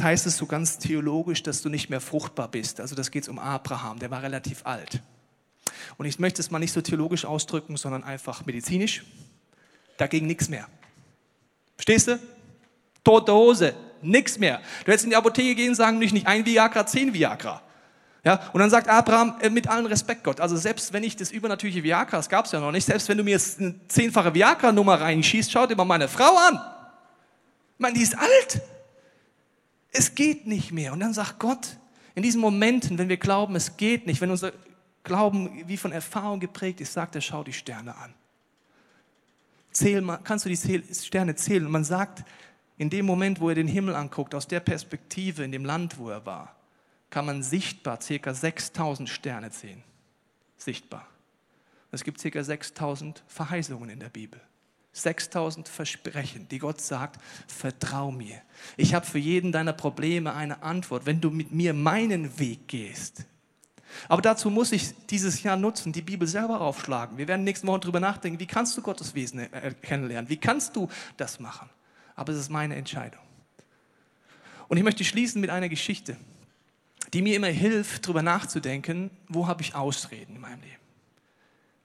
heißt 0.00 0.26
es 0.26 0.36
so 0.36 0.46
ganz 0.46 0.78
theologisch, 0.78 1.42
dass 1.42 1.62
du 1.62 1.68
nicht 1.68 1.90
mehr 1.90 2.00
fruchtbar 2.00 2.48
bist. 2.48 2.80
Also 2.80 2.94
das 2.94 3.10
geht 3.10 3.28
um 3.28 3.40
Abraham, 3.40 3.98
der 3.98 4.10
war 4.10 4.22
relativ 4.22 4.64
alt. 4.64 5.00
Und 5.96 6.06
ich 6.06 6.18
möchte 6.18 6.40
es 6.40 6.50
mal 6.50 6.60
nicht 6.60 6.72
so 6.72 6.80
theologisch 6.80 7.24
ausdrücken, 7.24 7.76
sondern 7.76 8.04
einfach 8.04 8.46
medizinisch. 8.46 9.04
Da 9.96 10.06
ging 10.06 10.26
nichts 10.26 10.48
mehr. 10.48 10.68
Verstehst 11.76 12.08
du? 12.08 12.18
Tote 13.02 13.32
Hose, 13.32 13.74
nichts 14.00 14.38
mehr. 14.38 14.60
Du 14.84 14.92
hättest 14.92 15.04
in 15.04 15.10
die 15.10 15.16
Apotheke 15.16 15.54
gehen 15.56 15.70
und 15.70 15.74
sagen, 15.74 15.98
nicht 15.98 16.26
ein 16.26 16.46
Viagra, 16.46 16.86
zehn 16.86 17.12
Viagra. 17.12 17.62
Ja, 18.24 18.40
und 18.54 18.60
dann 18.60 18.70
sagt 18.70 18.88
Abraham 18.88 19.36
äh, 19.40 19.50
mit 19.50 19.68
allen 19.68 19.84
Respekt 19.84 20.24
Gott, 20.24 20.40
also 20.40 20.56
selbst 20.56 20.94
wenn 20.94 21.04
ich 21.04 21.14
das 21.14 21.30
übernatürliche 21.30 21.82
Viagra, 21.82 22.16
das 22.16 22.30
gab 22.30 22.46
es 22.46 22.52
ja 22.52 22.60
noch 22.60 22.72
nicht, 22.72 22.86
selbst 22.86 23.06
wenn 23.10 23.18
du 23.18 23.24
mir 23.24 23.32
jetzt 23.32 23.60
eine 23.60 23.74
zehnfache 23.86 24.32
Viagra-Nummer 24.32 24.98
reinschießt, 24.98 25.52
schau 25.52 25.66
dir 25.66 25.76
mal 25.76 25.84
meine 25.84 26.08
Frau 26.08 26.34
an. 26.48 26.58
Ich 27.74 27.80
meine, 27.80 27.94
die 27.94 28.02
ist 28.02 28.16
alt. 28.16 28.62
Es 29.92 30.14
geht 30.14 30.46
nicht 30.46 30.72
mehr. 30.72 30.94
Und 30.94 31.00
dann 31.00 31.12
sagt 31.12 31.38
Gott, 31.38 31.76
in 32.14 32.22
diesen 32.22 32.40
Momenten, 32.40 32.96
wenn 32.96 33.10
wir 33.10 33.18
glauben, 33.18 33.56
es 33.56 33.76
geht 33.76 34.06
nicht, 34.06 34.20
wenn 34.22 34.30
unser 34.30 34.52
Glauben 35.02 35.68
wie 35.68 35.76
von 35.76 35.92
Erfahrung 35.92 36.40
geprägt 36.40 36.80
ist, 36.80 36.94
sagt 36.94 37.14
er, 37.14 37.20
schau 37.20 37.44
die 37.44 37.52
Sterne 37.52 37.94
an. 37.94 38.14
Zähl 39.70 40.00
mal, 40.00 40.16
kannst 40.16 40.46
du 40.46 40.48
die 40.48 40.82
Sterne 40.94 41.34
zählen? 41.34 41.66
Und 41.66 41.72
man 41.72 41.84
sagt, 41.84 42.24
in 42.78 42.88
dem 42.88 43.04
Moment, 43.04 43.38
wo 43.38 43.50
er 43.50 43.54
den 43.54 43.68
Himmel 43.68 43.94
anguckt, 43.94 44.34
aus 44.34 44.48
der 44.48 44.60
Perspektive 44.60 45.44
in 45.44 45.52
dem 45.52 45.64
Land, 45.64 45.98
wo 45.98 46.08
er 46.08 46.24
war, 46.24 46.56
kann 47.14 47.26
man 47.26 47.44
sichtbar 47.44 47.98
ca. 47.98 48.34
6000 48.34 49.08
Sterne 49.08 49.52
sehen. 49.52 49.84
Sichtbar. 50.56 51.06
Es 51.92 52.02
gibt 52.02 52.20
ca. 52.20 52.42
6000 52.42 53.22
Verheißungen 53.28 53.88
in 53.88 54.00
der 54.00 54.08
Bibel. 54.08 54.40
6000 54.94 55.68
Versprechen, 55.68 56.48
die 56.48 56.58
Gott 56.58 56.80
sagt, 56.80 57.20
vertrau 57.46 58.10
mir. 58.10 58.42
Ich 58.76 58.94
habe 58.94 59.06
für 59.06 59.20
jeden 59.20 59.52
deiner 59.52 59.72
Probleme 59.72 60.34
eine 60.34 60.64
Antwort, 60.64 61.06
wenn 61.06 61.20
du 61.20 61.30
mit 61.30 61.52
mir 61.52 61.72
meinen 61.72 62.36
Weg 62.40 62.66
gehst. 62.66 63.24
Aber 64.08 64.20
dazu 64.20 64.50
muss 64.50 64.72
ich 64.72 64.92
dieses 65.06 65.44
Jahr 65.44 65.56
nutzen, 65.56 65.92
die 65.92 66.02
Bibel 66.02 66.26
selber 66.26 66.60
aufschlagen. 66.62 67.16
Wir 67.16 67.28
werden 67.28 67.44
nächsten 67.44 67.68
Wochen 67.68 67.82
darüber 67.82 68.00
nachdenken, 68.00 68.40
wie 68.40 68.46
kannst 68.46 68.76
du 68.76 68.82
Gottes 68.82 69.14
Wesen 69.14 69.46
kennenlernen? 69.82 70.28
Wie 70.28 70.36
kannst 70.36 70.74
du 70.74 70.88
das 71.16 71.38
machen? 71.38 71.70
Aber 72.16 72.32
es 72.32 72.40
ist 72.40 72.50
meine 72.50 72.74
Entscheidung. 72.74 73.22
Und 74.66 74.78
ich 74.78 74.82
möchte 74.82 75.04
schließen 75.04 75.40
mit 75.40 75.50
einer 75.50 75.68
Geschichte, 75.68 76.16
die 77.12 77.22
mir 77.22 77.36
immer 77.36 77.48
hilft, 77.48 78.04
darüber 78.04 78.22
nachzudenken, 78.22 79.10
wo 79.28 79.46
habe 79.46 79.62
ich 79.62 79.74
Ausreden 79.74 80.36
in 80.36 80.40
meinem 80.40 80.60
Leben. 80.62 80.82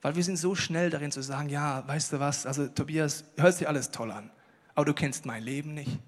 Weil 0.02 0.16
wir 0.16 0.24
sind 0.24 0.38
so 0.38 0.54
schnell 0.54 0.90
darin 0.90 1.12
zu 1.12 1.22
sagen, 1.22 1.48
ja, 1.48 1.86
weißt 1.86 2.14
du 2.14 2.20
was, 2.20 2.46
also 2.46 2.68
Tobias, 2.68 3.24
hört 3.36 3.54
sich 3.54 3.68
alles 3.68 3.90
toll 3.90 4.10
an, 4.10 4.30
aber 4.74 4.86
du 4.86 4.94
kennst 4.94 5.26
mein 5.26 5.42
Leben 5.42 5.74
nicht. 5.74 5.98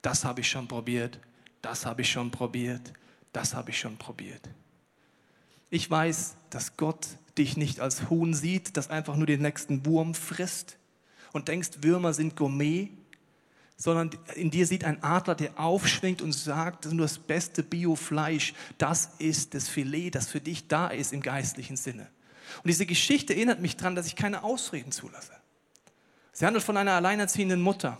Das 0.00 0.24
habe 0.24 0.40
ich 0.40 0.48
schon 0.48 0.66
probiert, 0.66 1.20
das 1.60 1.84
habe 1.86 2.02
ich 2.02 2.10
schon 2.10 2.30
probiert, 2.30 2.92
das 3.32 3.54
habe 3.54 3.70
ich 3.70 3.78
schon 3.78 3.96
probiert. 3.98 4.48
Ich 5.70 5.90
weiß, 5.90 6.36
dass 6.50 6.76
Gott 6.76 7.06
dich 7.38 7.56
nicht 7.56 7.80
als 7.80 8.10
Huhn 8.10 8.34
sieht, 8.34 8.76
das 8.76 8.90
einfach 8.90 9.16
nur 9.16 9.26
den 9.26 9.42
nächsten 9.42 9.86
Wurm 9.86 10.14
frisst 10.14 10.76
und 11.32 11.48
denkst, 11.48 11.78
Würmer 11.80 12.12
sind 12.12 12.36
Gourmet, 12.36 12.90
sondern 13.82 14.10
in 14.36 14.52
dir 14.52 14.64
sieht 14.64 14.84
ein 14.84 15.02
Adler, 15.02 15.34
der 15.34 15.58
aufschwingt 15.58 16.22
und 16.22 16.30
sagt, 16.30 16.84
das 16.84 16.92
ist 16.92 16.96
nur 16.96 17.04
das 17.04 17.18
beste 17.18 17.64
Biofleisch, 17.64 18.54
das 18.78 19.10
ist 19.18 19.54
das 19.54 19.68
Filet, 19.68 20.12
das 20.12 20.28
für 20.28 20.40
dich 20.40 20.68
da 20.68 20.86
ist 20.86 21.12
im 21.12 21.20
geistlichen 21.20 21.76
Sinne. 21.76 22.08
Und 22.62 22.68
diese 22.68 22.86
Geschichte 22.86 23.34
erinnert 23.34 23.60
mich 23.60 23.76
daran, 23.76 23.96
dass 23.96 24.06
ich 24.06 24.14
keine 24.14 24.44
Ausreden 24.44 24.92
zulasse. 24.92 25.32
Sie 26.30 26.46
handelt 26.46 26.64
von 26.64 26.76
einer 26.76 26.92
alleinerziehenden 26.92 27.60
Mutter, 27.60 27.98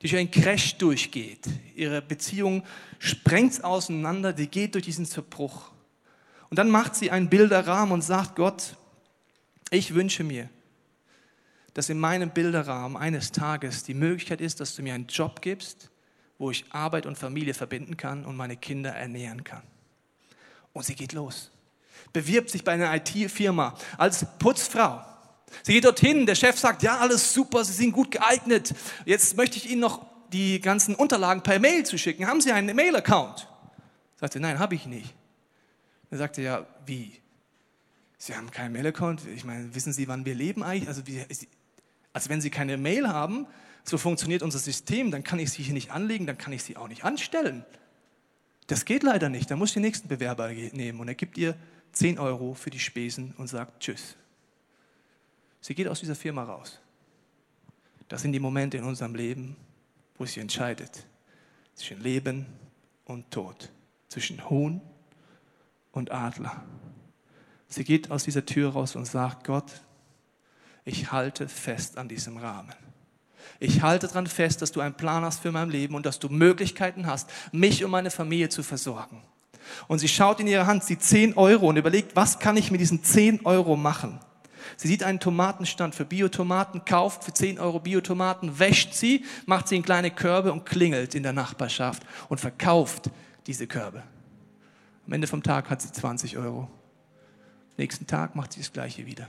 die 0.00 0.06
durch 0.06 0.16
einen 0.16 0.30
Crash 0.30 0.76
durchgeht. 0.76 1.48
Ihre 1.74 2.00
Beziehung 2.00 2.62
sprengt 3.00 3.64
auseinander, 3.64 4.32
die 4.32 4.46
geht 4.46 4.74
durch 4.74 4.84
diesen 4.84 5.06
Zerbruch. 5.06 5.72
Und 6.50 6.60
dann 6.60 6.70
macht 6.70 6.94
sie 6.94 7.10
einen 7.10 7.28
Bilderrahmen 7.28 7.92
und 7.92 8.02
sagt, 8.02 8.36
Gott, 8.36 8.76
ich 9.70 9.92
wünsche 9.92 10.22
mir, 10.22 10.48
dass 11.76 11.90
in 11.90 12.00
meinem 12.00 12.30
Bilderrahmen 12.30 12.96
eines 12.96 13.32
Tages 13.32 13.84
die 13.84 13.92
Möglichkeit 13.92 14.40
ist, 14.40 14.60
dass 14.60 14.74
du 14.74 14.82
mir 14.82 14.94
einen 14.94 15.08
Job 15.08 15.42
gibst, 15.42 15.90
wo 16.38 16.50
ich 16.50 16.64
Arbeit 16.72 17.04
und 17.04 17.18
Familie 17.18 17.52
verbinden 17.52 17.98
kann 17.98 18.24
und 18.24 18.34
meine 18.34 18.56
Kinder 18.56 18.92
ernähren 18.92 19.44
kann. 19.44 19.62
Und 20.72 20.86
sie 20.86 20.94
geht 20.94 21.12
los, 21.12 21.50
bewirbt 22.14 22.48
sich 22.48 22.64
bei 22.64 22.72
einer 22.72 22.94
IT-Firma 22.94 23.74
als 23.98 24.24
Putzfrau. 24.38 25.04
Sie 25.64 25.74
geht 25.74 25.84
dorthin, 25.84 26.24
der 26.24 26.34
Chef 26.34 26.58
sagt, 26.58 26.82
ja, 26.82 26.96
alles 26.96 27.34
super, 27.34 27.62
Sie 27.62 27.74
sind 27.74 27.92
gut 27.92 28.10
geeignet. 28.10 28.74
Jetzt 29.04 29.36
möchte 29.36 29.58
ich 29.58 29.68
Ihnen 29.70 29.82
noch 29.82 30.06
die 30.32 30.62
ganzen 30.62 30.94
Unterlagen 30.94 31.42
per 31.42 31.58
Mail 31.58 31.84
zu 31.84 31.98
schicken. 31.98 32.26
Haben 32.26 32.40
Sie 32.40 32.52
einen 32.52 32.74
Mail-Account? 32.74 33.48
Sagt 34.18 34.32
sie, 34.32 34.40
nein, 34.40 34.58
habe 34.58 34.74
ich 34.74 34.86
nicht. 34.86 35.14
Dann 36.08 36.20
sagte 36.20 36.40
er, 36.40 36.44
ja, 36.44 36.66
wie? 36.86 37.20
Sie 38.16 38.34
haben 38.34 38.50
keinen 38.50 38.72
Mail-Account? 38.72 39.26
Ich 39.26 39.44
meine, 39.44 39.74
wissen 39.74 39.92
Sie, 39.92 40.08
wann 40.08 40.24
wir 40.24 40.34
leben 40.34 40.62
eigentlich? 40.62 40.88
Also, 40.88 41.02
also 42.16 42.30
wenn 42.30 42.40
Sie 42.40 42.48
keine 42.48 42.78
Mail 42.78 43.08
haben, 43.08 43.46
so 43.84 43.98
funktioniert 43.98 44.42
unser 44.42 44.58
System, 44.58 45.10
dann 45.10 45.22
kann 45.22 45.38
ich 45.38 45.50
Sie 45.50 45.62
hier 45.62 45.74
nicht 45.74 45.90
anlegen, 45.90 46.26
dann 46.26 46.38
kann 46.38 46.54
ich 46.54 46.62
Sie 46.62 46.78
auch 46.78 46.88
nicht 46.88 47.04
anstellen. 47.04 47.62
Das 48.68 48.86
geht 48.86 49.02
leider 49.02 49.28
nicht. 49.28 49.50
Da 49.50 49.56
muss 49.56 49.68
ich 49.68 49.74
den 49.74 49.82
nächsten 49.82 50.08
Bewerber 50.08 50.48
nehmen 50.48 50.98
und 50.98 51.08
er 51.08 51.14
gibt 51.14 51.36
ihr 51.36 51.54
10 51.92 52.18
Euro 52.18 52.54
für 52.54 52.70
die 52.70 52.78
Spesen 52.78 53.34
und 53.36 53.48
sagt 53.48 53.80
Tschüss. 53.80 54.16
Sie 55.60 55.74
geht 55.74 55.88
aus 55.88 56.00
dieser 56.00 56.14
Firma 56.14 56.44
raus. 56.44 56.80
Das 58.08 58.22
sind 58.22 58.32
die 58.32 58.40
Momente 58.40 58.78
in 58.78 58.84
unserem 58.84 59.14
Leben, 59.14 59.54
wo 60.16 60.24
sie 60.24 60.40
entscheidet 60.40 61.04
zwischen 61.74 62.00
Leben 62.00 62.46
und 63.04 63.30
Tod, 63.30 63.70
zwischen 64.08 64.48
Huhn 64.48 64.80
und 65.92 66.12
Adler. 66.12 66.64
Sie 67.68 67.84
geht 67.84 68.10
aus 68.10 68.24
dieser 68.24 68.46
Tür 68.46 68.70
raus 68.70 68.96
und 68.96 69.04
sagt, 69.04 69.44
Gott, 69.44 69.82
ich 70.86 71.12
halte 71.12 71.48
fest 71.48 71.98
an 71.98 72.08
diesem 72.08 72.38
Rahmen. 72.38 72.72
Ich 73.58 73.82
halte 73.82 74.06
daran 74.06 74.26
fest, 74.26 74.62
dass 74.62 74.72
du 74.72 74.80
einen 74.80 74.94
Plan 74.94 75.24
hast 75.24 75.40
für 75.40 75.52
mein 75.52 75.68
Leben 75.68 75.94
und 75.94 76.06
dass 76.06 76.18
du 76.20 76.28
Möglichkeiten 76.28 77.06
hast, 77.06 77.28
mich 77.52 77.84
und 77.84 77.90
meine 77.90 78.10
Familie 78.10 78.48
zu 78.48 78.62
versorgen. 78.62 79.22
Und 79.88 79.98
sie 79.98 80.08
schaut 80.08 80.38
in 80.38 80.46
ihre 80.46 80.66
Hand, 80.66 80.84
sieht 80.84 81.02
10 81.02 81.36
Euro 81.36 81.68
und 81.68 81.76
überlegt, 81.76 82.14
was 82.14 82.38
kann 82.38 82.56
ich 82.56 82.70
mit 82.70 82.80
diesen 82.80 83.02
10 83.02 83.44
Euro 83.44 83.76
machen? 83.76 84.20
Sie 84.76 84.86
sieht 84.86 85.02
einen 85.02 85.18
Tomatenstand 85.18 85.94
für 85.94 86.04
Biotomaten, 86.04 86.84
kauft 86.84 87.24
für 87.24 87.32
10 87.32 87.58
Euro 87.58 87.80
Biotomaten, 87.80 88.58
wäscht 88.58 88.94
sie, 88.94 89.24
macht 89.44 89.66
sie 89.66 89.76
in 89.76 89.82
kleine 89.82 90.12
Körbe 90.12 90.52
und 90.52 90.66
klingelt 90.66 91.16
in 91.16 91.24
der 91.24 91.32
Nachbarschaft 91.32 92.04
und 92.28 92.38
verkauft 92.38 93.10
diese 93.48 93.66
Körbe. 93.66 94.04
Am 95.04 95.12
Ende 95.12 95.26
vom 95.26 95.42
Tag 95.42 95.68
hat 95.68 95.82
sie 95.82 95.90
20 95.90 96.36
Euro. 96.36 96.68
Nächsten 97.76 98.06
Tag 98.06 98.36
macht 98.36 98.52
sie 98.52 98.60
das 98.60 98.72
Gleiche 98.72 99.06
wieder. 99.06 99.28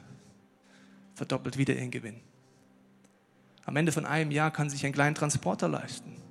Verdoppelt 1.18 1.58
wieder 1.58 1.76
ihren 1.76 1.90
Gewinn. 1.90 2.22
Am 3.66 3.76
Ende 3.76 3.92
von 3.92 4.06
einem 4.06 4.30
Jahr 4.30 4.52
kann 4.52 4.70
sich 4.70 4.86
einen 4.86 4.94
kleinen 4.94 5.16
Transporter 5.16 5.68
leisten, 5.68 6.22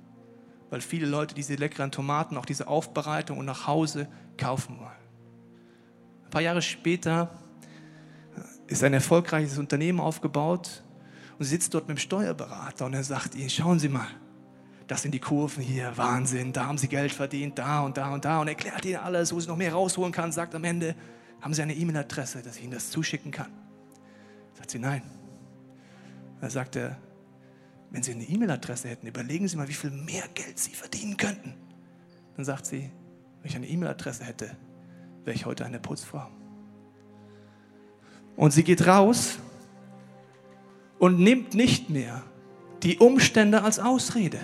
weil 0.69 0.79
viele 0.79 1.05
Leute 1.05 1.35
diese 1.35 1.55
leckeren 1.55 1.91
Tomaten, 1.91 2.37
auch 2.37 2.45
diese 2.45 2.69
Aufbereitung 2.69 3.37
und 3.37 3.45
nach 3.45 3.67
Hause 3.67 4.07
kaufen 4.37 4.79
wollen. 4.79 4.87
Ein 6.23 6.29
paar 6.29 6.41
Jahre 6.41 6.61
später 6.61 7.37
ist 8.67 8.81
ein 8.81 8.93
erfolgreiches 8.93 9.57
Unternehmen 9.57 9.99
aufgebaut 9.99 10.83
und 11.37 11.43
sie 11.43 11.51
sitzt 11.51 11.73
dort 11.73 11.89
mit 11.89 11.97
dem 11.97 12.01
Steuerberater 12.01 12.85
und 12.85 12.93
er 12.93 13.03
sagt 13.03 13.35
ihr, 13.35 13.49
schauen 13.49 13.79
Sie 13.79 13.89
mal, 13.89 14.07
das 14.87 15.01
sind 15.01 15.13
die 15.13 15.19
Kurven 15.19 15.61
hier, 15.61 15.97
Wahnsinn, 15.97 16.53
da 16.53 16.65
haben 16.65 16.77
sie 16.77 16.87
Geld 16.87 17.11
verdient, 17.11 17.59
da 17.59 17.81
und 17.81 17.97
da 17.97 18.13
und 18.13 18.23
da 18.23 18.39
und 18.39 18.47
erklärt 18.47 18.85
ihnen 18.85 18.99
alles, 18.99 19.33
wo 19.33 19.39
sie 19.41 19.49
noch 19.49 19.57
mehr 19.57 19.73
rausholen 19.73 20.13
kann, 20.13 20.31
sagt 20.31 20.55
am 20.55 20.63
Ende, 20.63 20.95
haben 21.41 21.53
Sie 21.53 21.61
eine 21.61 21.75
E-Mail-Adresse, 21.75 22.41
dass 22.41 22.55
ich 22.55 22.63
Ihnen 22.63 22.71
das 22.71 22.89
zuschicken 22.89 23.31
kann? 23.31 23.66
Sagt 24.57 24.71
sie, 24.71 24.79
nein. 24.79 25.03
Dann 26.41 26.49
sagt 26.49 26.75
er, 26.75 26.97
wenn 27.89 28.03
Sie 28.03 28.11
eine 28.11 28.23
E-Mail-Adresse 28.23 28.89
hätten, 28.89 29.07
überlegen 29.07 29.47
Sie 29.47 29.55
mal, 29.55 29.67
wie 29.67 29.73
viel 29.73 29.91
mehr 29.91 30.27
Geld 30.33 30.59
Sie 30.59 30.73
verdienen 30.73 31.15
könnten. 31.15 31.53
Dann 32.35 32.45
sagt 32.45 32.65
sie, 32.65 32.91
wenn 33.41 33.49
ich 33.49 33.55
eine 33.55 33.67
E-Mail-Adresse 33.67 34.23
hätte, 34.23 34.55
wäre 35.23 35.35
ich 35.35 35.45
heute 35.45 35.65
eine 35.65 35.79
Putzfrau. 35.79 36.27
Und 38.35 38.51
sie 38.51 38.63
geht 38.63 38.85
raus 38.85 39.39
und 40.99 41.19
nimmt 41.19 41.55
nicht 41.55 41.89
mehr 41.89 42.23
die 42.83 42.97
Umstände 42.97 43.63
als 43.63 43.79
Ausrede. 43.79 44.39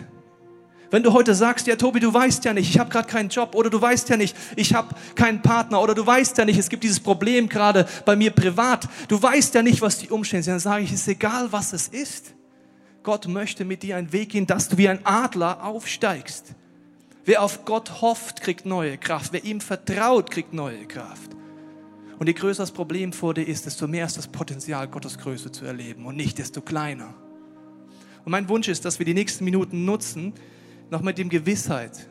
Wenn 0.93 1.01
du 1.01 1.12
heute 1.12 1.34
sagst, 1.34 1.65
ja 1.65 1.75
Tobi, 1.75 1.99
du 1.99 2.13
weißt 2.13 2.45
ja 2.45 2.53
nicht, 2.53 2.69
ich 2.69 2.77
habe 2.77 2.91
gerade 2.91 3.08
keinen 3.08 3.29
Job 3.29 3.56
oder 3.56 3.71
du 3.71 3.82
weißt 3.82 4.10
ja 4.10 4.15
nicht, 4.15 4.38
ich 4.56 4.75
habe 4.75 4.93
keinen 5.15 5.41
Partner 5.41 5.82
oder 5.82 5.95
du 5.95 6.06
weißt 6.06 6.38
ja 6.38 6.45
nicht, 6.45 6.60
es 6.60 6.69
gibt 6.69 6.84
dieses 6.84 6.99
Problem 6.99 7.49
gerade 7.49 7.88
bei 8.06 8.15
mir 8.15 8.29
privat, 8.29 8.88
du 9.08 9.19
weißt 9.19 9.56
ja 9.56 9.63
nicht, 9.63 9.82
was 9.82 9.97
die 9.97 10.12
Umstände 10.12 10.43
sind, 10.43 10.53
dann 10.53 10.60
sage 10.60 10.84
ich, 10.84 10.91
es 10.91 11.01
ist 11.01 11.08
egal, 11.08 11.51
was 11.51 11.73
es 11.73 11.88
ist. 11.88 12.36
Gott 13.01 13.27
möchte 13.27 13.65
mit 13.65 13.82
dir 13.82 13.97
einen 13.97 14.13
Weg 14.13 14.29
gehen, 14.29 14.45
dass 14.45 14.69
du 14.69 14.77
wie 14.77 14.88
ein 14.88 15.03
Adler 15.03 15.63
aufsteigst. 15.63 16.53
Wer 17.25 17.41
auf 17.41 17.65
Gott 17.65 18.01
hofft, 18.01 18.41
kriegt 18.41 18.67
neue 18.67 18.99
Kraft. 18.99 19.34
Wer 19.34 19.43
ihm 19.43 19.62
vertraut, 19.62 20.29
kriegt 20.29 20.53
neue 20.53 20.86
Kraft. 20.86 21.32
Und 22.19 22.27
je 22.27 22.34
größer 22.34 22.62
das 22.62 22.71
Problem 22.71 23.13
vor 23.13 23.34
dir 23.34 23.47
ist, 23.47 23.65
desto 23.65 23.88
mehr 23.88 24.06
ist 24.06 24.17
das 24.17 24.27
Potenzial, 24.27 24.88
Gottes 24.88 25.17
Größe 25.17 25.51
zu 25.51 25.65
erleben 25.65 26.06
und 26.06 26.17
nicht 26.17 26.38
desto 26.38 26.62
kleiner. 26.62 27.15
Und 28.25 28.32
mein 28.32 28.47
Wunsch 28.47 28.67
ist, 28.67 28.86
dass 28.86 28.99
wir 28.99 29.08
die 29.08 29.15
nächsten 29.15 29.43
Minuten 29.43 29.86
nutzen, 29.86 30.34
noch 30.93 31.01
mit 31.01 31.17
dem 31.17 31.27
Gewissheit, 31.27 32.08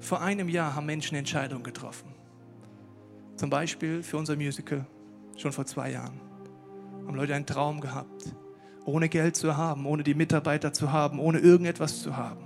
vor 0.00 0.20
einem 0.20 0.50
Jahr 0.50 0.74
haben 0.74 0.84
Menschen 0.84 1.16
Entscheidungen 1.16 1.64
getroffen. 1.64 2.14
Zum 3.36 3.48
Beispiel 3.48 4.02
für 4.02 4.18
unser 4.18 4.36
Musical, 4.36 4.86
schon 5.38 5.50
vor 5.50 5.64
zwei 5.64 5.92
Jahren. 5.92 6.20
Haben 7.06 7.16
Leute 7.16 7.34
einen 7.34 7.46
Traum 7.46 7.80
gehabt, 7.80 8.34
ohne 8.84 9.08
Geld 9.08 9.34
zu 9.34 9.56
haben, 9.56 9.86
ohne 9.86 10.02
die 10.02 10.12
Mitarbeiter 10.12 10.74
zu 10.74 10.92
haben, 10.92 11.18
ohne 11.20 11.38
irgendetwas 11.38 12.02
zu 12.02 12.18
haben. 12.18 12.44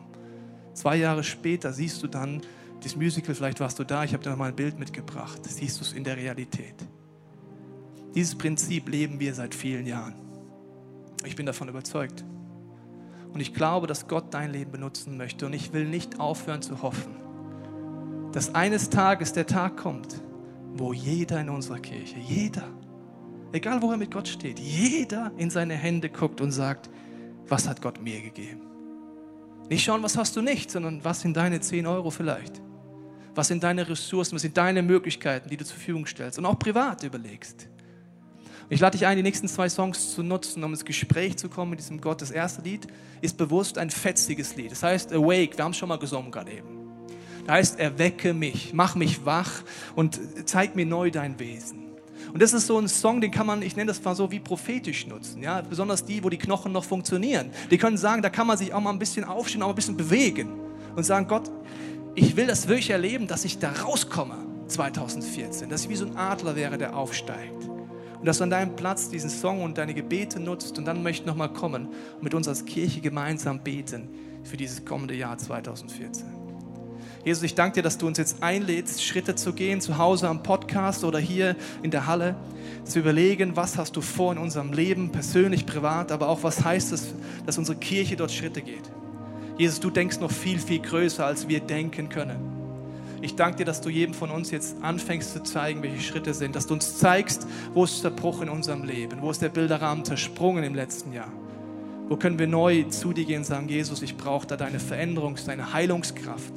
Zwei 0.72 0.96
Jahre 0.96 1.24
später 1.24 1.72
siehst 1.72 2.00
du 2.04 2.06
dann 2.06 2.42
das 2.84 2.94
Musical, 2.94 3.34
vielleicht 3.34 3.58
warst 3.58 3.80
du 3.80 3.84
da, 3.84 4.04
ich 4.04 4.12
habe 4.12 4.22
dir 4.22 4.30
noch 4.30 4.38
mal 4.38 4.50
ein 4.50 4.56
Bild 4.56 4.78
mitgebracht, 4.78 5.40
siehst 5.44 5.80
du 5.80 5.84
es 5.84 5.94
in 5.94 6.04
der 6.04 6.16
Realität. 6.16 6.76
Dieses 8.14 8.36
Prinzip 8.36 8.88
leben 8.88 9.18
wir 9.18 9.34
seit 9.34 9.52
vielen 9.52 9.86
Jahren. 9.86 10.14
Ich 11.24 11.34
bin 11.34 11.44
davon 11.44 11.68
überzeugt. 11.68 12.24
Und 13.32 13.40
ich 13.40 13.54
glaube, 13.54 13.86
dass 13.86 14.08
Gott 14.08 14.34
dein 14.34 14.52
Leben 14.52 14.72
benutzen 14.72 15.16
möchte. 15.16 15.46
Und 15.46 15.52
ich 15.52 15.72
will 15.72 15.86
nicht 15.86 16.20
aufhören 16.20 16.62
zu 16.62 16.82
hoffen, 16.82 17.16
dass 18.32 18.54
eines 18.54 18.90
Tages 18.90 19.32
der 19.32 19.46
Tag 19.46 19.76
kommt, 19.76 20.20
wo 20.74 20.92
jeder 20.92 21.40
in 21.40 21.48
unserer 21.48 21.78
Kirche, 21.78 22.18
jeder, 22.18 22.64
egal 23.52 23.82
wo 23.82 23.90
er 23.90 23.96
mit 23.96 24.10
Gott 24.10 24.28
steht, 24.28 24.58
jeder 24.58 25.32
in 25.36 25.50
seine 25.50 25.74
Hände 25.74 26.08
guckt 26.08 26.40
und 26.40 26.50
sagt, 26.50 26.90
was 27.48 27.68
hat 27.68 27.82
Gott 27.82 28.00
mir 28.00 28.20
gegeben? 28.20 28.62
Nicht 29.68 29.84
schauen, 29.84 30.02
was 30.02 30.16
hast 30.16 30.36
du 30.36 30.42
nicht, 30.42 30.70
sondern 30.70 31.04
was 31.04 31.20
sind 31.20 31.36
deine 31.36 31.60
10 31.60 31.86
Euro 31.86 32.10
vielleicht? 32.10 32.60
Was 33.34 33.48
sind 33.48 33.62
deine 33.62 33.88
Ressourcen? 33.88 34.34
Was 34.34 34.42
sind 34.42 34.56
deine 34.56 34.82
Möglichkeiten, 34.82 35.48
die 35.48 35.56
du 35.56 35.64
zur 35.64 35.76
Verfügung 35.76 36.06
stellst? 36.06 36.38
Und 36.38 36.44
auch 36.44 36.58
privat 36.58 37.02
überlegst. 37.02 37.68
Ich 38.72 38.80
lade 38.80 38.96
dich 38.96 39.06
ein, 39.06 39.18
die 39.18 39.22
nächsten 39.22 39.48
zwei 39.48 39.68
Songs 39.68 40.14
zu 40.14 40.22
nutzen, 40.22 40.64
um 40.64 40.72
ins 40.72 40.86
Gespräch 40.86 41.36
zu 41.36 41.50
kommen 41.50 41.72
mit 41.72 41.78
diesem 41.78 42.00
Gott. 42.00 42.22
Das 42.22 42.30
erste 42.30 42.62
Lied 42.62 42.86
ist 43.20 43.36
bewusst 43.36 43.76
ein 43.76 43.90
fetziges 43.90 44.56
Lied. 44.56 44.70
Das 44.70 44.82
heißt 44.82 45.12
Awake. 45.12 45.58
Wir 45.58 45.64
haben 45.64 45.72
es 45.72 45.76
schon 45.76 45.90
mal 45.90 45.98
gesungen 45.98 46.30
gerade 46.30 46.52
eben. 46.52 46.88
Das 47.44 47.54
heißt, 47.54 47.78
erwecke 47.78 48.32
mich, 48.32 48.72
mach 48.72 48.94
mich 48.94 49.26
wach 49.26 49.50
und 49.94 50.18
zeig 50.46 50.74
mir 50.74 50.86
neu 50.86 51.10
dein 51.10 51.38
Wesen. 51.38 51.82
Und 52.32 52.40
das 52.40 52.54
ist 52.54 52.66
so 52.66 52.78
ein 52.78 52.88
Song, 52.88 53.20
den 53.20 53.30
kann 53.30 53.46
man, 53.46 53.60
ich 53.60 53.76
nenne 53.76 53.88
das 53.88 54.02
mal 54.02 54.14
so 54.14 54.30
wie 54.30 54.40
prophetisch 54.40 55.06
nutzen. 55.06 55.42
Ja? 55.42 55.60
Besonders 55.60 56.06
die, 56.06 56.24
wo 56.24 56.30
die 56.30 56.38
Knochen 56.38 56.72
noch 56.72 56.84
funktionieren. 56.84 57.50
Die 57.70 57.76
können 57.76 57.98
sagen, 57.98 58.22
da 58.22 58.30
kann 58.30 58.46
man 58.46 58.56
sich 58.56 58.72
auch 58.72 58.80
mal 58.80 58.88
ein 58.88 58.98
bisschen 58.98 59.24
aufstehen, 59.24 59.62
auch 59.62 59.68
ein 59.68 59.74
bisschen 59.74 59.98
bewegen 59.98 60.48
und 60.96 61.04
sagen, 61.04 61.28
Gott, 61.28 61.50
ich 62.14 62.36
will 62.36 62.46
das 62.46 62.68
wirklich 62.68 62.88
erleben, 62.88 63.26
dass 63.26 63.44
ich 63.44 63.58
da 63.58 63.70
rauskomme 63.70 64.38
2014, 64.68 65.68
dass 65.68 65.82
ich 65.82 65.90
wie 65.90 65.96
so 65.96 66.06
ein 66.06 66.16
Adler 66.16 66.56
wäre, 66.56 66.78
der 66.78 66.96
aufsteigt 66.96 67.71
und 68.22 68.26
dass 68.26 68.38
du 68.38 68.44
an 68.44 68.50
deinem 68.50 68.76
Platz 68.76 69.08
diesen 69.08 69.28
Song 69.28 69.64
und 69.64 69.78
deine 69.78 69.94
Gebete 69.94 70.38
nutzt 70.38 70.78
und 70.78 70.84
dann 70.84 71.02
möchte 71.02 71.22
ich 71.22 71.26
nochmal 71.26 71.52
kommen 71.52 71.88
und 71.88 72.22
mit 72.22 72.34
uns 72.34 72.46
als 72.46 72.64
Kirche 72.64 73.00
gemeinsam 73.00 73.58
beten 73.58 74.08
für 74.44 74.56
dieses 74.56 74.84
kommende 74.84 75.16
Jahr 75.16 75.36
2014. 75.36 76.24
Jesus, 77.24 77.42
ich 77.42 77.56
danke 77.56 77.74
dir, 77.74 77.82
dass 77.82 77.98
du 77.98 78.06
uns 78.06 78.18
jetzt 78.18 78.40
einlädst, 78.40 79.02
Schritte 79.02 79.34
zu 79.34 79.52
gehen, 79.52 79.80
zu 79.80 79.98
Hause 79.98 80.28
am 80.28 80.44
Podcast 80.44 81.02
oder 81.02 81.18
hier 81.18 81.56
in 81.82 81.90
der 81.90 82.06
Halle, 82.06 82.36
zu 82.84 83.00
überlegen, 83.00 83.56
was 83.56 83.76
hast 83.76 83.96
du 83.96 84.00
vor 84.00 84.30
in 84.30 84.38
unserem 84.38 84.72
Leben, 84.72 85.10
persönlich, 85.10 85.66
privat, 85.66 86.12
aber 86.12 86.28
auch 86.28 86.44
was 86.44 86.64
heißt 86.64 86.92
es, 86.92 87.14
dass 87.44 87.58
unsere 87.58 87.76
Kirche 87.76 88.14
dort 88.14 88.30
Schritte 88.30 88.62
geht. 88.62 88.88
Jesus, 89.58 89.80
du 89.80 89.90
denkst 89.90 90.20
noch 90.20 90.30
viel, 90.30 90.60
viel 90.60 90.78
größer, 90.78 91.26
als 91.26 91.48
wir 91.48 91.58
denken 91.58 92.08
können. 92.08 92.51
Ich 93.22 93.36
danke 93.36 93.58
dir, 93.58 93.64
dass 93.64 93.80
du 93.80 93.88
jedem 93.88 94.14
von 94.14 94.30
uns 94.30 94.50
jetzt 94.50 94.82
anfängst 94.82 95.32
zu 95.32 95.44
zeigen, 95.44 95.80
welche 95.84 96.00
Schritte 96.00 96.34
sind, 96.34 96.56
dass 96.56 96.66
du 96.66 96.74
uns 96.74 96.98
zeigst, 96.98 97.46
wo 97.72 97.84
ist 97.84 98.02
der 98.02 98.10
Bruch 98.10 98.42
in 98.42 98.48
unserem 98.48 98.82
Leben, 98.82 99.22
wo 99.22 99.30
ist 99.30 99.40
der 99.40 99.48
Bilderrahmen 99.48 100.04
zersprungen 100.04 100.64
im 100.64 100.74
letzten 100.74 101.12
Jahr. 101.12 101.30
Wo 102.08 102.16
können 102.16 102.40
wir 102.40 102.48
neu 102.48 102.82
zu 102.84 103.12
dir 103.12 103.24
gehen 103.24 103.38
und 103.38 103.44
sagen, 103.44 103.68
Jesus, 103.68 104.02
ich 104.02 104.16
brauche 104.16 104.48
da 104.48 104.56
deine 104.56 104.80
Veränderung, 104.80 105.36
deine 105.46 105.72
Heilungskraft. 105.72 106.52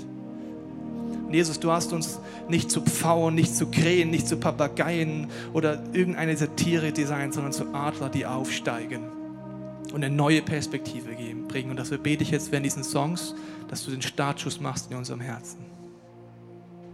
Und 1.27 1.33
Jesus, 1.33 1.59
du 1.59 1.71
hast 1.71 1.93
uns 1.93 2.19
nicht 2.49 2.71
zu 2.71 2.81
Pfauern, 2.81 3.35
nicht 3.35 3.55
zu 3.55 3.67
Krähen, 3.67 4.09
nicht 4.09 4.27
zu 4.27 4.37
Papageien 4.37 5.27
oder 5.53 5.83
irgendeine 5.93 6.31
dieser 6.31 6.55
Tiere 6.55 6.91
designt, 6.91 7.35
sondern 7.35 7.53
zu 7.53 7.75
Adler, 7.75 8.09
die 8.09 8.25
aufsteigen 8.25 9.03
und 9.93 10.03
eine 10.03 10.13
neue 10.13 10.41
Perspektive 10.41 11.13
geben, 11.13 11.47
bringen. 11.47 11.69
Und 11.69 11.77
dafür 11.77 11.99
bete 11.99 12.23
ich 12.23 12.31
jetzt 12.31 12.51
während 12.51 12.65
diesen 12.65 12.83
Songs, 12.83 13.35
dass 13.67 13.85
du 13.85 13.91
den 13.91 14.01
Startschuss 14.01 14.59
machst 14.59 14.89
in 14.89 14.97
unserem 14.97 15.21
Herzen. 15.21 15.74